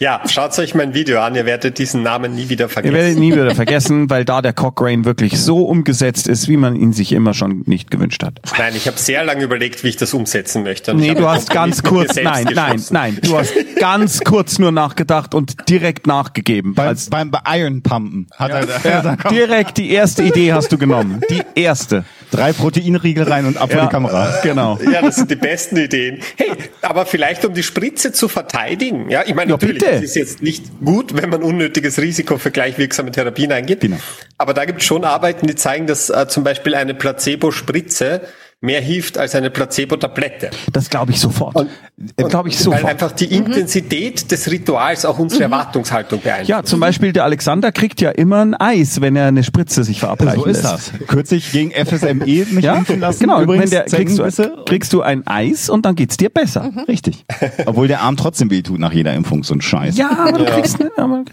[0.00, 1.34] Ja, schaut euch mein Video an.
[1.34, 2.94] Ihr werdet diesen Namen nie wieder Ihr vergessen.
[2.94, 6.76] werdet ihn nie wieder vergessen, weil da der Cochrane wirklich so umgesetzt ist, wie man
[6.76, 8.40] ihn sich immer schon nicht gewünscht hat.
[8.58, 10.92] Nein, ich habe sehr lange überlegt, wie ich das umsetzen möchte.
[10.92, 15.34] Und Nee, du hast ganz kurz, nein, nein, nein, du hast ganz kurz nur nachgedacht
[15.34, 16.74] und direkt nachgegeben.
[16.74, 18.66] Beim, Als, beim Iron Pumpen hat er
[19.04, 21.22] ja, direkt die erste Idee hast du genommen.
[21.30, 22.04] Die erste.
[22.30, 24.38] Drei Proteinriegel rein und ab vor die Kamera.
[24.42, 24.78] Genau.
[24.90, 26.20] Ja, das sind die besten Ideen.
[26.36, 26.50] Hey,
[26.82, 29.10] aber vielleicht um die Spritze zu verteidigen.
[29.10, 29.92] Ja, ich meine, Ja, natürlich, bitte.
[29.92, 33.80] es ist jetzt nicht gut, wenn man unnötiges Risiko für gleichwirksame Therapien eingeht.
[33.80, 33.96] Genau.
[34.36, 38.22] Aber da gibt es schon Arbeiten, die zeigen, dass äh, zum Beispiel eine Placebo-Spritze
[38.60, 40.50] mehr hilft als eine Placebo-Tablette.
[40.72, 41.54] Das glaube ich sofort.
[41.54, 41.68] Und-
[42.16, 42.84] glaube ich Weil sofort.
[42.84, 46.48] einfach die Intensität des Rituals auch unsere Erwartungshaltung beeinflusst.
[46.48, 50.00] Ja, zum Beispiel der Alexander kriegt ja immer ein Eis, wenn er eine Spritze sich
[50.00, 50.92] verabreichen So ist lässt.
[50.98, 51.06] das.
[51.06, 53.20] Kürzlich gegen FSME mich Ja, impfen lassen.
[53.20, 53.40] genau.
[53.42, 56.70] Übrigens, wenn der, kriegst, du, kriegst du ein Eis und dann geht's dir besser.
[56.88, 57.24] Richtig.
[57.66, 59.96] Obwohl der Arm trotzdem wehtut nach jeder Impfung, so ein Scheiß.
[59.96, 61.24] Ja, aber du kriegst ne, aber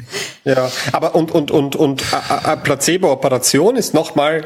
[0.44, 4.46] Ja, aber und und und und äh, äh, Placebo-Operation ist nochmal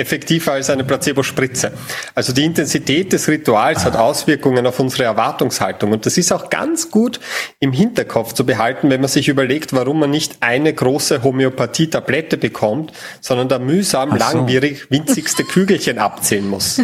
[0.00, 1.72] effektiver als eine Placebo-Spritze.
[2.14, 6.90] Also die Intensität des Rituals hat Auswirkungen auf unsere Erwartungshaltung und das ist auch ganz
[6.90, 7.20] gut
[7.60, 12.92] im Hinterkopf zu behalten, wenn man sich überlegt, warum man nicht eine große Homöopathie-Tablette bekommt,
[13.20, 16.80] sondern da mühsam langwierig winzigste Kügelchen abzählen muss.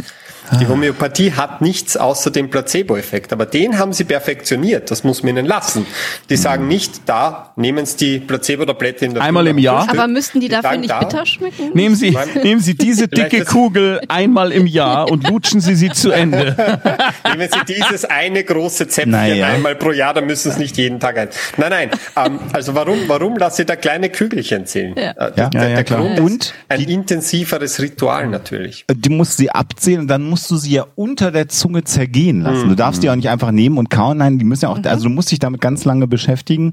[0.61, 5.37] Die Homöopathie hat nichts außer dem Placebo-Effekt, aber den haben sie perfektioniert, das muss man
[5.37, 5.87] ihnen lassen.
[6.31, 9.83] Die sagen nicht, da nehmen sie die Placebo-Tablette in der Einmal im Jahr?
[9.83, 9.99] Frühstück.
[9.99, 11.71] Aber müssten die dafür sagen nicht da, bitter schmecken?
[11.75, 16.11] nehmen Sie, nehmen Sie diese dicke Kugel einmal im Jahr und lutschen Sie sie zu
[16.11, 16.57] Ende.
[17.37, 19.49] Nehmen Sie dieses eine große Zäpfchen Naja.
[19.49, 21.29] einmal pro Jahr, dann müssen es nicht jeden Tag ein.
[21.57, 21.91] Nein, nein.
[22.17, 24.95] Ähm, also warum, warum lasse ich da kleine Kügelchen zählen?
[24.97, 25.11] Ja.
[25.13, 25.49] Äh, Ja.
[25.51, 26.01] der, Ja, ja, der klar.
[26.01, 28.85] Grund Und ist ein intensiveres Ritual natürlich.
[28.95, 32.69] Du musst sie abzählen und dann musst du sie ja unter der Zunge zergehen lassen.
[32.69, 34.19] Du darfst die auch nicht einfach nehmen und kauen.
[34.19, 36.73] Nein, die müssen ja auch, also du musst dich damit ganz lange beschäftigen.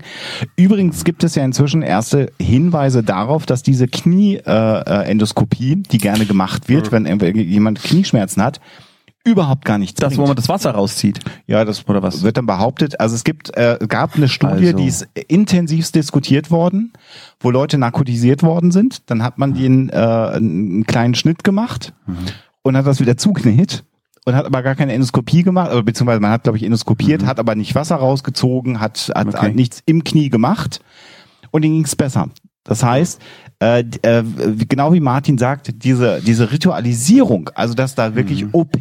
[0.57, 6.91] Übrigens gibt es ja inzwischen erste Hinweise darauf, dass diese Knie-Endoskopie, die gerne gemacht wird,
[6.91, 8.59] wenn irgendwie jemand Knieschmerzen hat,
[9.23, 11.19] überhaupt gar nichts Das, wo man das Wasser rauszieht.
[11.47, 12.23] Ja, das Oder was?
[12.23, 12.99] wird dann behauptet.
[12.99, 14.77] Also es gibt, äh, gab eine Studie, Also.
[14.77, 16.91] die ist intensivst diskutiert worden,
[17.39, 19.09] wo Leute narkotisiert worden sind.
[19.09, 21.93] Dann hat man den äh, einen kleinen Schnitt gemacht
[22.63, 23.83] und hat das wieder zugenäht
[24.25, 27.39] und hat aber gar keine Endoskopie gemacht, oder beziehungsweise man hat, glaube ich, endoskopiert, hat
[27.39, 29.37] aber nicht Wasser rausgezogen, hat, hat, Okay.
[29.37, 30.79] hat nichts im Knie gemacht
[31.51, 32.29] und denen ging's besser.
[32.63, 33.21] Das heißt,
[33.59, 34.23] äh, äh,
[34.67, 38.77] genau wie Martin sagt, diese, diese Ritualisierung, also dass da wirklich OP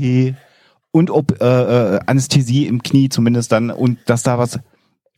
[0.93, 4.61] und ob, äh, äh, Anästhesie im Knie zumindest dann und dass da was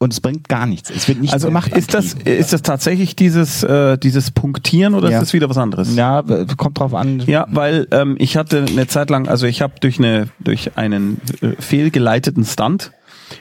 [0.04, 0.90] und es bringt gar nichts.
[0.90, 1.72] Es wird nichts Also gemacht.
[1.72, 5.16] am ist das, ist das tatsächlich dieses, äh, dieses Punktieren oder Ja.
[5.18, 5.94] ist das wieder was anderes?
[5.96, 6.22] Ja,
[6.56, 7.20] kommt drauf an.
[7.26, 11.20] Ja, weil ähm, ich hatte eine Zeit lang, also ich habe durch eine durch einen
[11.40, 12.92] äh, fehlgeleiteten Stunt,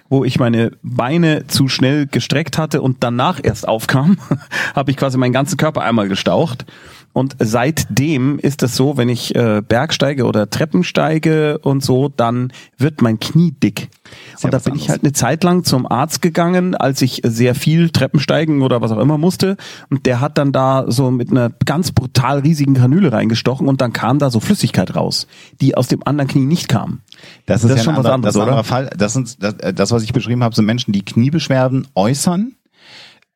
[0.09, 4.17] wo ich meine Beine zu schnell gestreckt hatte und danach erst aufkam,
[4.75, 6.65] habe ich quasi meinen ganzen Körper einmal gestaucht.
[7.13, 12.51] Und seitdem ist es so, wenn ich äh, Bergsteige oder Treppen steige und so, dann
[12.77, 13.81] wird mein Knie dick.
[13.81, 14.89] ja und da was bin ich anderes.
[14.89, 18.91] halt eine Zeit lang zum Arzt gegangen, als ich sehr viel Treppen steigen oder was
[18.91, 19.57] auch immer musste.
[19.91, 23.93] Und der hat dann da so mit einer ganz brutal riesigen Kanüle reingestochen und dann
[23.93, 25.27] kam da so Flüssigkeit raus,
[25.61, 27.01] die aus dem anderen Knie nicht kam.
[27.45, 28.63] Das ist, Das ja ist schon ein was anderer, anderes, das ist ein anderer oder?
[28.63, 28.89] Fall.
[28.97, 32.53] Das, sind, das, äh, das, was ich beschrieben habe, sind Menschen, die Kniebeschwerden äußern,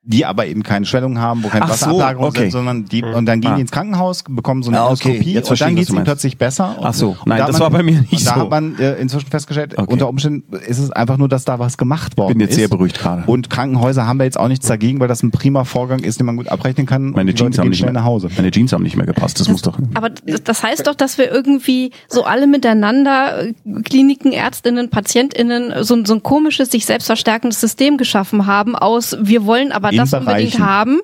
[0.09, 2.39] die aber eben keine Schwellung haben, wo keine Ach so, Wasserablagerung okay.
[2.43, 3.55] sind, sondendsondern die und dann gehen Ah.
[3.55, 6.03] die ins Krankenhaus, bekommen so eine Ah, okay, Endoskopie jetzt und dann geht es ihnen
[6.05, 6.77] plötzlich besser.
[6.81, 8.41] Ach so, und nein, da das man, war bei mir nicht und da so.
[8.41, 9.91] hat man äh, inzwischen festgestellt, Okay.
[9.91, 12.55] unter Umständen ist es einfach nur, dass da was gemacht worden Bin jetzt ist.
[12.57, 13.23] sehr beruhigt gerade.
[13.27, 16.25] Und Krankenhäuser haben da jetzt auch nichts dagegen, weil das ein prima Vorgang ist, den
[16.25, 17.11] man gut abrechnen kann.
[17.11, 18.29] Meine Jeans Leute haben gehen nicht schnell mehr nach Hause.
[18.37, 19.39] Meine Jeans haben nicht mehr gepasst.
[19.39, 19.77] Das, muss doch.
[19.93, 23.53] Aber das das heißt doch, dass wir irgendwie so alle miteinander, äh,
[23.83, 29.17] Kliniken, Ärztinnen, PatientInnen, so, ein- so ein komisches, sich selbst verstärkendes System geschaffen haben aus,
[29.21, 31.01] wir wollen aber das unbedingt haben.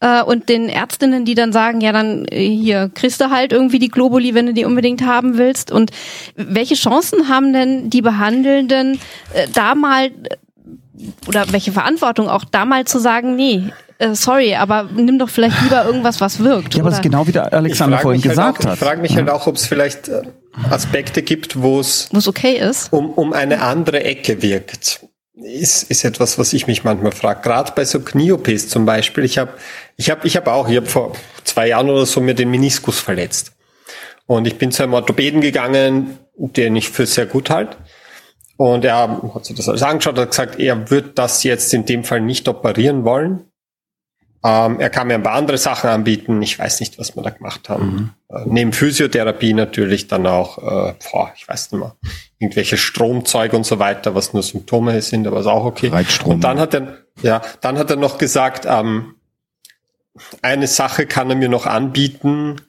[0.00, 3.78] Äh, und den Ärztinnen, die dann sagen, ja, dann äh, hier kriegst du halt irgendwie
[3.78, 5.70] die Globuli, wenn du die unbedingt haben willst.
[5.70, 5.90] Und
[6.36, 8.98] welche Chancen haben denn die Behandelnden,
[9.34, 10.10] äh, da mal
[11.26, 13.64] oder welche Verantwortung auch da mal zu sagen, nee,
[14.12, 16.74] sorry, aber nimm doch vielleicht lieber irgendwas, was wirkt.
[16.74, 18.74] Ja, aber das ist genau wie der Alexander vorhin mich gesagt halt auch, hat.
[18.74, 20.10] Ich frage mich halt auch, ob es vielleicht
[20.70, 22.92] Aspekte gibt, wo es wo es okay ist.
[22.92, 25.00] um, um eine andere Ecke wirkt.
[25.42, 27.40] Ist, ist etwas, was ich mich manchmal frage.
[27.42, 29.24] Gerade bei so Knie-OPs zum Beispiel.
[29.24, 29.52] Ich habe
[29.96, 31.12] ich hab, ich hab auch, ich habe vor
[31.44, 33.52] zwei Jahren oder so mir den Meniskus verletzt.
[34.26, 37.76] Und ich bin zu einem Orthopäden gegangen, den ich für sehr gut halte.
[38.56, 42.04] Und er hat sich das alles angeschaut, hat gesagt, er wird das jetzt in dem
[42.04, 43.49] Fall nicht operieren wollen.
[44.42, 46.40] Ähm, er kann mir ein paar andere Sachen anbieten.
[46.40, 48.14] Ich weiß nicht, was wir da gemacht haben.
[48.30, 51.96] Äh, neben Physiotherapie natürlich dann auch, äh, boah, ich weiß nicht mehr,
[52.38, 55.88] irgendwelche Stromzeug und so weiter, was nur Symptome sind, aber ist auch okay.
[55.88, 56.34] Reitstrom.
[56.34, 59.16] Und dann hat er, ja, dann hat er noch gesagt, ähm,
[60.40, 62.62] eine Sache kann er mir noch anbieten.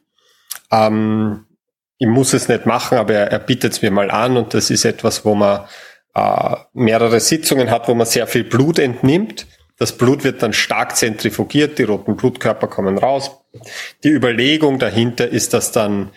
[0.71, 1.45] Ähm,
[1.97, 4.71] ich muss es nicht machen, aber er, er bietet es mir mal an und das
[4.71, 5.61] ist etwas, wo man
[6.15, 9.47] äh, mehrere Sitzungen hat, wo man sehr viel Blut entnimmt.
[9.81, 13.31] Das Blut wird dann stark zentrifugiert, die roten Blutkörper kommen raus.
[14.03, 16.11] Die Überlegung dahinter ist, dass dann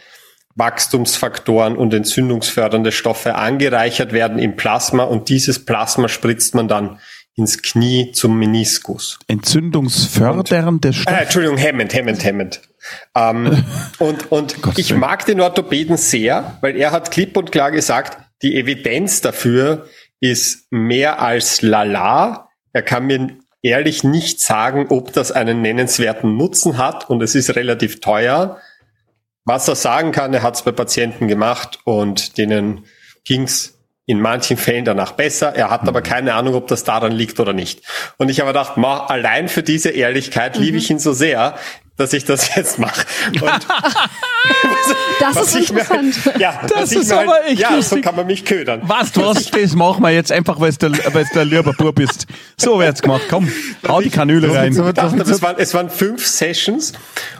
[0.54, 6.98] Wachstumsfaktoren und entzündungsfördernde Stoffe angereichert werden im Plasma und dieses Plasma spritzt man dann
[7.36, 9.18] ins Knie zum Meniskus.
[9.28, 11.16] Entzündungsfördernde Äh, Stoffe.
[11.16, 12.60] Entschuldigung, hemmend, hemmend, hemmend.
[13.14, 13.64] Ähm,
[13.98, 18.56] und und ich mag den Orthopäden sehr, weil er hat klipp und klar gesagt, die
[18.56, 19.88] Evidenz dafür
[20.20, 22.50] ist mehr als lala.
[22.74, 27.56] Er kann mir ehrlich nicht sagen, ob das einen nennenswerten Nutzen hat und es ist
[27.56, 28.58] relativ teuer.
[29.44, 32.84] Was er sagen kann, er hat es bei Patienten gemacht und denen
[33.24, 35.54] ging's in manchen Fällen danach besser.
[35.54, 37.80] Er hat aber keine Ahnung, ob das daran liegt oder nicht.
[38.18, 41.54] Und ich habe gedacht, ma, allein für diese Ehrlichkeit liebe ich ihn so sehr,
[41.96, 43.04] dass ich das jetzt mache.
[45.20, 46.38] Das was ist ich mir interessant.
[46.38, 48.82] ja, Das ist aber halt, echt ja, so kann man mich ködern.
[48.84, 51.94] Was, du hast, das machen wir jetzt einfach, weil du der, weil's der lieber Bub
[51.94, 52.26] bist.
[52.58, 53.22] So wird's gemacht.
[53.30, 53.50] Komm,
[53.88, 54.74] hau die Kanüle rein.
[54.74, 56.92] Dachte, es, waren, es waren fünf Sessions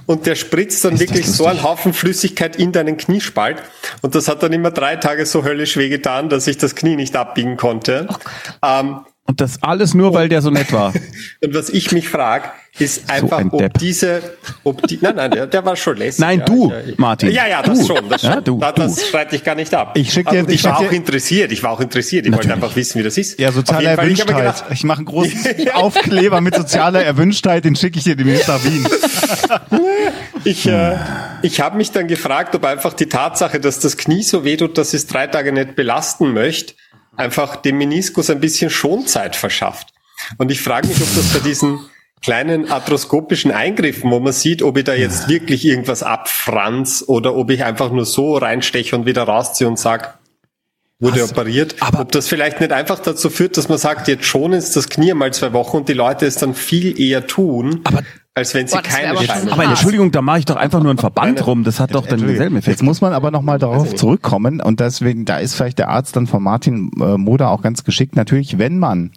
[0.07, 3.59] und der spritzt dann wirklich so einen Haufen Flüssigkeit in deinen Kniespalt
[4.03, 7.17] und das hat dann immer drei Tage so höllisch wehgetan, dass ich das Knie nicht
[7.17, 8.09] abbiegen konnte.
[8.63, 10.93] ähm, Und das alles nur, weil der so nett war.
[11.43, 12.45] und was ich mich frage,
[12.79, 14.21] ist einfach, ein ob diese,
[14.65, 16.21] ob die, nein, nein, der, der war schon lässig.
[16.21, 17.31] Nein, ja, du, ich, Martin.
[17.31, 17.87] Ja, ja, das Du.
[17.87, 18.83] schon, das Ja, du, da, du.
[18.83, 19.93] das streite ich gar nicht ab.
[19.97, 22.27] Ich schick dir- Und ich ich war schick auch dir- interessiert, ich war auch interessiert,
[22.27, 23.39] ich wollte einfach wissen, wie das ist.
[23.39, 24.37] Ja, soziale Fall, ich Erwünschtheit.
[24.37, 25.39] gedacht, Ich mache einen großen
[25.75, 28.87] Aufkleber mit sozialer Erwünschtheit, den schicke ich dir demnächst nach Wien.
[30.45, 30.97] Ich, äh,
[31.43, 34.77] ich habe mich dann gefragt, ob einfach die Tatsache, dass das Knie so weh tut,
[34.77, 36.75] dass es drei Tage nicht belasten möchte,
[37.17, 39.89] einfach dem Meniskus ein bisschen Schonzeit verschafft.
[40.39, 41.81] Und ich frage mich, ob das bei diesen
[42.23, 47.51] kleinen arthroskopischen Eingriffen, wo man sieht, ob ich da jetzt wirklich irgendwas abfranz oder ob
[47.51, 50.19] ich einfach nur so reinsteche und wieder rausziehe und sag,
[50.99, 51.77] wurde Hast, operiert.
[51.81, 54.89] Aber ob das vielleicht nicht einfach dazu führt, dass man sagt, jetzt schonen es das
[54.89, 57.81] Knie mal zwei Wochen und die Leute es dann viel eher tun.
[57.85, 58.03] Aber
[58.35, 60.99] als wenn sie Boah, keine Scheibe Aber Entschuldigung, da mache ich doch einfach nur einen
[60.99, 61.63] Verband rum.
[61.63, 62.79] Das hat doch dann denselben Effekt.
[62.79, 66.27] Jetzt muss man aber nochmal darauf zurückkommen und deswegen, da ist vielleicht der Arzt dann
[66.27, 68.17] von Martin äh, Moder auch ganz geschickt.
[68.17, 69.13] Natürlich, wenn man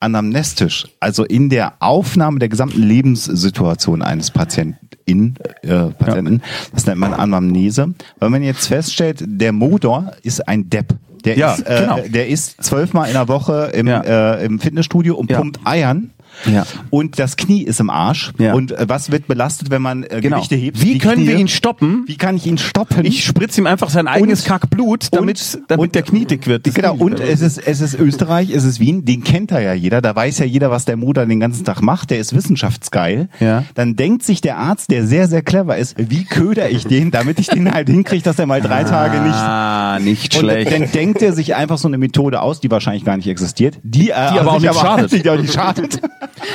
[0.00, 6.68] anamnestisch, also in der Aufnahme der gesamten Lebenssituation eines Patienten, äh, Patienten, ja.
[6.72, 7.94] das nennt man Anamnese.
[8.18, 12.00] Wenn man jetzt feststellt, der Motor ist ein Depp, der ja, ist, äh, genau.
[12.08, 14.00] der ist zwölfmal in der Woche im, ja.
[14.00, 16.13] äh, im Fitnessstudio und pumpt Eiern
[16.46, 16.66] ja.
[16.90, 18.32] Und das Knie ist im Arsch.
[18.38, 18.54] Ja.
[18.54, 20.36] Und äh, was wird belastet, wenn man äh, genau.
[20.36, 20.82] Gewichte hebt?
[20.82, 21.28] Wie können Knie?
[21.28, 22.04] wir ihn stoppen?
[22.06, 23.04] Wie kann ich ihn stoppen?
[23.04, 26.46] Ich spritze ihm einfach sein eigenes und, Kackblut, damit, und, damit und, der Knie dick
[26.46, 26.66] wird.
[26.66, 29.72] Das genau, und es ist, es ist Österreich, es ist Wien, den kennt da ja
[29.72, 30.00] jeder.
[30.00, 32.10] Da weiß ja jeder, was der Motor den ganzen Tag macht.
[32.10, 33.28] Der ist wissenschaftsgeil.
[33.40, 33.64] Ja.
[33.74, 37.38] Dann denkt sich der Arzt, der sehr, sehr clever ist, wie köder ich den, damit
[37.38, 39.34] ich den halt hinkriege, dass er mal drei ah, Tage nicht...
[39.34, 40.72] Ah, nicht und schlecht.
[40.72, 43.78] Dann denkt er sich einfach so eine Methode aus, die wahrscheinlich gar nicht existiert.
[43.82, 45.12] Die, äh, die aber auch nicht aber schadet.
[45.24, 46.00] Die auch nicht schadet.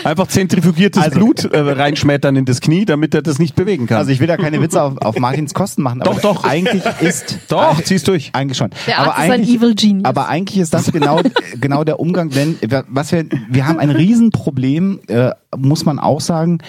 [0.04, 3.98] Einfach zentrifugiertes also, Blut äh, reinschmettern in das Knie, damit er das nicht bewegen kann.
[3.98, 6.02] Also ich will da keine Witze auf, auf Martins Kosten machen.
[6.02, 6.44] doch, doch.
[6.44, 7.40] Eigentlich ist...
[7.50, 8.30] Doch, zieh's durch.
[8.34, 8.70] Eigentlich schon.
[8.88, 10.06] Der Arzt aber ist ein Evil Genius.
[10.06, 11.22] Aber eigentlich ist das genau,
[11.60, 16.60] genau der Umgang, denn was wir, wir haben ein Riesenproblem, äh, muss man auch sagen,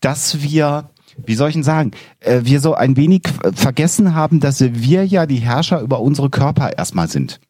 [0.00, 0.90] dass wir
[1.26, 3.22] wie soll ich denn sagen, äh, wir so ein wenig
[3.54, 7.40] vergessen haben, dass wir ja die Herrscher über unsere Körper erstmal sind.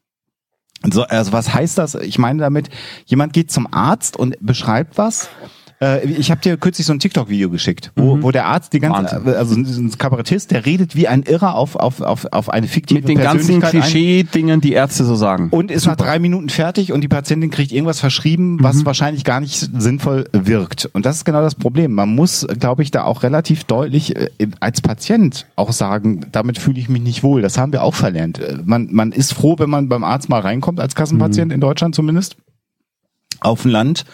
[0.90, 1.94] So, also was heißt das?
[1.94, 2.68] Ich meine damit,
[3.06, 5.28] jemand geht zum Arzt und beschreibt was
[5.82, 8.22] äh, ich habe dir kürzlich so ein TikTok-Video geschickt, wo, mhm.
[8.22, 9.34] wo der Arzt die ganze, Wahnsinn.
[9.34, 13.08] also ein Kabarettist, der redet wie ein Irrer auf, auf, auf, auf eine fiktive Mit
[13.08, 15.48] den ganzen Klischee-Dingen, die Ärzte so sagen.
[15.50, 15.96] Und ist Super.
[15.96, 18.86] nach drei Minuten fertig und die Patientin kriegt irgendwas verschrieben, was mhm.
[18.86, 20.88] wahrscheinlich gar nicht sinnvoll wirkt.
[20.92, 21.92] Und das ist genau das Problem.
[21.92, 24.28] Man muss, glaube ich, da auch relativ deutlich äh,
[24.60, 27.42] als Patient auch sagen, damit fühle ich mich nicht wohl.
[27.42, 28.38] Das haben wir auch verlernt.
[28.38, 31.54] Äh, man, man ist froh, wenn man beim Arzt mal reinkommt, als Kassenpatient mhm.
[31.54, 32.36] in Deutschland zumindest
[33.44, 34.04] auf dem Land.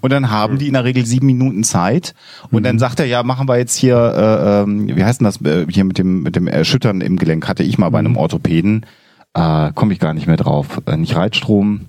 [0.00, 0.58] Und dann haben mhm.
[0.58, 2.14] die in der Regel sieben Minuten Zeit.
[2.50, 2.64] Und mhm.
[2.64, 5.66] dann sagt er ja machen wir jetzt hier äh, äh, wie heißt denn das äh,
[5.68, 8.18] hier mit dem mit dem Erschüttern im Gelenk hatte ich mal bei einem mhm.
[8.18, 8.86] Orthopäden.
[9.34, 10.80] Äh, komme ich gar nicht mehr drauf.
[10.86, 11.86] Äh, nicht Reitstrom.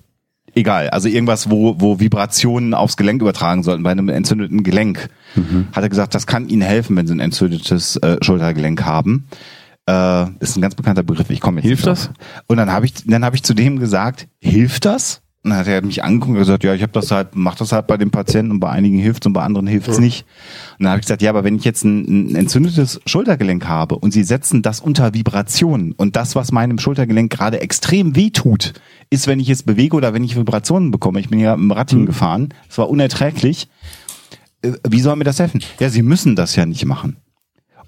[0.55, 0.89] Egal.
[0.89, 5.09] Also irgendwas wo wo Vibrationen aufs Gelenk übertragen sollten bei einem entzündeten Gelenk.
[5.35, 5.67] Mhm.
[5.71, 9.27] hat er gesagt das kann ihnen helfen wenn sie ein entzündetes äh, Schultergelenk haben.
[9.87, 11.29] Äh, ist ein ganz bekannter Begriff.
[11.29, 12.09] Ich komme jetzt hilft das?
[12.47, 15.81] Und dann habe ich dann habe ich zu dem gesagt hilft das dann hat er
[15.81, 18.51] mich angeguckt und gesagt, ja, ich habe das halt, mach das halt bei den Patienten
[18.51, 20.01] und bei einigen hilft und bei anderen hilft es ja.
[20.01, 20.25] nicht.
[20.77, 23.97] Und dann habe ich gesagt, ja, aber wenn ich jetzt ein, ein, entzündetes Schultergelenk habe
[23.97, 28.73] und Sie setzen das unter Vibrationen und das, was meinem Schultergelenk gerade extrem weh tut,
[29.09, 31.19] ist, wenn ich es bewege oder wenn ich Vibrationen bekomme.
[31.19, 32.05] Ich bin ja im Rad mhm.
[32.05, 33.69] gefahren, es war unerträglich.
[34.61, 35.61] Äh, wie soll mir das helfen?
[35.79, 37.17] Ja, Sie müssen das ja nicht machen.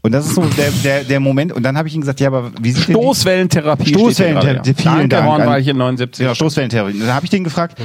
[0.01, 1.51] Und das ist so der, der, der Moment.
[1.51, 3.89] Und dann habe ich ihm gesagt, ja, aber wie sieht Stoßwellentherapie.
[3.89, 4.73] Stoßwellentherapie.
[4.73, 5.27] Vielen Danke, Dank.
[5.27, 6.25] Hornweiche 79.
[6.25, 6.99] Ja, Stoßwellentherapie.
[6.99, 7.77] Dann habe ich den gefragt,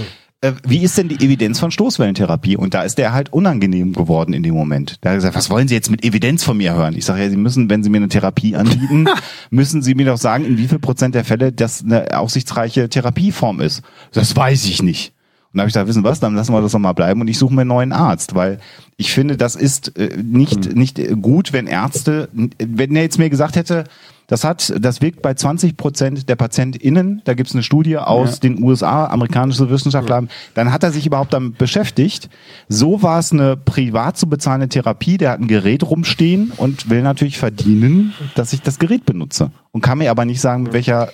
[0.44, 2.56] äh, wie ist denn die Evidenz von Stoßwellentherapie?
[2.56, 4.98] Und da ist der halt unangenehm geworden in dem Moment.
[5.00, 6.94] Da hat er gesagt, was wollen Sie jetzt mit Evidenz von mir hören?
[6.96, 9.06] Ich sage, ja, Sie müssen, wenn Sie mir eine Therapie anbieten,
[9.50, 13.60] müssen Sie mir doch sagen, in wie viel Prozent der Fälle das eine aussichtsreiche Therapieform
[13.60, 13.82] ist.
[14.12, 15.13] Das weiß ich nicht.
[15.54, 17.38] Und da habe ich gesagt, wissen was, dann lassen wir das nochmal bleiben und ich
[17.38, 18.58] suche mir einen neuen Arzt, weil
[18.96, 20.72] ich finde, das ist äh, nicht, hm.
[20.72, 23.84] nicht gut, wenn Ärzte, wenn er jetzt mir gesagt hätte,
[24.26, 28.40] das hat, das wirkt bei 20 Prozent der PatientInnen, da gibt's eine Studie aus ja.
[28.40, 30.28] den USA, amerikanische Wissenschaftler, ja.
[30.54, 32.30] dann hat er sich überhaupt damit beschäftigt.
[32.68, 37.02] So war es eine privat zu bezahlende Therapie, der hat ein Gerät rumstehen und will
[37.02, 39.50] natürlich verdienen, dass ich das Gerät benutze.
[39.72, 41.10] Und kann mir aber nicht sagen, mit welcher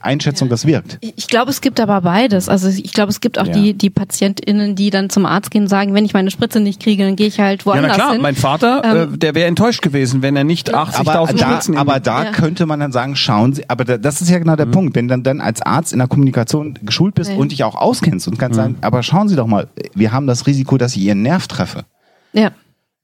[0.00, 0.98] Einschätzung das wirkt.
[1.00, 2.48] Ich glaube, es gibt aber beides.
[2.48, 3.52] Also ich glaube, es gibt auch ja.
[3.52, 6.80] die, die PatientInnen, die dann zum Arzt gehen und sagen, wenn ich meine Spritze nicht
[6.80, 7.90] kriege, dann gehe ich halt woanders hin.
[7.90, 8.22] Ja, na klar, hin.
[8.22, 12.24] mein Vater, ähm, äh, der wäre enttäuscht gewesen, wenn er nicht 80.000 Spritzen Aber da
[12.24, 12.32] ja.
[12.32, 14.72] könnte man dann sagen, schauen Sie, aber da, das ist ja genau der mhm.
[14.72, 17.36] Punkt, wenn dann dann als Arzt in der Kommunikation geschult bist ja.
[17.36, 18.62] und dich auch auskennst und kannst mhm.
[18.62, 21.84] sagen, aber schauen Sie doch mal, wir haben das Risiko, dass ich Ihren Nerv treffe.
[22.32, 22.50] Ja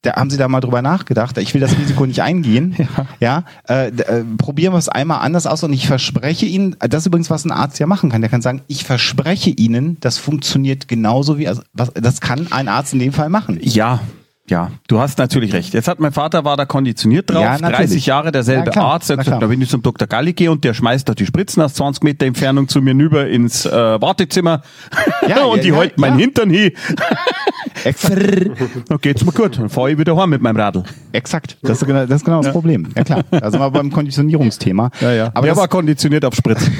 [0.02, 1.36] da haben Sie da mal drüber nachgedacht?
[1.38, 2.76] Ich will das Risiko nicht eingehen.
[3.20, 7.02] ja, ja äh, äh, probieren wir es einmal anders aus und ich verspreche Ihnen, das
[7.02, 8.20] ist übrigens, was ein Arzt ja machen kann.
[8.20, 12.68] Der kann sagen, ich verspreche Ihnen, das funktioniert genauso wie, also, was, das kann ein
[12.68, 13.58] Arzt in dem Fall machen.
[13.60, 14.00] Ja,
[14.48, 15.74] ja, du hast natürlich recht.
[15.74, 19.10] Jetzt hat mein Vater war da konditioniert drauf, ja, 30 Jahre derselbe ja, Arzt.
[19.10, 20.06] Er hat gesagt, da bin ich zum Dr.
[20.06, 23.26] Galli gehe und der schmeißt doch die Spritzen aus 20 Meter Entfernung zu mir rüber
[23.26, 24.62] ins äh, Wartezimmer
[25.28, 26.70] ja, und die ja, hält mein Hintern hin.
[27.84, 28.50] Exakt.
[28.88, 29.58] Dann geht's mir gut.
[29.58, 30.84] Dann fahre ich wieder heim mit meinem Radl.
[31.12, 31.56] Exakt.
[31.62, 32.88] Das ist genau das, ist genau das Problem.
[32.96, 33.24] Ja klar.
[33.30, 34.90] Also mal beim Konditionierungsthema.
[35.00, 35.26] Ja, ja.
[35.34, 36.70] Aber der das, war konditioniert auf Spritz.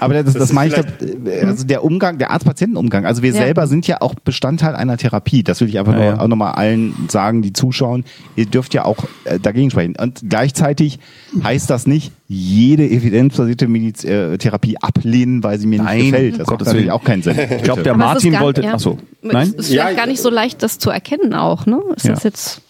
[0.00, 3.04] aber das, das, das meine ich, also der Umgang, der Arzt-Patienten-Umgang.
[3.04, 3.42] Also wir ja.
[3.42, 5.42] selber sind ja auch Bestandteil einer Therapie.
[5.42, 8.04] Das will ich einfach ja, nur auch nochmal allen sagen, die zuschauen.
[8.36, 9.96] Ihr dürft ja auch äh, dagegen sprechen.
[9.96, 10.98] Und gleichzeitig
[11.42, 16.40] heißt das nicht, jede evidenzbasierte Mediz äh, Therapie ablehnen, weil sie mir Nein, nicht gefällt.
[16.40, 17.36] Das macht natürlich auch keinen Sinn.
[17.56, 18.62] Ich glaube, der Aber ist Martin gar- wollte.
[18.62, 18.72] ja.
[18.74, 19.48] Ach so, nein.
[19.48, 21.80] Es ist vielleicht Ja, gar nicht so leicht, das zu erkennen auch, ne?
[21.96, 22.12] Ist Ja.
[22.14, 22.60] das jetzt,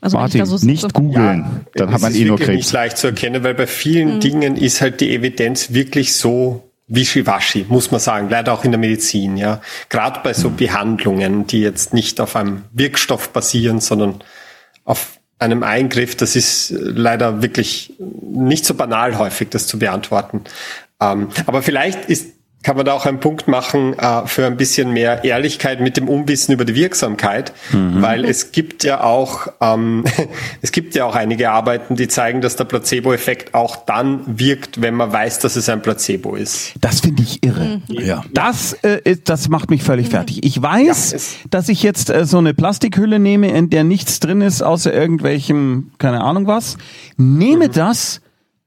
[0.00, 1.44] also Martin, so Nicht so- googeln,
[1.74, 2.72] dann hat es man ist eh nur wirklich nicht Krebs.
[2.72, 7.90] leicht zu erkennen, weil bei vielen Dingen ist halt die Evidenz wirklich so wischiwaschi, muss
[7.90, 9.62] man sagen, leider auch in der Medizin, ja.
[9.88, 14.22] Gerade bei so Behandlungen, die jetzt nicht auf einem Wirkstoff basieren, sondern
[14.84, 20.42] auf einem Eingriff, das ist leider wirklich nicht so banal häufig, das zu beantworten.
[21.00, 24.92] Ähm, aber vielleicht ist kann man da auch einen Punkt machen äh, für ein bisschen
[24.92, 30.04] mehr Ehrlichkeit mit dem Unwissen über die Wirksamkeit, weil es gibt ja auch ähm,
[30.62, 34.94] es gibt ja auch einige Arbeiten, die zeigen, dass der Placebo-Effekt auch dann wirkt, wenn
[34.94, 36.74] man weiß, dass es ein Placebo ist.
[36.80, 37.80] Das finde ich irre.
[37.88, 38.22] Ja.
[38.34, 40.44] Das, äh, ist, das macht mich völlig fertig.
[40.44, 41.18] Ich weiß, Ja,
[41.50, 45.92] dass ich jetzt äh, so eine Plastikhülle nehme, in der nichts drin ist, außer irgendwelchem,
[45.98, 46.76] keine Ahnung was.
[47.16, 47.72] Nehme Mhm.
[47.72, 48.20] das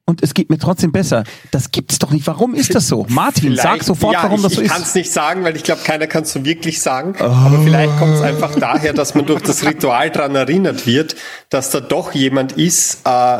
[0.06, 1.24] und es geht mir trotzdem besser.
[1.52, 2.28] Das gibt's doch nicht.
[2.28, 3.06] Warum ist das so?
[3.10, 4.74] Martin, sag Vielleicht- sofort, ja, warum ich, das so ich ist.
[4.74, 7.16] kann es nicht sagen, weil ich glaube, keiner kann es so wirklich sagen.
[7.20, 11.16] Aber vielleicht kommt es einfach daher, dass man durch das Ritual dran erinnert wird,
[11.50, 13.38] dass da doch jemand ist, äh,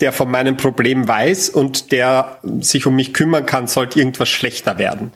[0.00, 4.78] der von meinem Problem weiß und der sich um mich kümmern kann, sollte irgendwas schlechter
[4.78, 5.12] werden.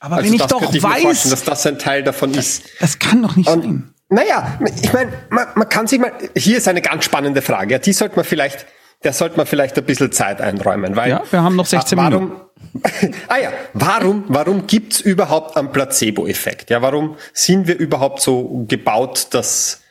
[0.00, 2.64] Aber Also wenn ich doch ich weiß, dass das ein Teil davon ist.
[2.80, 3.94] das kann doch nicht Und, sein.
[4.10, 7.78] naja, ich meine, man, man kann sich mal, hier ist eine ganz spannende Frage, ja,
[7.78, 8.66] die sollte man vielleicht,
[9.04, 11.10] der sollte man vielleicht ein bisschen Zeit einräumen, weil.
[11.10, 12.40] Ja, wir haben noch 16 ah, warum,
[13.28, 16.70] ah ja, warum, warum gibt's überhaupt einen Placebo-Effekt?
[16.70, 19.82] Ja, warum sind wir überhaupt so gebaut, dass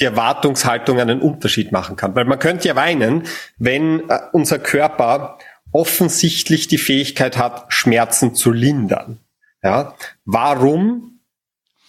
[0.00, 2.14] die Erwartungshaltung einen Unterschied machen kann?
[2.14, 3.24] Weil man könnte ja weinen,
[3.58, 5.38] wenn äh, unser Körper
[5.72, 9.18] offensichtlich die Fähigkeit hat, Schmerzen zu lindern.
[9.62, 11.20] Ja, warum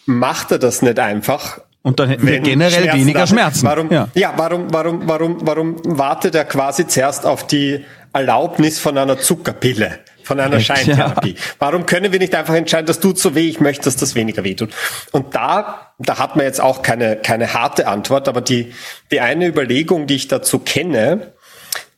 [0.05, 1.61] macht er das nicht einfach?
[1.85, 3.27] Und dann hätten wir generell Schmerzen weniger?
[3.27, 3.67] Schmerzen.
[3.67, 4.07] Warum, Ja.
[4.15, 4.33] ja.
[4.37, 10.39] warum, warum, warum, warum wartet er quasi zuerst auf die Erlaubnis von einer Zuckerpille, von
[10.39, 11.35] einer Scheintherapie?
[11.59, 14.43] Warum können wir nicht einfach entscheiden, das tut so weh, ich möchte, dass das weniger
[14.43, 14.71] weh tut?
[15.11, 18.73] Und da, da hat man jetzt auch keine, keine harte Antwort, aber die,
[19.11, 21.33] die eine Überlegung, die ich dazu kenne,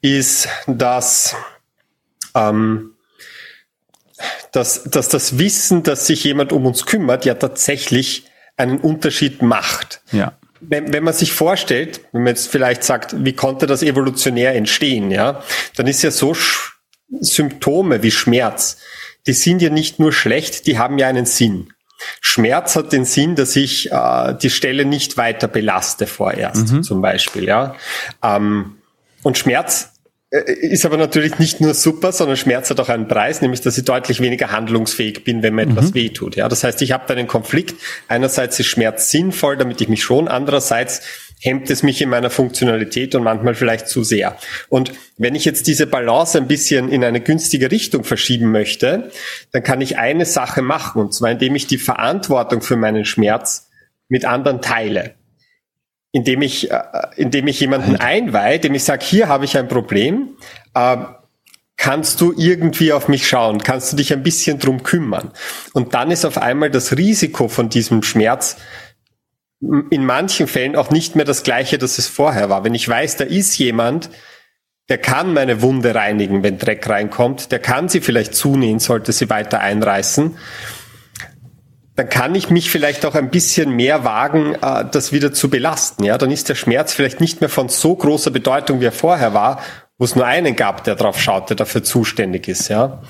[0.02, 1.34] ist, dass,
[2.36, 2.92] ähm,
[4.52, 8.27] dass, dass das Wissen, dass sich jemand um uns kümmert, ja tatsächlich
[8.58, 10.02] einen Unterschied macht.
[10.12, 10.34] Ja.
[10.60, 15.12] Wenn, wenn man sich vorstellt, wenn man jetzt vielleicht sagt, wie konnte das evolutionär entstehen,
[15.12, 15.44] ja,
[15.76, 16.74] dann ist ja so Sch
[17.22, 18.78] Symptome wie Schmerz,
[19.28, 21.72] die sind ja nicht nur schlecht, die haben ja einen Sinn.
[22.20, 27.46] Schmerz hat den Sinn, dass ich äh, die Stelle nicht weiter belaste vorerst, zum Beispiel,
[27.46, 27.76] ja.
[28.22, 28.78] Ähm,
[29.24, 29.94] und Schmerz
[30.30, 33.86] ist aber natürlich nicht nur super, sondern Schmerz hat auch einen Preis, nämlich dass ich
[33.86, 36.36] deutlich weniger handlungsfähig bin, wenn mir etwas wehtut.
[36.36, 37.76] Ja, das heißt, ich habe da einen Konflikt.
[38.10, 40.28] Einerseits ist Schmerz sinnvoll, damit ich mich schon.
[40.28, 41.02] Andererseits
[41.40, 44.38] hemmt es mich in meiner Funktionalität und manchmal vielleicht zu sehr.
[44.68, 49.12] Und wenn ich jetzt diese Balance ein bisschen in eine günstige Richtung verschieben möchte,
[49.54, 53.70] dann kann ich eine Sache machen, und zwar indem ich die Verantwortung für meinen Schmerz
[54.10, 55.16] mit anderen teile
[56.18, 56.82] indem ich, äh,
[57.16, 60.36] indem ich jemanden einweihe, dem ich sage, hier habe ich ein Problem,
[60.74, 60.98] äh,
[61.78, 65.32] kannst du irgendwie auf mich schauen, kannst du dich ein bisschen drum kümmern.
[65.74, 68.58] Und dann ist auf einmal das Risiko von diesem Schmerz
[69.62, 72.64] in manchen Fällen auch nicht mehr das gleiche, das es vorher war.
[72.64, 74.10] Wenn ich weiß, da ist jemand,
[74.90, 79.30] der kann meine Wunde reinigen, wenn Dreck reinkommt, der kann sie vielleicht zunähen, sollte sie
[79.30, 80.36] weiter einreißen,
[81.98, 86.04] dann kann ich mich vielleicht auch ein bisschen mehr wagen, äh, das wieder zu belasten.
[86.04, 89.34] Ja, dann ist der Schmerz vielleicht nicht mehr von so großer Bedeutung, wie er vorher
[89.34, 89.62] war,
[89.98, 92.70] wo es nur einen gab, der drauf schaut, der dafür zuständig ist.
[92.70, 93.02] Ja,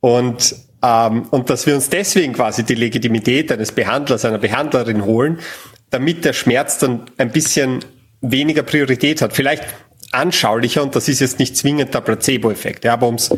[0.00, 5.38] und ähm, und dass wir uns deswegen quasi die Legitimität eines Behandlers, einer Behandlerin holen,
[5.88, 7.82] damit der Schmerz dann ein bisschen
[8.20, 9.32] weniger Priorität hat.
[9.32, 9.64] Vielleicht
[10.14, 13.30] anschaulicher, und das ist jetzt nicht zwingend der Placebo-Effekt, ja, aber um es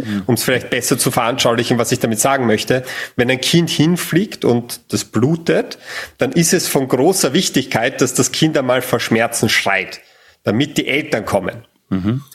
[0.42, 2.84] vielleicht besser zu veranschaulichen, was ich damit sagen möchte,
[3.16, 5.78] wenn ein Kind hinfliegt und das blutet,
[6.18, 10.00] dann ist es von großer Wichtigkeit, dass das Kind einmal vor Schmerzen schreit,
[10.44, 11.66] damit die Eltern kommen.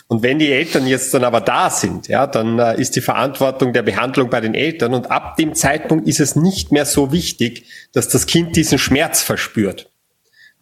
[0.08, 3.74] Und wenn die Eltern jetzt dann aber da sind, ja, dann äh, ist die Verantwortung
[3.74, 7.66] der Behandlung bei den Eltern und ab dem Zeitpunkt ist es nicht mehr so wichtig,
[7.92, 9.91] dass das Kind diesen Schmerz verspürt.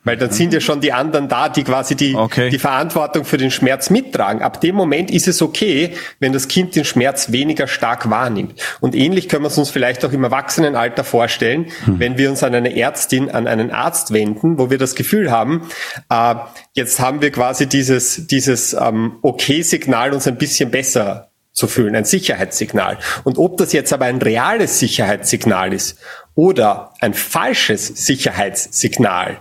[0.06, 2.50] Weil dann sind ja schon die anderen da, die quasi die, Okay.
[2.50, 4.42] die Verantwortung für den Schmerz mittragen.
[4.42, 8.56] Ab dem Moment ist es okay, wenn das Kind den Schmerz weniger stark wahrnimmt.
[8.80, 12.56] Und ähnlich können wir es uns vielleicht auch im Erwachsenenalter vorstellen, wenn wir uns an
[12.56, 15.68] eine Ärztin, an einen Arzt wenden, wo wir das Gefühl haben,
[16.10, 16.36] äh,
[16.74, 22.06] jetzt haben wir quasi dieses, dieses ähm, Okay-Signal uns ein bisschen besser zu fühlen, ein
[22.06, 23.00] Sicherheitssignal.
[23.26, 25.98] Und ob das jetzt aber ein reales Sicherheitssignal ist
[26.36, 29.40] oder ein falsches Sicherheitssignal,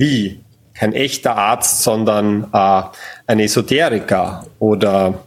[0.00, 0.40] wie
[0.74, 2.82] kein echter Arzt, sondern äh,
[3.26, 5.26] ein Esoteriker oder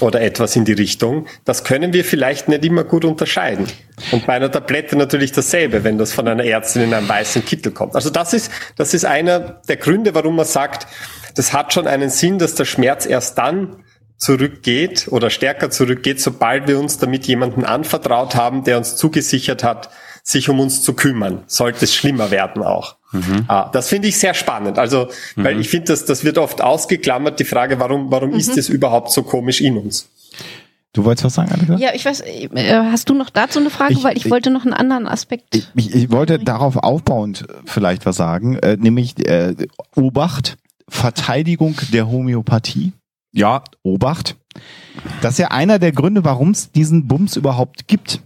[0.00, 3.66] oder etwas in die Richtung, das können wir vielleicht nicht immer gut unterscheiden.
[4.12, 7.70] Und bei einer Tablette natürlich dasselbe, wenn das von einer Ärztin in einem weißen Kittel
[7.72, 7.94] kommt.
[7.94, 10.86] Also das ist, das ist einer der Gründe, warum man sagt,
[11.34, 13.76] das hat schon einen Sinn, dass der Schmerz erst dann
[14.16, 19.90] zurückgeht oder stärker zurückgeht, sobald wir uns damit jemanden anvertraut haben, der uns zugesichert hat,
[20.30, 22.96] sich um uns zu kümmern, sollte es schlimmer werden auch.
[23.12, 23.44] Mhm.
[23.48, 24.78] Ah, das finde ich sehr spannend.
[24.78, 25.44] Also, mhm.
[25.44, 28.36] weil ich finde, das, das wird oft ausgeklammert, die Frage, warum, warum mhm.
[28.36, 30.08] ist es überhaupt so komisch in uns?
[30.92, 31.76] Du wolltest was sagen, Annika?
[31.76, 32.48] Ja, ich weiß, äh,
[32.90, 33.92] hast du noch dazu eine Frage?
[33.92, 35.54] Ich, Weil ich, ich, wollte noch einen anderen Aspekt.
[35.54, 39.54] Ich, ich, ich wollte darauf aufbauend vielleicht was sagen, äh, nämlich äh,
[39.94, 40.56] Obacht,
[40.88, 42.92] Verteidigung der Homöopathie
[43.32, 44.36] ja, Obacht.
[45.22, 48.20] Das ist ja einer der Gründe, warum es diesen Bums überhaupt gibt.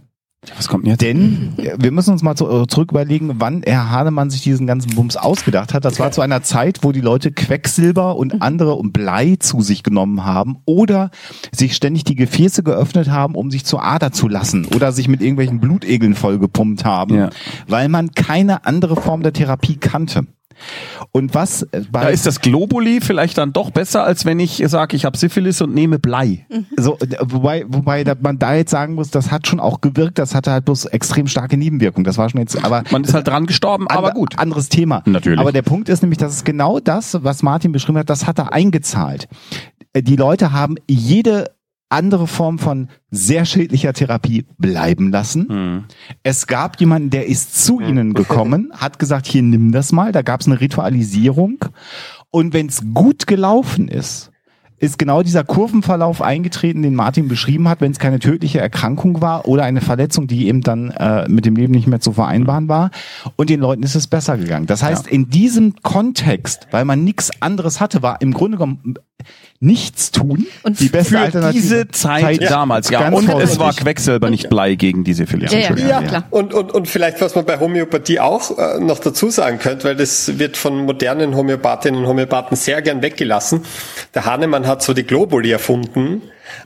[0.55, 1.01] Was kommt denn jetzt?
[1.01, 5.17] Denn wir müssen uns mal äh, zurück überlegen, wann Herr Hahnemann sich diesen ganzen Bums
[5.17, 5.85] ausgedacht hat.
[5.85, 9.83] Das war zu einer Zeit, wo die Leute Quecksilber und andere und Blei zu sich
[9.83, 11.11] genommen haben oder
[11.51, 15.21] sich ständig die Gefäße geöffnet haben, um sich zur Ader zu lassen oder sich mit
[15.21, 17.29] irgendwelchen Blutegeln vollgepumpt haben, ja.
[17.67, 20.25] weil man keine andere Form der Therapie kannte.
[21.11, 24.63] Und was äh, bei da ist das Globuli vielleicht dann doch besser, als wenn ich
[24.67, 26.45] sage, ich habe Syphilis und nehme Blei.
[26.49, 26.65] Mhm.
[26.77, 30.35] So, äh, wobei, wobei man da jetzt sagen muss, das hat schon auch gewirkt, das
[30.35, 32.05] hatte halt bloß extrem starke Nebenwirkungen.
[32.05, 34.37] Das war schon jetzt, aber man ist halt dran gestorben, aber gut.
[34.37, 35.03] Anderes Thema.
[35.05, 35.39] Natürlich.
[35.39, 38.39] Aber der Punkt ist nämlich, dass es genau das, was Martin beschrieben hat, das hat
[38.39, 39.27] er eingezahlt.
[39.93, 41.54] Äh, die Leute haben jede
[41.95, 45.47] andere Form von sehr schädlicher Therapie bleiben lassen.
[45.47, 45.83] Mhm.
[46.23, 47.87] Es gab jemanden, der ist zu mhm.
[47.87, 50.11] ihnen gekommen, hat gesagt, hier nimm das mal.
[50.11, 51.63] Da gab es eine Ritualisierung.
[52.31, 54.31] Und wenn es gut gelaufen ist,
[54.77, 59.47] ist genau dieser Kurvenverlauf eingetreten, den Martin beschrieben hat, wenn es keine tödliche Erkrankung war
[59.47, 62.91] oder eine Verletzung, die eben dann äh, mit dem Leben nicht mehr zu vereinbaren war.
[63.37, 64.65] Und den Leuten ist es besser gegangen.
[64.65, 65.11] Das heißt, ja.
[65.13, 68.95] in diesem Kontext, weil man nichts anderes hatte, war im Grunde genommen
[69.59, 70.45] nichts tun.
[70.63, 71.61] Und die beste für Alternative.
[71.61, 72.49] diese Zeit, Zeit ja.
[72.49, 73.09] damals, ja.
[73.09, 75.51] Und es war Quecksilber, nicht Blei gegen diese Syphilis.
[75.51, 76.27] Ja, ja, ja, klar.
[76.29, 79.95] Und, und, und vielleicht, was man bei Homöopathie auch äh, noch dazu sagen könnte, weil
[79.95, 83.61] das wird von modernen Homöopathinnen und Homöopathen sehr gern weggelassen.
[84.13, 86.21] Der Hahnemann hat so die Globuli erfunden,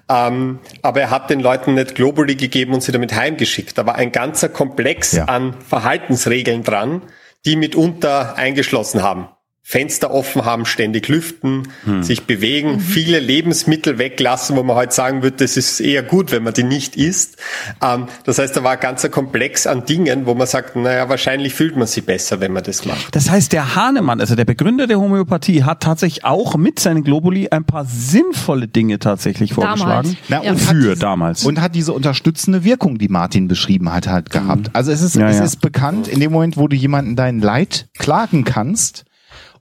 [0.09, 3.77] ähm, aber er hat den Leuten nicht Globuli gegeben und sie damit heimgeschickt.
[3.77, 5.25] Da war ein ganzer Komplex ja.
[5.25, 7.03] an Verhaltensregeln dran,
[7.45, 9.29] die mitunter eingeschlossen haben.
[9.69, 12.01] Fenster offen haben, ständig lüften, hm.
[12.01, 12.79] sich bewegen, mhm.
[12.79, 16.63] viele Lebensmittel weglassen, wo man heute sagen würde, das ist eher gut, wenn man die
[16.63, 17.37] nicht isst.
[17.79, 21.53] Ähm, das heißt, da war ein ganzer Komplex an Dingen, wo man sagt, naja, wahrscheinlich
[21.53, 23.15] fühlt man sich besser, wenn man das macht.
[23.15, 27.49] Das heißt, der Hahnemann, also der Begründer der Homöopathie, hat tatsächlich auch mit seinen Globuli
[27.49, 30.17] ein paar sinnvolle Dinge tatsächlich vorgeschlagen.
[30.29, 31.45] Na, und für hat, damals.
[31.45, 34.69] Und hat diese unterstützende Wirkung, die Martin beschrieben hat, halt gehabt.
[34.69, 34.73] Mhm.
[34.73, 35.43] Also es ist, ja, es ja.
[35.43, 39.05] ist bekannt, in dem Moment, wo du jemanden dein Leid klagen kannst,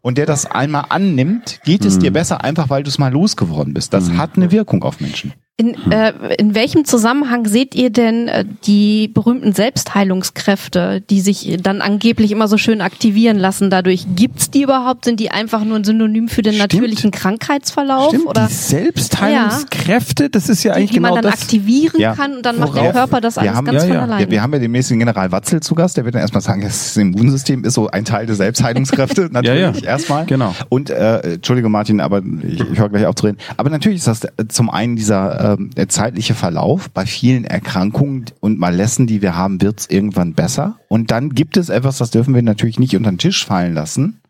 [0.01, 3.75] und der das einmal annimmt, geht es dir besser, einfach weil du es mal losgeworden
[3.75, 3.93] bist.
[3.93, 4.19] Das mhm.
[4.19, 5.35] hat eine Wirkung auf Menschen.
[5.61, 11.81] In, äh, in welchem Zusammenhang seht ihr denn äh, die berühmten Selbstheilungskräfte, die sich dann
[11.81, 14.07] angeblich immer so schön aktivieren lassen dadurch?
[14.15, 15.05] Gibt's die überhaupt?
[15.05, 16.75] Sind die einfach nur ein Synonym für den Stimmt.
[16.75, 18.11] natürlichen Krankheitsverlauf?
[18.11, 18.47] Stimmt, oder?
[18.47, 20.29] Die Selbstheilungskräfte, ja.
[20.29, 22.15] das ist ja eigentlich die, die genau man dann aktivieren ja.
[22.15, 22.75] kann und dann Worauf?
[22.75, 24.23] macht der Körper das alles haben, ganz ja, von alleine.
[24.23, 26.63] Ja, wir haben ja den mäßigen General Watzel zu Gast, der wird dann erstmal sagen,
[26.63, 30.25] das Immunsystem ist so ein Teil der Selbstheilungskräfte, natürlich erstmal.
[30.27, 30.55] Genau.
[30.69, 33.39] Und äh, Entschuldige Martin, aber ich, ich höre gleich auf zu reden.
[33.57, 38.59] Aber natürlich ist das zum einen dieser ähm, der zeitliche Verlauf bei vielen Erkrankungen und
[38.59, 40.79] Malessen, die wir haben, wird es irgendwann besser.
[40.89, 44.21] Und dann gibt es etwas, das dürfen wir natürlich nicht unter den Tisch fallen lassen.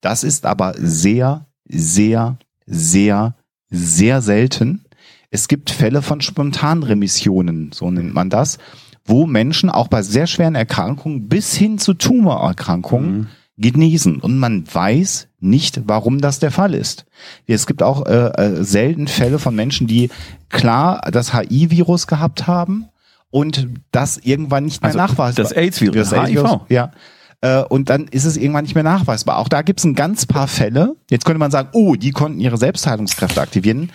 [0.00, 3.36] Das ist aber sehr, sehr, sehr,
[3.70, 4.84] sehr selten.
[5.30, 8.58] Es gibt Fälle von Spontanremissionen, so nennt man das,
[9.04, 14.64] wo Menschen auch bei sehr schweren Erkrankungen bis hin zu Tumorerkrankungen mhm genesen und man
[14.72, 17.04] weiß nicht, warum das der Fall ist.
[17.46, 20.10] Es gibt auch äh, äh, selten Fälle von Menschen, die
[20.48, 22.86] klar das HIV-Virus gehabt haben
[23.30, 25.44] und das irgendwann nicht mehr also nachweisbar.
[25.44, 26.92] Das AIDS-Virus, das AIDS-Virus, ja.
[27.40, 29.38] Äh, und dann ist es irgendwann nicht mehr nachweisbar.
[29.38, 30.96] Auch da gibt es ein ganz paar Fälle.
[31.10, 33.90] Jetzt könnte man sagen, oh, die konnten ihre Selbstheilungskräfte aktivieren.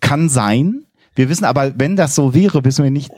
[0.00, 0.84] Kann sein,
[1.14, 3.10] wir wissen aber, wenn das so wäre, wissen wir nicht,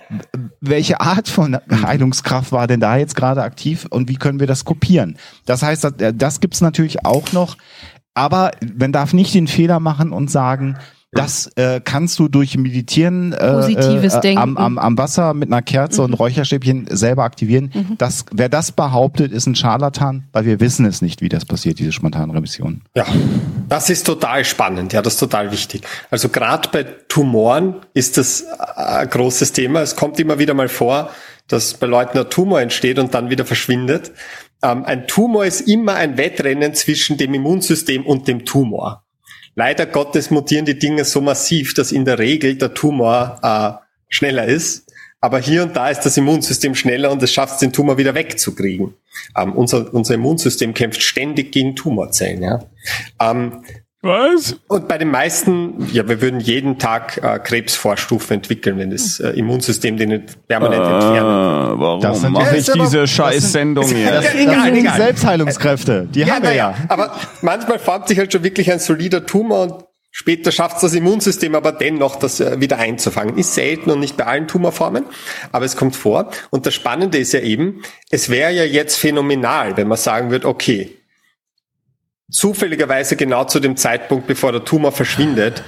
[0.61, 4.65] welche Art von Heilungskraft war denn da jetzt gerade aktiv und wie können wir das
[4.65, 5.17] kopieren.
[5.47, 7.57] Das heißt, das, das gibt's natürlich auch noch.
[8.15, 10.77] Aber man darf nicht den Fehler machen und sagen,
[11.15, 15.63] das äh, kannst du durch Meditieren äh, Positives äh, am, am, am Wasser mit einer
[15.63, 16.07] Kerze mhm.
[16.07, 17.71] und Räucherstäbchen selber aktivieren.
[17.73, 17.99] Mhm.
[17.99, 21.79] Das, wer das behauptet, ist ein Scharlatan, weil wir wissen es nicht, wie das passiert,
[21.79, 22.83] diese spontanen Remissionen.
[22.97, 23.07] Ja,
[23.69, 24.93] das ist total spannend.
[24.93, 25.83] Ja, das ist total wichtig.
[26.11, 29.81] Also gerade bei Tumoren ist das äh, ein großes Thema.
[29.81, 31.11] Es kommt immer wieder mal vor,
[31.49, 34.13] dass bei Leuten ein Tumor entsteht und dann wieder verschwindet.
[34.63, 39.04] Ähm, ein Tumor ist immer ein Wettrennen zwischen dem Immunsystem und dem Tumor.
[39.55, 44.47] Leider Gottes mutieren die Dinge so massiv, dass in der Regel der Tumor äh, schneller
[44.47, 44.93] ist.
[45.21, 48.15] Aber hier und da ist das Immunsystem schneller und es schafft es, den Tumor wieder
[48.15, 48.95] wegzukriegen.
[49.37, 52.43] Ähm, unser, unser Immunsystem kämpft ständig gegen Tumorzellen.
[52.43, 52.65] Ja.
[53.21, 53.65] Ähm,
[54.05, 54.57] Was?
[54.69, 59.31] und bei den meisten, ja, wir würden jeden Tag äh, Krebsvorstufen entwickeln, wenn das äh,
[59.31, 61.17] Immunsystem den nicht permanent entfernt.
[61.17, 64.13] Äh, warum Das sind- mache Ja, ich aber- diese Scheißsendung das- jetzt?
[64.13, 64.97] das- Das egal, sind die egal.
[64.99, 66.09] Selbstheilungskräfte.
[66.15, 66.85] Die haben wir naja, ja.
[66.89, 67.13] Aber
[67.43, 71.55] manchmal formt sich halt schon wirklich ein solider Tumor und später schafft es das Immunsystem
[71.55, 73.37] aber dennoch, das äh, wieder einzufangen.
[73.39, 75.07] Ist selten und nicht bei allen Tumorformen,
[75.51, 76.31] aber es kommt vor.
[76.51, 80.47] Und das Spannende ist ja eben, es wäre ja jetzt phänomenal, wenn man sagen würde,
[80.47, 80.95] okay,
[82.31, 85.63] zufälligerweise genau zu dem Zeitpunkt, bevor der Tumor verschwindet,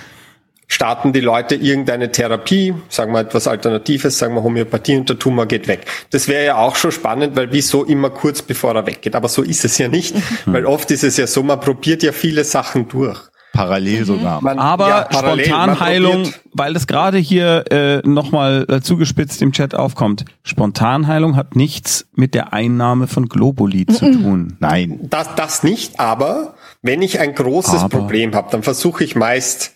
[0.69, 5.47] starten die Leute irgendeine Therapie, sagen wir etwas Alternatives, sagen wir Homöopathie und der Tumor
[5.47, 5.87] geht weg.
[6.11, 9.15] Das wäre ja auch schon spannend, weil wieso immer kurz bevor er weggeht.
[9.15, 10.15] Aber so ist es ja nicht,
[10.47, 13.21] weil oft ist es ja so, man probiert ja viele Sachen durch.
[13.57, 14.43] Parallel sogar.
[14.43, 19.75] Man, Aber ja, parallel, Spontanheilung, weil das gerade hier äh, nochmal äh, zugespitzt im Chat
[19.75, 20.25] aufkommt.
[20.45, 24.57] Spontanheilung hat nichts mit der Einnahme von Globuli zu tun.
[24.61, 24.99] Nein.
[25.11, 29.73] Das, das nicht, aber wenn ich ein großes Aber- Problem habe, dann versuche ich meist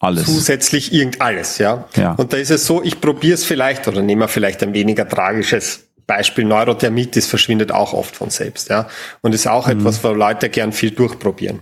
[0.00, 0.24] Alles.
[0.26, 1.84] zusätzlich irgend alles, ja.
[1.96, 2.12] Ja.
[2.12, 5.08] Und da ist es so, ich probiere es vielleicht oder nehme wir vielleicht ein weniger
[5.08, 6.44] tragisches Beispiel.
[6.44, 8.86] Neurothermitis verschwindet auch oft von selbst, ja.
[9.20, 11.60] Und ist auch etwas, wo Leute gern viel durchprobieren.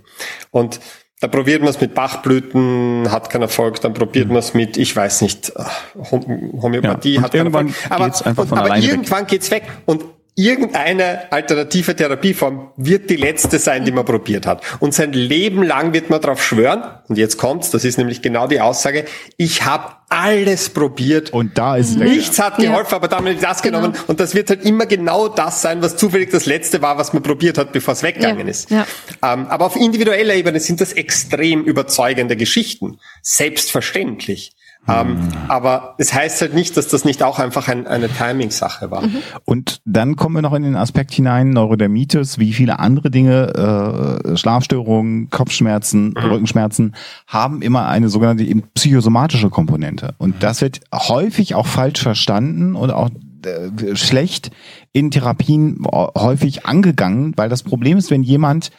[0.50, 0.80] Und
[1.20, 4.94] da probiert man es mit Bachblüten, hat keinen Erfolg, dann probiert man es mit, ich
[4.94, 5.62] weiß nicht, äh,
[6.10, 7.90] Hom Homöopathie, Ja, hat keinen irgendwann Erfolg.
[7.90, 8.90] Aber, geht's einfach von aber alleine weg.
[8.90, 9.62] irgendwann geht's weg.
[9.86, 10.04] Und
[10.36, 14.62] irgendeine alternative Therapieform wird die letzte sein, die man probiert hat.
[14.80, 18.46] Und sein Leben lang wird man darauf schwören, und jetzt kommt's, das ist nämlich genau
[18.46, 19.06] die Aussage,
[19.38, 22.08] ich habe alles probiert Und da ist weg.
[22.08, 23.94] Nichts hat geholfen, aber dann habe ich das genommen.
[24.06, 27.22] Und das wird halt immer genau das sein, was zufällig das letzte war, was man
[27.22, 28.70] probiert hat, bevor es weggegangen Ja, ist.
[28.70, 28.86] ja.
[29.24, 32.98] Ähm, aber auf individueller Ebene sind das extrem überzeugende Geschichten.
[33.22, 34.52] Selbstverständlich.
[34.88, 35.18] Ähm,
[35.48, 39.04] aber es heißt halt nicht, dass das nicht auch einfach ein, eine Timing-Sache war.
[39.44, 44.36] Und dann kommen wir noch in den Aspekt hinein, Neurodermitis, wie viele andere Dinge, äh,
[44.36, 46.94] Schlafstörungen, Kopfschmerzen, Rückenschmerzen,
[47.26, 50.14] haben immer eine sogenannte eben psychosomatische Komponente.
[50.18, 53.10] Und das wird häufig auch falsch verstanden und auch
[53.44, 54.50] äh, schlecht
[54.92, 58.70] in Therapien häufig angegangen, weil das Problem ist, wenn jemand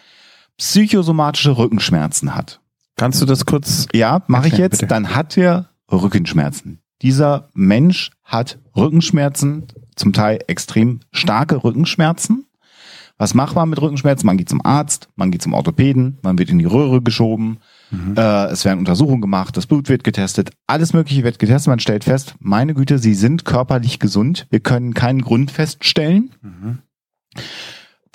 [0.57, 2.59] psychosomatische Rückenschmerzen hat.
[2.95, 3.87] Kannst du das kurz?
[3.93, 4.79] Ja, mache ich jetzt.
[4.79, 4.87] bitte.
[4.87, 6.79] Dann hat er Rückenschmerzen.
[7.01, 12.45] Dieser Mensch hat Rückenschmerzen, zum Teil extrem starke Rückenschmerzen.
[13.19, 14.27] Was macht man mit Rückenschmerzen?
[14.27, 17.57] Man geht zum Arzt, man geht zum Orthopäden, man wird in die Röhre geschoben,
[18.15, 21.69] äh, es werden Untersuchungen gemacht, das Blut wird getestet, alles Mögliche wird getestet.
[21.69, 24.45] Man stellt fest, meine Güte, Sie sind körperlich gesund.
[24.49, 26.31] Wir können keinen Grund feststellen.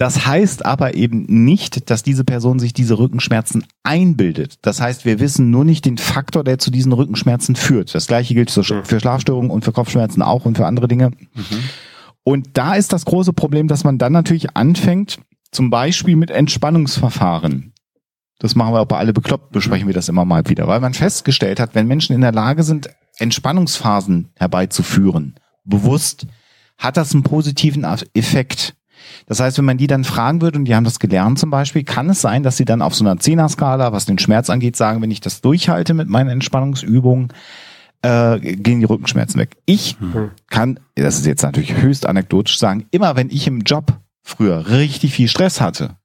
[0.02, 4.58] Das heißt aber eben nicht, dass diese Person sich diese Rückenschmerzen einbildet.
[4.62, 7.94] Das heißt, wir wissen nur nicht den Faktor, der zu diesen Rückenschmerzen führt.
[7.94, 11.12] Das gleiche gilt für für Schlafstörungen und für Kopfschmerzen auch und für andere Dinge.
[12.24, 15.20] Und da ist das große Problem, dass man dann natürlich anfängt,
[15.52, 17.72] zum Beispiel mit Entspannungsverfahren.
[18.40, 20.94] Das machen wir auch bei alle bekloppt, besprechen wir das immer mal wieder, weil man
[20.94, 26.26] festgestellt hat, wenn Menschen in der Lage sind, Entspannungsphasen herbeizuführen, bewusst,
[26.76, 28.74] hat das einen positiven Effekt.
[29.26, 31.84] Das heißt, wenn man die dann fragen würde, und die haben das gelernt zum Beispiel,
[31.84, 35.02] kann es sein, dass sie dann auf so einer Zehner-Skala, was den Schmerz angeht, sagen,
[35.02, 37.28] wenn ich das durchhalte mit meinen Entspannungsübungen,
[38.02, 39.56] äh, gehen die Rückenschmerzen weg.
[39.64, 39.96] Ich
[40.50, 43.92] kann, das ist jetzt natürlich höchst anekdotisch sagen, immer wenn ich im Job
[44.22, 45.96] früher richtig viel Stress hatte,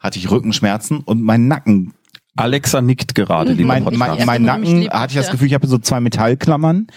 [0.00, 1.94] hatte ich Rückenschmerzen und mein Nacken,
[2.36, 3.98] Alexa nickt gerade, lieber mein, Podcast.
[3.98, 5.30] mein, mein Nacken, lieb hatte ich das.
[5.30, 6.88] Gefühl, ich habe so zwei Metallklammern.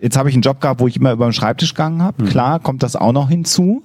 [0.00, 2.24] Jetzt habe ich einen Job gehabt, wo ich immer über den Schreibtisch gegangen habe.
[2.24, 3.84] Klar, kommt das auch noch hinzu.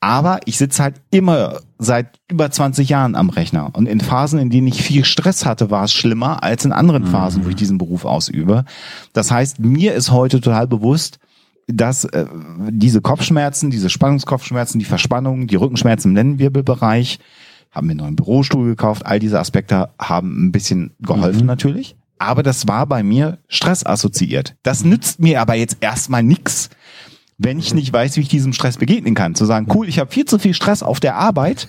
[0.00, 3.70] Aber ich sitze halt immer seit über 20 Jahren am Rechner.
[3.74, 7.04] Und in Phasen, in denen ich viel Stress hatte, war es schlimmer als in anderen
[7.04, 8.64] Phasen, wo ich diesen Beruf ausübe.
[9.12, 11.18] Das heißt, mir ist heute total bewusst,
[11.66, 12.26] dass äh,
[12.70, 17.18] diese Kopfschmerzen, diese Spannungskopfschmerzen, die Verspannungen, die Rückenschmerzen im Lendenwirbelbereich,
[17.70, 21.96] haben mir einen neuen Bürostuhl gekauft, all diese Aspekte haben ein bisschen geholfen natürlich.
[22.18, 24.56] Aber das war bei mir Stress assoziiert.
[24.62, 26.70] Das nützt mir aber jetzt erstmal nix,
[27.38, 29.36] wenn ich nicht weiß, wie ich diesem Stress begegnen kann.
[29.36, 31.68] Zu sagen, cool, ich habe viel zu viel Stress auf der Arbeit.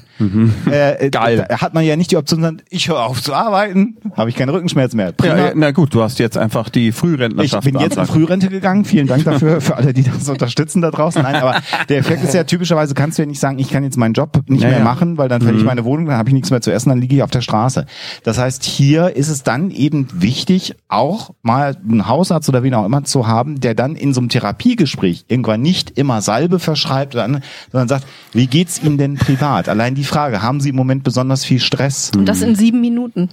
[0.70, 1.46] Äh, äh, Geil.
[1.48, 4.30] Da hat man ja nicht die Option, zu sagen, ich höre auf zu arbeiten, habe
[4.32, 5.14] ich keine Rückenschmerzen mehr.
[5.24, 8.06] Ja, na gut, du hast jetzt einfach die Ich Frührentnerschaft bin jetzt in.
[8.08, 8.84] Frührente gegangen.
[8.84, 11.22] Vielen Dank dafür, für alle, die das unterstützen da draußen.
[11.22, 13.98] Nein, aber der Effekt ist ja typischerweise, kannst du ja nicht sagen, ich kann jetzt
[13.98, 14.84] meinen Job nicht Ja, mehr ja.
[14.84, 16.98] machen, weil dann verliere ich meine Wohnung, dann habe ich nichts mehr zu essen, dann
[17.00, 17.86] liege ich auf der Straße.
[18.24, 22.86] Das heißt, hier ist es dann eben wichtig, auch mal einen Hausarzt oder wen auch
[22.86, 27.88] immer zu haben, der dann in so einem Therapiegespräch irgendwann nicht immer Salbe verschreibt, sondern
[27.88, 29.69] sagt, wie geht's Ihnen denn privat?
[29.69, 32.11] Allein die Frage, haben Sie im Moment besonders viel Stress?
[32.15, 33.30] Und das in sieben Minuten.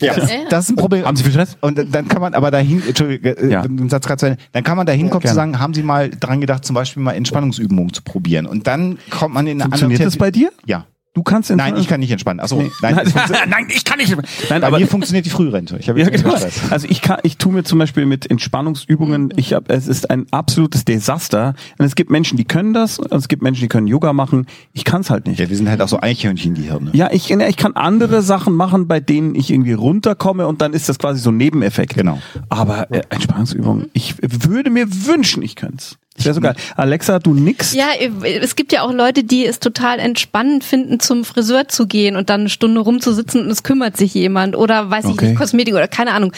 [0.00, 0.14] Ja.
[0.14, 1.04] Das, das ist ein Problem.
[1.04, 1.56] Haben Sie viel Stress?
[1.60, 3.64] Und dann kann man aber dahin, Entschuldigung, äh, Ja.
[3.88, 5.34] Satz gerade zu Ende, dann kann man dahin kommen zu gerne.
[5.34, 8.46] sagen, haben Sie mal dran gedacht, zum Beispiel mal Entspannungsübungen zu probieren.
[8.46, 10.50] Und dann kommt man in eine Funktioniert das bei dir?
[10.66, 10.86] Ja.
[11.12, 12.38] Du kannst Nein, ich kann nicht entspannen.
[12.38, 12.70] Achso, Nee.
[12.82, 12.94] nein,
[13.48, 14.14] Nein, ich kann nicht.
[14.48, 15.76] Nein, bei aber mir funktioniert die Frührente.
[15.80, 16.36] Ich habe ja, jetzt genau.
[16.70, 20.26] Also ich kann, ich tue mir zum Beispiel mit Entspannungsübungen, ich hab, es ist ein
[20.30, 21.54] absolutes Desaster.
[21.78, 24.46] Und es gibt Menschen, die können das, und es gibt Menschen, die können Yoga machen.
[24.72, 25.40] Ich kann es halt nicht.
[25.40, 26.90] Ja, wir sind halt auch so Eichhörnchen, die Hirne.
[26.92, 30.88] Ja, ich, ich kann andere Sachen machen, bei denen ich irgendwie runterkomme und dann ist
[30.88, 31.94] das quasi so ein Nebeneffekt.
[31.94, 32.20] Genau.
[32.50, 35.98] Aber äh, Entspannungsübungen, ich würde mir wünschen, ich könnte es.
[36.20, 36.54] Das wäre so geil.
[36.76, 37.72] Alexa, du nix.
[37.74, 37.86] Ja,
[38.22, 42.28] es gibt ja auch Leute, die es total entspannend finden, zum Friseur zu gehen und
[42.28, 45.28] dann eine Stunde rumzusitzen und es kümmert sich jemand oder weiß ich Okay.
[45.28, 46.32] nicht, Kosmetik oder keine Ahnung.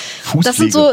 [0.44, 0.90] Das sind so,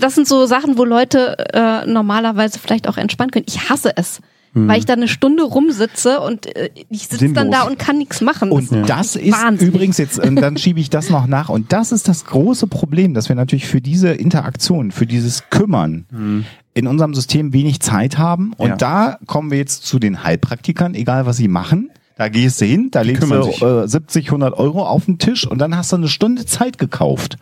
[0.00, 3.44] das sind so Sachen, wo Leute äh, normalerweise vielleicht auch entspannen können.
[3.46, 4.20] Ich hasse es.
[4.52, 8.20] Weil ich da eine Stunde rumsitze und äh, ich sitze dann da und kann nichts
[8.20, 8.50] machen.
[8.50, 9.68] Und das ist Wahnsinn.
[9.68, 11.48] übrigens jetzt, und dann schiebe ich das noch nach.
[11.50, 16.44] Und das ist das große Problem, dass wir natürlich für diese Interaktion, für dieses Kümmern
[16.74, 18.52] in unserem System wenig Zeit haben.
[18.56, 18.76] Und Ja.
[18.76, 21.90] da kommen wir jetzt zu den Heilpraktikern, egal was sie machen.
[22.20, 23.62] Da gehst du hin, da legst du sich.
[23.62, 27.38] äh, 70, 100 Euro auf den Tisch und dann hast du eine Stunde Zeit gekauft.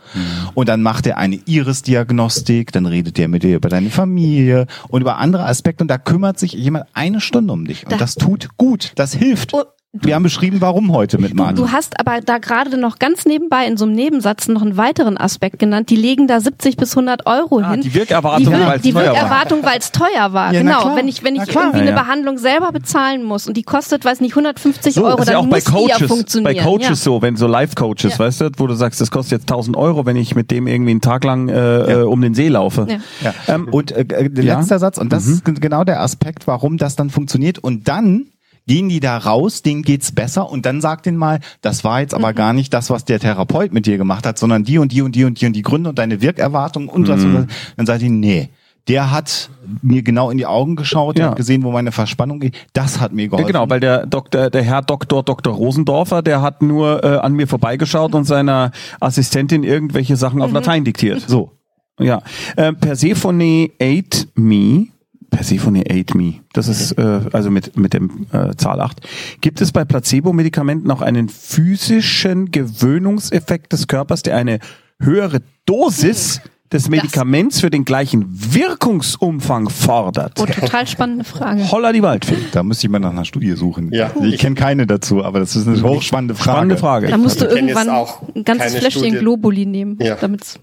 [0.55, 5.01] Und dann macht er eine Iris-Diagnostik, dann redet er mit dir über deine Familie und
[5.01, 7.85] über andere Aspekte und da kümmert sich jemand eine Stunde um dich.
[7.87, 9.53] Und Da- das tut gut, das hilft.
[9.53, 9.65] Oh,
[9.95, 11.57] Wir haben beschrieben, warum heute mit Martin.
[11.57, 15.17] Du hast aber da gerade noch ganz nebenbei in so einem Nebensatz noch einen weiteren
[15.17, 15.89] Aspekt genannt.
[15.89, 17.81] Die legen da 70 bis 100 Euro Ah, hin.
[17.81, 19.15] die Wirkerwartung, die, Wir- weil's die teuer war.
[19.15, 20.53] Wirkerwartung, weil es teuer war.
[20.53, 20.95] Ja, na genau.
[20.95, 22.03] Wenn ich wenn ich irgendwie Ja, eine ja.
[22.03, 25.33] Behandlung selber bezahlen muss und die kostet, weiß nicht, 150 So, Euro, Das ist dann
[25.33, 26.55] ja auch bei muss die ja Coaches, funktionieren.
[26.57, 26.95] bei Coaches ja.
[26.97, 28.19] so, wenn so Live-Coaches, Ja.
[28.19, 30.91] weißt du, wo du sagst, das kostet jetzt 1000 Euro, wenn ich mit dem irgendwie
[30.91, 32.87] einen Tag lang äh, äh, um den See laufe.
[32.91, 32.99] Ja.
[33.23, 33.55] Ja.
[33.55, 34.29] Ähm, und äh, äh.
[34.29, 34.35] Mhm.
[34.37, 37.59] letzter Satz, und das ist g- genau der Aspekt, warum das dann funktioniert.
[37.59, 38.27] Und dann
[38.69, 42.13] gehen die da raus, denen geht's besser und dann sag denen mal, das war jetzt
[42.17, 42.23] Mhm.
[42.23, 45.03] aber gar nicht das, was der Therapeut mit dir gemacht hat, sondern die und die
[45.03, 47.09] und die und die und die Gründe und deine Wirkerwartungen und Mhm.
[47.09, 47.25] was.
[47.25, 47.47] und was.
[47.77, 48.51] Dann sagt die, nee.
[48.87, 49.51] Der hat
[49.83, 51.31] mir genau in die Augen geschaut, der Ja.
[51.33, 52.55] hat gesehen, wo meine Verspannung geht.
[52.73, 53.47] Das hat mir Ja, geholfen.
[53.49, 55.53] genau, weil der Doktor, der Herr Doktor Dr.
[55.53, 60.85] Rosendorfer, der hat nur äh, an mir vorbeigeschaut und seiner Assistentin irgendwelche Sachen auf Latein
[60.85, 61.23] diktiert.
[61.27, 61.53] So.
[62.01, 62.23] Ja.
[62.57, 64.87] Äh, Persephone ate me.
[65.31, 66.41] Persephone ate me.
[66.53, 69.01] Das ist äh, also mit mit dem äh, Zahl 8.
[69.41, 74.59] Gibt es bei Placebo-Medikamenten auch einen physischen Gewöhnungseffekt des Körpers, der eine
[75.01, 76.41] höhere Dosis
[76.73, 80.39] des Medikaments für den gleichen Wirkungsumfang fordert?
[80.41, 81.71] Oh, total spannende Frage.
[81.71, 82.37] Holla die Waldfee.
[82.53, 83.93] Da müsste ich mal nach einer Studie suchen.
[83.93, 84.11] Ja.
[84.23, 86.51] Ich kenne keine dazu, aber das ist eine hochspannende Frage.
[86.57, 87.09] Spannende Frage.
[87.09, 89.19] Da musst du Ich irgendwann auch ein ganzes Fläschchen Studie.
[89.19, 90.17] Globuli nehmen, Ja.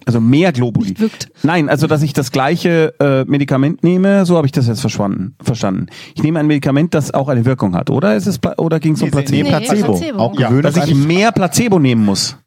[0.06, 0.90] Also mehr Globuli.
[0.90, 1.30] Nicht wirkt.
[1.44, 5.36] Nein, also dass ich das gleiche äh, Medikament nehme, so habe ich das jetzt verstanden.
[5.42, 5.88] verstanden.
[6.16, 8.16] Ich nehme ein Medikament, das auch eine Wirkung hat, oder?
[8.16, 9.44] Ist es oder ging es um Placebo?
[9.44, 10.18] nee, Placebo.
[10.18, 10.50] Auch Ja.
[10.62, 12.38] Dass ich mehr Placebo nehmen muss.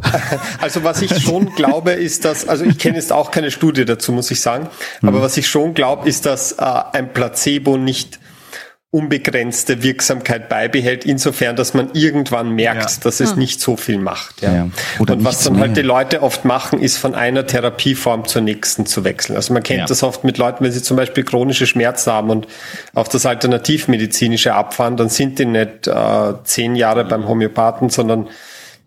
[0.60, 4.12] Also was ich schon glaube, ist, dass, also ich kenne jetzt auch keine Studie dazu,
[4.12, 4.68] muss ich sagen,
[5.02, 8.18] aber was ich schon glaube, ist, dass äh, ein Placebo nicht
[8.90, 12.96] unbegrenzte Wirksamkeit beibehält, insofern, dass man irgendwann merkt, Ja.
[13.02, 14.40] dass es nicht so viel macht.
[14.40, 14.54] Ja.
[14.54, 14.68] Ja.
[15.00, 15.82] Oder Und was dann halt mehr.
[15.82, 19.34] die Leute oft machen, ist von einer Therapieform zur nächsten zu wechseln.
[19.34, 19.86] Also man kennt Ja.
[19.86, 22.46] das oft mit Leuten, wenn sie zum Beispiel chronische Schmerzen haben und
[22.94, 28.28] auf das Alternativmedizinische abfahren, dann sind die nicht äh, zehn Jahre beim Homöopathen, sondern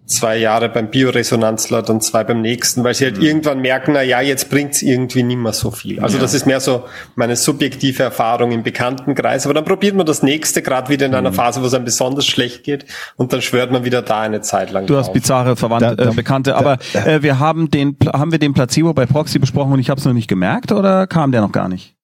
[0.08, 4.22] zwei Jahre beim Bioresonanzler, dann zwei beim nächsten, weil sie halt irgendwann merken, na ja,
[4.22, 6.00] jetzt bringt's irgendwie nicht mehr so viel.
[6.00, 6.86] Also das ist mehr so
[7.16, 9.46] meine subjektive Erfahrung im Bekanntenkreis.
[9.46, 12.26] Aber dann probiert man das nächste, gerade wieder in einer Phase, wo es einem besonders
[12.26, 12.86] schlecht geht,
[13.18, 14.88] und dann schwört man wieder da eine Zeit lang.
[14.88, 15.14] Du hast drauf.
[15.14, 18.94] bizarre Verwandte, Da- da- äh, Bekannte, aber äh, wir haben den haben wir den Placebo
[18.94, 21.68] bei Proxy besprochen und ich habe es noch nicht gemerkt oder kam der noch gar
[21.68, 21.96] nicht?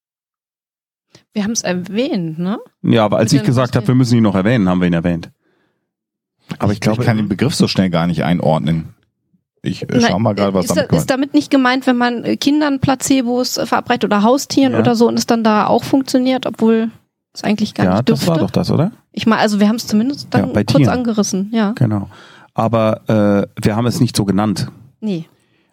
[1.34, 2.60] Wir haben es erwähnt, ne?
[2.84, 5.32] Ja, aber als ich gesagt habe, wir müssen ihn noch erwähnen, haben wir ihn erwähnt.
[6.60, 8.94] Aber ich glaube, ich kann den Begriff so schnell gar nicht einordnen.
[9.62, 12.24] Ich äh, schau mal gerade, was ist, damit da, ist damit nicht gemeint, wenn man
[12.26, 14.80] äh, Kindern Placebos äh, verabreicht oder Haustieren Ja.
[14.80, 16.92] oder so und es dann da auch funktioniert, obwohl
[17.34, 18.32] es eigentlich gar ja, nicht das dürfte?
[18.32, 18.92] war doch das, oder?
[19.14, 20.90] Ich meine, also wir haben es zumindest dann Ja, bei kurz Tieren.
[20.94, 21.72] angerissen, ja.
[21.76, 22.10] Genau.
[22.54, 24.68] Aber äh, wir haben es nicht so genannt.
[25.00, 25.26] Nee.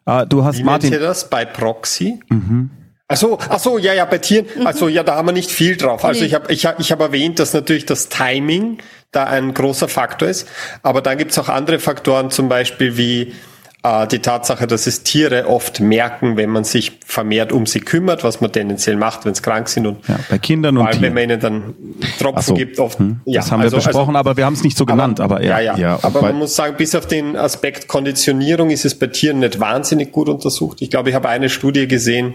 [0.05, 1.01] Ah, du hast Wie nennt ihr Martin.
[1.03, 1.29] das?
[1.29, 2.21] Bei Proxy?
[2.31, 2.71] Mhm.
[3.13, 4.47] Ach so, ach so, ja, ja, bei Tieren.
[4.65, 6.05] Also ja, da haben wir nicht viel drauf.
[6.05, 6.27] Also Nee.
[6.29, 8.79] ich habe ich hab, ich hab erwähnt, dass natürlich das Timing
[9.13, 10.47] da ein großer Faktor ist.
[10.83, 13.35] Aber dann gibt's auch andere Faktoren, zum Beispiel wie
[13.83, 18.23] äh, die Tatsache, dass es Tiere oft merken, wenn man sich vermehrt um sie kümmert,
[18.23, 19.87] was man tendenziell macht, wenn sie krank sind.
[19.87, 21.15] Und Ja, bei Kindern vor und allem, wenn Tieren.
[21.15, 21.75] man ihnen dann
[22.21, 22.55] Tropfen so.
[22.55, 22.99] gibt, oft.
[22.99, 23.21] Hm?
[23.25, 25.19] Ja, das haben also- wir besprochen, also, aber wir haben es nicht so genannt.
[25.19, 25.79] Aber, ja, ja, ja.
[25.79, 29.59] Ja, aber man muss sagen, bis auf den Aspekt Konditionierung ist es bei Tieren nicht
[29.59, 30.83] wahnsinnig gut untersucht.
[30.83, 32.35] Ich glaube, ich habe eine Studie gesehen,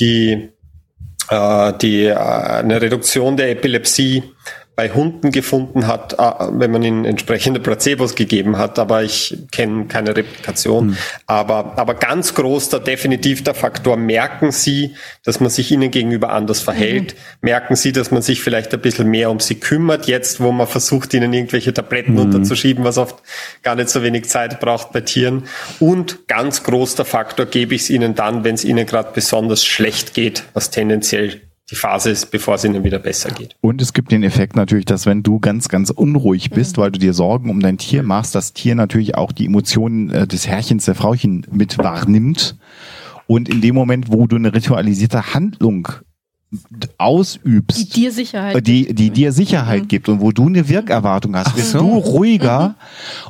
[0.00, 0.50] die
[1.30, 4.22] äh, die äh, eine Reduktion der Epilepsie
[4.78, 9.86] bei Hunden gefunden hat, äh, wenn man ihnen entsprechende Placebos gegeben hat, aber ich kenne
[9.86, 10.90] keine Replikation.
[10.90, 10.96] Hm.
[11.26, 14.94] Aber, aber ganz groß da definitiv der Faktor, merken Sie,
[15.24, 17.14] dass man sich ihnen gegenüber anders verhält?
[17.14, 17.18] Mhm.
[17.40, 20.68] Merken Sie, dass man sich vielleicht ein bisschen mehr um sie kümmert, jetzt wo man
[20.68, 22.20] versucht, ihnen irgendwelche Tabletten mhm.
[22.20, 23.16] unterzuschieben, was oft
[23.64, 25.48] gar nicht so wenig Zeit braucht bei Tieren?
[25.80, 29.64] Und ganz groß der Faktor, gebe ich es ihnen dann, wenn es ihnen gerade besonders
[29.64, 33.56] schlecht geht, was tendenziell die Phase ist, bevor es ihnen wieder besser geht.
[33.60, 36.82] Und es gibt den Effekt natürlich, dass wenn du ganz, ganz unruhig bist, mhm.
[36.82, 40.26] weil du dir Sorgen um dein Tier machst, das Tier natürlich auch die Emotionen äh,
[40.26, 42.56] des Herrchens, der Frauchen mit wahrnimmt.
[43.26, 45.88] Und in dem Moment, wo du eine ritualisierte Handlung
[46.96, 49.88] ausübst, die dir Sicherheit, die, die dir Sicherheit mhm.
[49.88, 51.78] gibt und wo du eine Wirkerwartung hast, bist so.
[51.80, 52.74] du ruhiger mhm.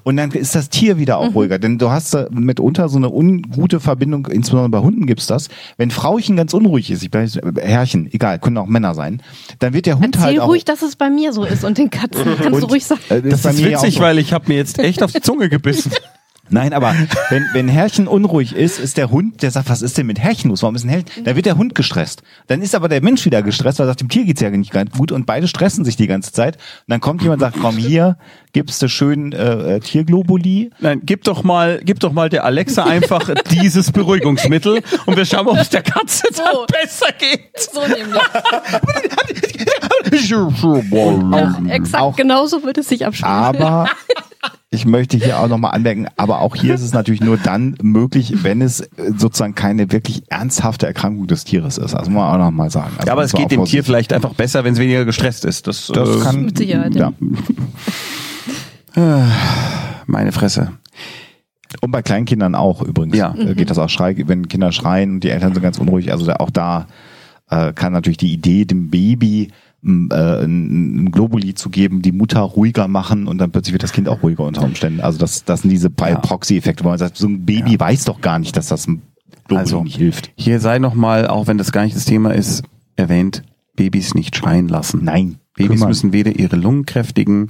[0.04, 1.32] und dann ist das Tier wieder auch mhm.
[1.32, 5.48] ruhiger, denn du hast mitunter so eine ungute Verbindung, insbesondere bei Hunden gibt's das.
[5.76, 9.20] Wenn Frauchen ganz unruhig ist, ich weiß, Herrchen, egal, können auch Männer sein,
[9.58, 11.76] dann wird der Hund Erzähl halt auch ruhig, dass es bei mir so ist und
[11.76, 13.00] den Katzen kannst du ruhig sagen.
[13.08, 14.00] Äh, das, das ist witzig, so.
[14.00, 15.90] weil ich habe mir jetzt echt auf die Zunge gebissen.
[16.50, 16.94] Nein, aber
[17.30, 20.50] wenn, wenn Herrchen unruhig ist, ist der Hund, der sagt, was ist denn mit Herrchen
[20.50, 20.62] los?
[20.62, 21.24] Warum ist ein Herrchen?
[21.24, 22.22] Da wird der Hund gestresst.
[22.46, 24.72] Dann ist aber der Mensch wieder gestresst, weil er sagt, dem Tier geht's ja nicht
[24.72, 26.56] ganz gut und beide stressen sich die ganze Zeit.
[26.56, 28.16] Und dann kommt jemand und sagt, komm hier,
[28.52, 30.70] gibst du schön äh, äh, Tierglobuli.
[30.80, 35.46] Nein, gib doch mal, gib doch mal der Alexa einfach dieses Beruhigungsmittel und wir schauen,
[35.46, 36.42] ob es der Katze so.
[36.42, 37.58] dann besser geht.
[37.58, 38.20] So nämlich.
[41.32, 43.32] auch, exakt auch, genauso wird es sich abspielen.
[43.32, 43.88] Aber
[44.70, 48.42] ich möchte hier auch nochmal anmerken, aber auch hier ist es natürlich nur dann möglich,
[48.42, 51.94] wenn es äh, sozusagen keine wirklich ernsthafte Erkrankung des Tieres ist.
[51.94, 52.92] Also muss man auch nochmal sagen.
[52.96, 55.66] Also ja, aber es geht dem Tier vielleicht einfach besser, wenn es weniger gestresst ist.
[55.66, 56.94] Das, das äh, kann, mit Sicherheit.
[56.94, 57.12] Ja.
[60.06, 60.72] Meine Fresse.
[61.80, 63.16] Und bei Kleinkindern auch übrigens.
[63.16, 63.34] Ja.
[63.34, 66.12] Äh, geht das auch Schrei, wenn Kinder schreien und die Eltern sind ganz unruhig.
[66.12, 66.86] Also auch da
[67.50, 69.52] äh, kann natürlich die Idee, dem Baby
[69.84, 74.08] äh, ein Globuli zu geben, die Mutter ruhiger machen und dann plötzlich wird das Kind
[74.08, 75.00] auch ruhiger unter Umständen.
[75.00, 76.18] Also das, das sind diese ja.
[76.18, 77.80] Proxy-Effekte, wo man sagt, so ein Baby ja.
[77.80, 79.02] weiß doch gar nicht, dass das ein
[79.46, 80.30] Globuli also, nicht hilft.
[80.36, 82.64] Hier sei nochmal, auch wenn das gar nicht das Thema ist,
[82.96, 83.42] erwähnt,
[83.76, 85.04] Babys nicht schreien lassen.
[85.04, 85.36] Nein.
[85.54, 85.88] Babys kümmern.
[85.88, 87.48] müssen weder ihre Lungen kräftigen,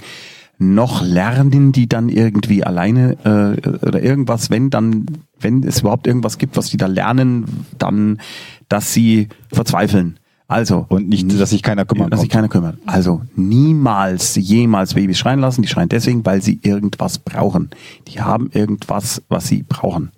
[0.58, 5.06] noch lernen die dann irgendwie alleine äh, oder irgendwas, wenn dann,
[5.38, 8.20] wenn es überhaupt irgendwas gibt, was die da lernen, dann,
[8.68, 10.18] dass sie verzweifeln.
[10.48, 10.86] Also.
[10.88, 12.10] Und nicht, dass sich keiner kümmert.
[12.12, 12.78] Dass sich keiner kümmert.
[12.86, 15.60] Also niemals, jemals Babys schreien lassen.
[15.60, 17.70] Die schreien deswegen, weil sie irgendwas brauchen.
[18.08, 20.10] Die haben irgendwas, was sie brauchen.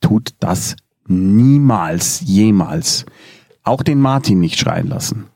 [0.00, 0.74] Tut das
[1.06, 3.04] niemals, jemals.
[3.62, 5.26] Auch den Martin nicht schreien lassen.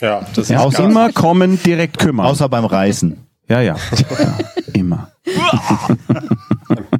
[0.00, 2.26] Ja, das ja, ist immer kommen, direkt kümmern.
[2.26, 3.16] Außer beim Reißen.
[3.48, 3.76] Ja, ja.
[3.96, 4.38] ja
[4.74, 5.10] immer.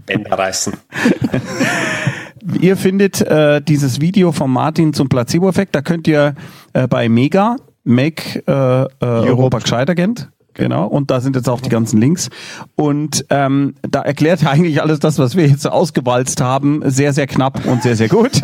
[0.07, 0.73] Bänder reißen.
[2.61, 6.35] Ihr findet äh, dieses Video von Martin zum Placebo-Effekt, da könnt ihr
[6.73, 10.31] äh, bei Mega, Make äh, äh, Europa gescheiter kennt.
[10.59, 12.31] Genau, und da sind jetzt auch die ganzen Links.
[12.75, 17.13] Und ähm, da erklärt er eigentlich alles das, was wir jetzt so ausgewalzt haben, sehr,
[17.13, 18.33] sehr knapp und sehr, sehr gut.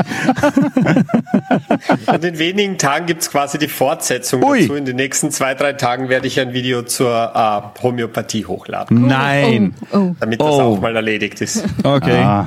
[2.07, 4.61] und in wenigen Tagen gibt's quasi die Fortsetzung Ui.
[4.61, 4.75] dazu.
[4.75, 9.09] In den nächsten zwei, drei Tagen werde ich ein Video zur äh, Homöopathie hochladen.
[9.09, 9.75] Nein.
[9.91, 10.15] Oh, oh.
[10.21, 10.61] Damit das oh.
[10.61, 11.65] auch mal erledigt ist.
[11.83, 12.23] Okay.
[12.23, 12.47] Ah.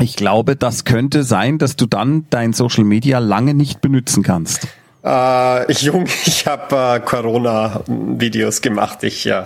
[0.00, 4.66] Ich glaube, das könnte sein, dass du dann dein Social Media lange nicht benutzen kannst.
[5.04, 9.02] Äh, Jung, ich habe äh, Corona-Videos gemacht.
[9.02, 9.44] Ich ja.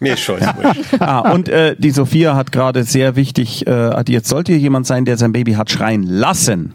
[0.00, 0.40] Mir ist schon.
[0.98, 4.26] Ah, und äh, die Sophia hat gerade sehr wichtig äh, addiert.
[4.26, 6.74] Sollte hier jemand sein, der sein Baby hat schreien lassen,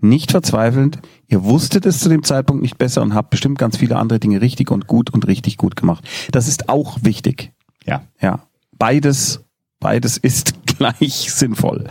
[0.00, 0.98] nicht verzweifelnd,
[1.28, 4.40] ihr wusstet es zu dem Zeitpunkt nicht besser und habt bestimmt ganz viele andere Dinge
[4.40, 6.04] richtig und gut und richtig gut gemacht.
[6.32, 7.52] Das ist auch wichtig.
[7.86, 8.02] Ja.
[8.20, 8.40] Ja.
[8.78, 9.44] Beides,
[9.78, 11.84] beides ist gleich sinnvoll.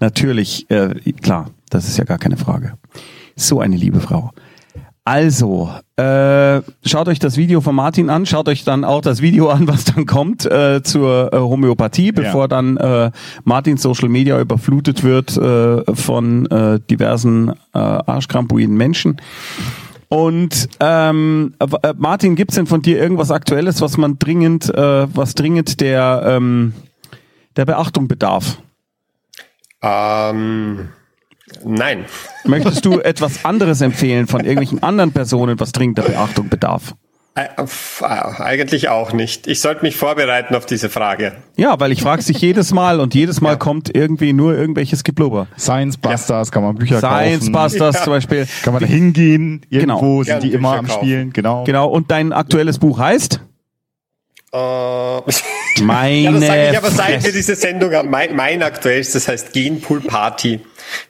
[0.00, 2.74] Natürlich, äh, klar, das ist ja gar keine Frage.
[3.36, 4.30] So eine liebe Frau.
[5.04, 9.48] Also, äh, schaut euch das Video von Martin an, schaut euch dann auch das Video
[9.48, 12.48] an, was dann kommt äh, zur äh, Homöopathie, bevor ja.
[12.48, 13.10] dann äh,
[13.42, 19.16] Martins Social Media überflutet wird äh, von äh, diversen äh, arschkrampuiden Menschen.
[20.08, 25.34] Und ähm, äh, Martin, gibt's denn von dir irgendwas Aktuelles, was man dringend, äh, was
[25.34, 26.74] dringend der ähm,
[27.56, 28.58] der Beachtung bedarf?
[29.82, 30.88] Ähm,
[31.64, 32.04] nein.
[32.44, 36.94] Möchtest du etwas anderes empfehlen von irgendwelchen anderen Personen, was dringender Beachtung bedarf?
[38.00, 39.46] Eigentlich auch nicht.
[39.46, 41.36] Ich sollte mich vorbereiten auf diese Frage.
[41.56, 43.56] Ja, weil ich frage sich jedes Mal und jedes Mal ja.
[43.56, 45.46] kommt irgendwie nur irgendwelches Geblubber.
[45.56, 46.52] Science Busters ja.
[46.52, 47.40] kann man Bücher Science kaufen.
[47.40, 48.02] Science Busters ja.
[48.02, 48.48] zum Beispiel.
[48.62, 50.22] Kann man da hingehen, irgendwo genau.
[50.24, 50.98] sind die immer am kaufen.
[50.98, 51.32] Spielen.
[51.32, 51.62] Genau.
[51.62, 51.88] Genau.
[51.88, 53.40] Und dein aktuelles Buch heißt?
[54.52, 55.20] Äh,
[55.82, 58.10] Meine ja, das sage ich aber seit wir diese Sendung haben.
[58.10, 60.60] Mein, mein aktuellstes heißt Genpool Party.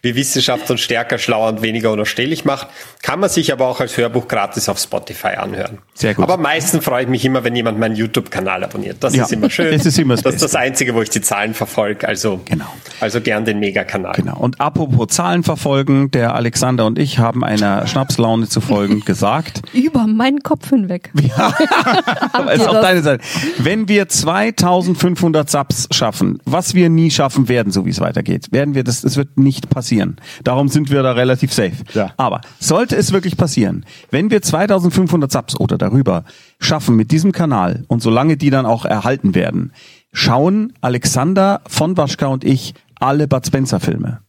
[0.03, 2.69] Wie Wissenschaft uns stärker, schlauer und weniger unerstehlich macht.
[3.03, 5.79] Kann man sich aber auch als Hörbuch gratis auf Spotify anhören.
[5.95, 6.25] Sehr gut.
[6.25, 8.97] Aber am meisten freue ich mich immer, wenn jemand meinen YouTube-Kanal abonniert.
[9.03, 9.73] Das Ja, ist immer schön.
[9.77, 10.55] das ist immer das das ist das.
[10.55, 12.07] Einzige, wo ich die Zahlen verfolge.
[12.07, 12.67] Also, Genau.
[13.01, 14.13] also gern den Megakanal.
[14.15, 14.37] Genau.
[14.39, 19.63] Und apropos Zahlen verfolgen, der Alexander und ich haben einer Schnapslaune zu folgen gesagt.
[19.73, 21.11] Über meinen Kopf hinweg.
[22.33, 22.83] Aber ist auf das?
[22.83, 23.25] deine Seite.
[23.59, 28.75] Wenn wir 2500 Subs schaffen, was wir nie schaffen werden, so wie es weitergeht, werden
[28.75, 30.17] wir das, es wird nicht passieren.
[30.45, 31.77] Darum sind wir da relativ safe.
[31.95, 32.11] Ja.
[32.17, 36.25] Aber sollte es wirklich passieren, wenn wir 2500 Subs oder darüber
[36.59, 39.73] schaffen mit diesem Kanal und solange die dann auch erhalten werden,
[40.13, 44.21] schauen Alexander von Waschka und ich alle Bud Spencer Filme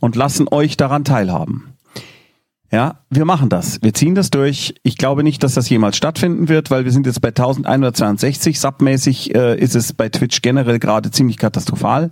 [0.00, 1.74] und lassen euch daran teilhaben.
[2.74, 3.80] Ja, wir machen das.
[3.82, 4.74] Wir ziehen das durch.
[4.82, 8.58] Ich glaube nicht, dass das jemals stattfinden wird, weil wir sind jetzt bei 1162.
[8.58, 12.10] Submäßig äh, ist es bei Twitch generell gerade ziemlich katastrophal.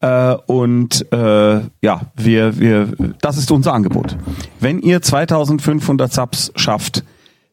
[0.00, 4.16] Äh, und äh, ja, wir, wir, das ist unser Angebot.
[4.60, 7.04] Wenn ihr 2500 Subs schafft,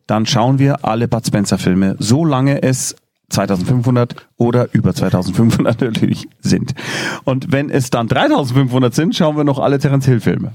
[0.07, 2.95] dann schauen wir alle Bud Spencer Filme, solange es
[3.29, 6.75] 2500 oder über 2500 natürlich sind.
[7.23, 10.51] Und wenn es dann 3500 sind, schauen wir noch alle Terence Hill Filme.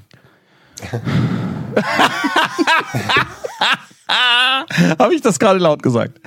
[4.98, 6.20] Habe ich das gerade laut gesagt?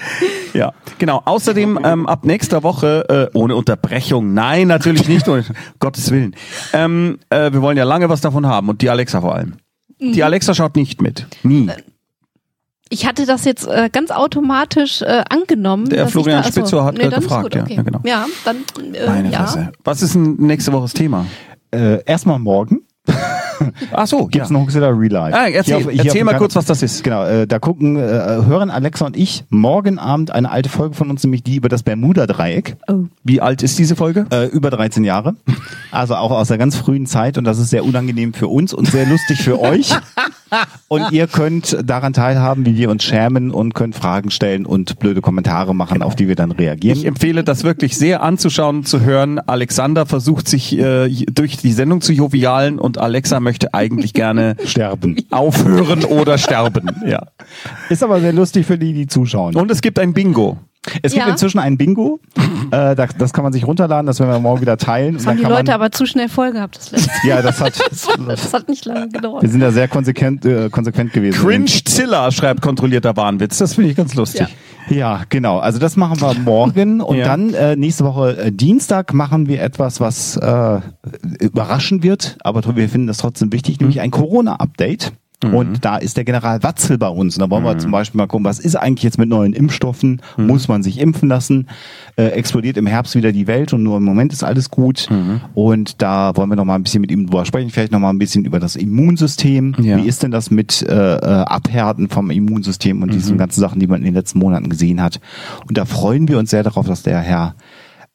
[0.54, 1.22] Ja, genau.
[1.26, 4.34] Außerdem ähm, ab nächster Woche äh, ohne Unterbrechung.
[4.34, 5.28] Nein, natürlich nicht.
[5.28, 5.44] Ohne,
[5.80, 6.36] Gottes Willen.
[6.72, 9.56] Ähm, äh, wir wollen ja lange was davon haben und die Alexa vor allem.
[10.00, 11.28] Die Alexa schaut nicht mit.
[11.44, 11.70] Nie.
[12.90, 15.90] Ich hatte das jetzt äh, ganz automatisch äh, angenommen.
[15.90, 17.64] Der dass Florian da, achso, Spitzer hat nee, gerade dann ist gefragt, gut, ja.
[17.64, 17.76] okay.
[17.76, 18.00] Ja, genau.
[18.04, 18.58] Ja, dann
[18.94, 19.46] äh, Meine ja.
[19.46, 19.72] Fresse.
[19.84, 21.26] Was ist denn nächste Woche das Thema?
[21.72, 22.82] Äh, erstmal morgen
[23.92, 24.54] Ach so, gibt's ja.
[24.54, 25.38] noch Huxilla Real Life.
[25.38, 27.04] Ah, erzähl auf- erzähl auf mal kurz, was das ist.
[27.04, 31.10] Genau, äh, da gucken, äh, hören Alexa und ich morgen Abend eine alte Folge von
[31.10, 32.78] uns, nämlich die über das Bermuda-Dreieck.
[32.88, 33.06] Oh.
[33.24, 34.26] Wie alt ist diese Folge?
[34.32, 35.36] Äh, über 13 Jahre.
[35.92, 38.88] Also auch aus der ganz frühen Zeit und das ist sehr unangenehm für uns und
[38.88, 39.92] sehr lustig für euch.
[40.88, 45.22] Und ihr könnt daran teilhaben, wie wir uns schämen und könnt Fragen stellen und blöde
[45.22, 46.98] Kommentare machen, auf die wir dann reagieren.
[46.98, 49.40] Ich empfehle das wirklich sehr anzuschauen und zu hören.
[49.40, 55.16] Alexander versucht sich äh, durch die Sendung zu jovialen und Alexa möchte eigentlich gerne Sterben.
[55.32, 56.90] aufhören oder sterben.
[57.06, 57.24] Ja.
[57.90, 59.56] Ist aber sehr lustig für die, die zuschauen.
[59.56, 60.58] Und es gibt ein Bingo.
[61.02, 61.32] es gibt Ja.
[61.32, 62.20] inzwischen ein Bingo.
[62.72, 65.14] äh, das, das kann man sich runterladen, das werden wir morgen wieder teilen.
[65.16, 67.12] Das haben die Leute man, aber zu schnell voll gehabt, das letzte.
[67.28, 67.74] Ja, das hat.
[68.28, 69.42] Das hat nicht lange gedauert.
[69.44, 71.40] Wir sind da sehr konsequent, äh, konsequent gewesen.
[71.42, 73.58] Cringe-Zilla schreibt kontrollierter Wahnwitz.
[73.60, 74.42] Das finde ich ganz lustig.
[74.42, 74.48] Ja,
[75.30, 75.60] genau.
[75.60, 77.26] Also das machen wir morgen und Ja.
[77.26, 80.80] dann äh, nächste Woche äh, Dienstag machen wir etwas, was äh,
[81.40, 85.14] überraschen wird, aber wir finden das trotzdem wichtig, nämlich ein Corona-Update.
[85.52, 87.38] Und da ist der General Watzel bei uns.
[87.38, 90.22] Und da wollen wir zum Beispiel mal gucken, was ist eigentlich jetzt mit neuen Impfstoffen?
[90.38, 91.68] Muss man sich impfen lassen?
[92.16, 95.08] Äh, explodiert im Herbst wieder die Welt und nur im Moment ist alles gut.
[95.54, 97.70] Und da wollen wir noch mal ein bisschen mit ihm drüber sprechen.
[97.70, 99.76] Vielleicht noch mal ein bisschen über das Immunsystem.
[99.80, 99.98] Ja.
[99.98, 103.88] Wie ist denn das mit äh, äh, Abhärten vom Immunsystem und diesen ganzen Sachen, die
[103.88, 105.20] man in den letzten Monaten gesehen hat?
[105.68, 107.56] Und da freuen wir uns sehr darauf, dass der Herr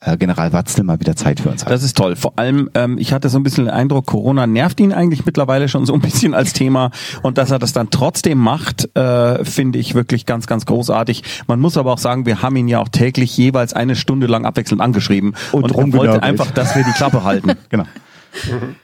[0.00, 1.72] General Watzel mal wieder Zeit für uns hat.
[1.72, 2.14] Das ist toll.
[2.14, 5.68] Vor allem, ähm, ich hatte so ein bisschen den Eindruck, Corona nervt ihn eigentlich mittlerweile
[5.68, 6.90] schon so ein bisschen als Thema.
[7.22, 11.24] Und dass er das dann trotzdem macht, äh, finde ich wirklich ganz, ganz großartig.
[11.48, 14.44] Man muss aber auch sagen, wir haben ihn ja auch täglich jeweils eine Stunde lang
[14.44, 15.34] abwechselnd angeschrieben.
[15.50, 17.52] Und Und, er wollte einfach, dass wir die Klappe halten.
[17.70, 17.84] Genau.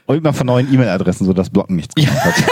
[0.06, 2.44] Und immer von neuen E-Mail-Adressen, so dass Blocken nichts gemacht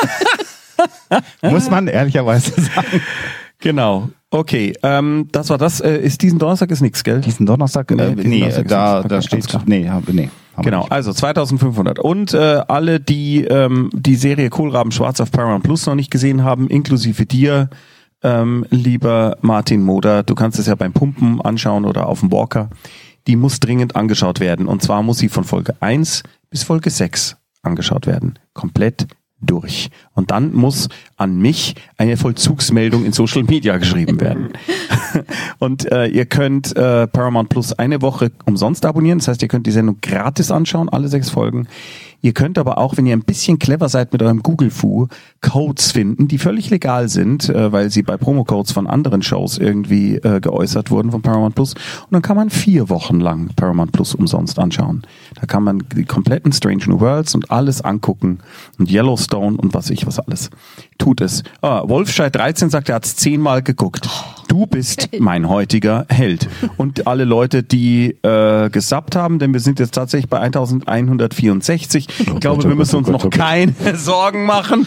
[1.10, 1.24] hat.
[1.42, 3.02] Muss man ehrlicherweise sagen.
[3.58, 4.10] Genau.
[4.34, 5.80] Okay, ähm, das war das.
[5.80, 7.20] Äh, ist diesen Donnerstag ist nix, gell?
[7.20, 9.08] Diesen Donnerstag, Nee, äh, diesen nee, Donnerstag da, nichts.
[9.08, 10.30] da Okay, alles steht, nee, nee.
[10.62, 11.98] Genau, also 2500.
[11.98, 16.44] Und äh, alle, die ähm, die Serie Kohlraben Schwarz auf Paramount Plus noch nicht gesehen
[16.44, 17.68] haben, inklusive dir,
[18.22, 22.70] ähm, lieber Martin Moder, du kannst es ja beim Pumpen anschauen oder auf dem Walker,
[23.26, 24.66] die muss dringend angeschaut werden.
[24.66, 28.38] Und zwar muss sie von Folge 1 bis Folge 6 angeschaut werden.
[28.54, 29.06] Komplett
[29.42, 29.90] durch.
[30.14, 34.50] Und dann muss an mich eine Vollzugsmeldung in Social Media geschrieben werden.
[35.58, 39.18] Und äh, ihr könnt äh, Paramount Plus eine Woche umsonst abonnieren.
[39.18, 41.68] Das heißt, ihr könnt die Sendung gratis anschauen, alle sechs Folgen.
[42.24, 45.08] Ihr könnt aber auch, wenn ihr ein bisschen clever seid mit eurem Google-Fu,
[45.40, 50.16] Codes finden, die völlig legal sind, äh, weil sie bei Promo-Codes von anderen Shows irgendwie
[50.16, 51.74] äh, geäußert wurden von Paramount Plus.
[51.74, 55.02] Und dann kann man vier Wochen lang Paramount Plus umsonst anschauen.
[55.40, 58.38] Da kann man die kompletten Strange New Worlds und alles angucken
[58.78, 60.50] und Yellowstone und was ich was alles.
[60.98, 61.42] Tut es.
[61.62, 64.08] Ah, Wolfscheid 13 sagt, er hat es zehnmal geguckt.
[64.48, 66.48] Du bist mein heutiger Held.
[66.76, 72.08] Und alle Leute, die äh, gesubbt haben, denn wir sind jetzt tatsächlich bei 1164.
[72.20, 74.86] Ich glaube, wir müssen uns noch keine Sorgen machen.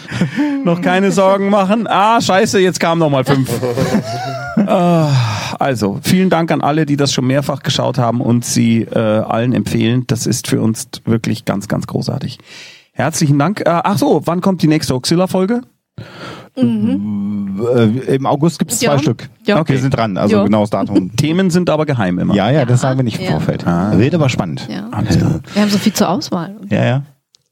[0.64, 1.86] noch keine Sorgen machen.
[1.86, 3.50] Ah, scheiße, jetzt kamen noch mal fünf.
[4.56, 5.10] Ah,
[5.58, 9.52] also, vielen Dank an alle, die das schon mehrfach geschaut haben und sie äh, allen
[9.52, 10.04] empfehlen.
[10.06, 12.38] Das ist für uns wirklich ganz, ganz großartig.
[12.92, 13.60] Herzlichen Dank.
[13.60, 15.60] Äh, ach so, wann kommt die nächste Oxilla-Folge?
[16.56, 18.98] Äh, Im August gibt es zwei Ja.
[18.98, 19.28] Stück.
[19.44, 19.68] Ja.
[19.68, 20.44] Wir sind dran, also Ja.
[20.44, 21.14] genaues Datum.
[21.16, 22.34] Themen sind aber geheim immer.
[22.34, 23.30] Ja, ja, das sagen wir nicht im Ja.
[23.32, 23.66] Vorfeld.
[23.66, 24.66] Wird aber spannend.
[24.70, 24.88] Ja.
[24.90, 25.40] Alles klar.
[25.52, 26.56] Wir haben so viel zur Auswahl.
[26.70, 27.02] Ja, ja.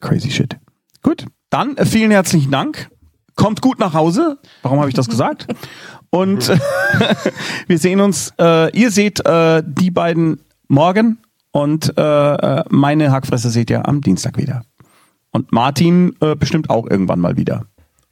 [0.00, 0.56] Crazy shit.
[1.02, 2.90] Gut, dann äh, vielen herzlichen Dank.
[3.36, 4.38] Kommt gut nach Hause.
[4.62, 5.46] Warum habe ich das gesagt?
[6.14, 6.48] Und
[7.66, 10.38] wir sehen uns, äh, ihr seht äh, die beiden
[10.68, 11.18] morgen
[11.50, 14.62] und äh, äh, meine Hackfresse seht ihr am Dienstag wieder.
[15.32, 17.66] Und Martin äh, bestimmt auch irgendwann mal wieder.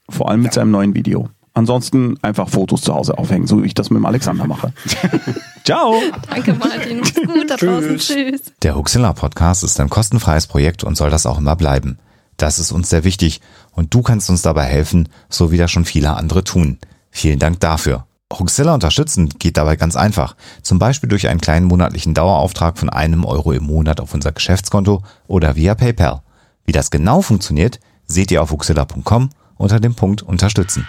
[0.08, 1.28] Vor allem mit seinem neuen Video.
[1.54, 4.72] Ansonsten einfach Fotos zu Hause aufhängen, so wie ich das mit dem Alexander mache.
[5.64, 5.94] Ciao!
[6.28, 6.98] Danke, Martin.
[6.98, 7.98] Mach's gut da draußen.
[7.98, 8.52] Tschüss.
[8.62, 12.00] Der Huxilla Podcast ist ein kostenfreies Projekt und soll das auch immer bleiben.
[12.36, 15.84] Das ist uns sehr wichtig und du kannst uns dabei helfen, so wie das schon
[15.84, 16.78] viele andere tun.
[17.12, 18.06] Vielen Dank dafür.
[18.32, 20.34] Huxilla unterstützen geht dabei ganz einfach.
[20.62, 25.02] Zum Beispiel durch einen kleinen monatlichen Dauerauftrag von einem Euro im Monat auf unser Geschäftskonto
[25.28, 26.22] oder via PayPal.
[26.64, 30.88] Wie das genau funktioniert, seht ihr auf huxilla.com unter dem Punkt Unterstützen.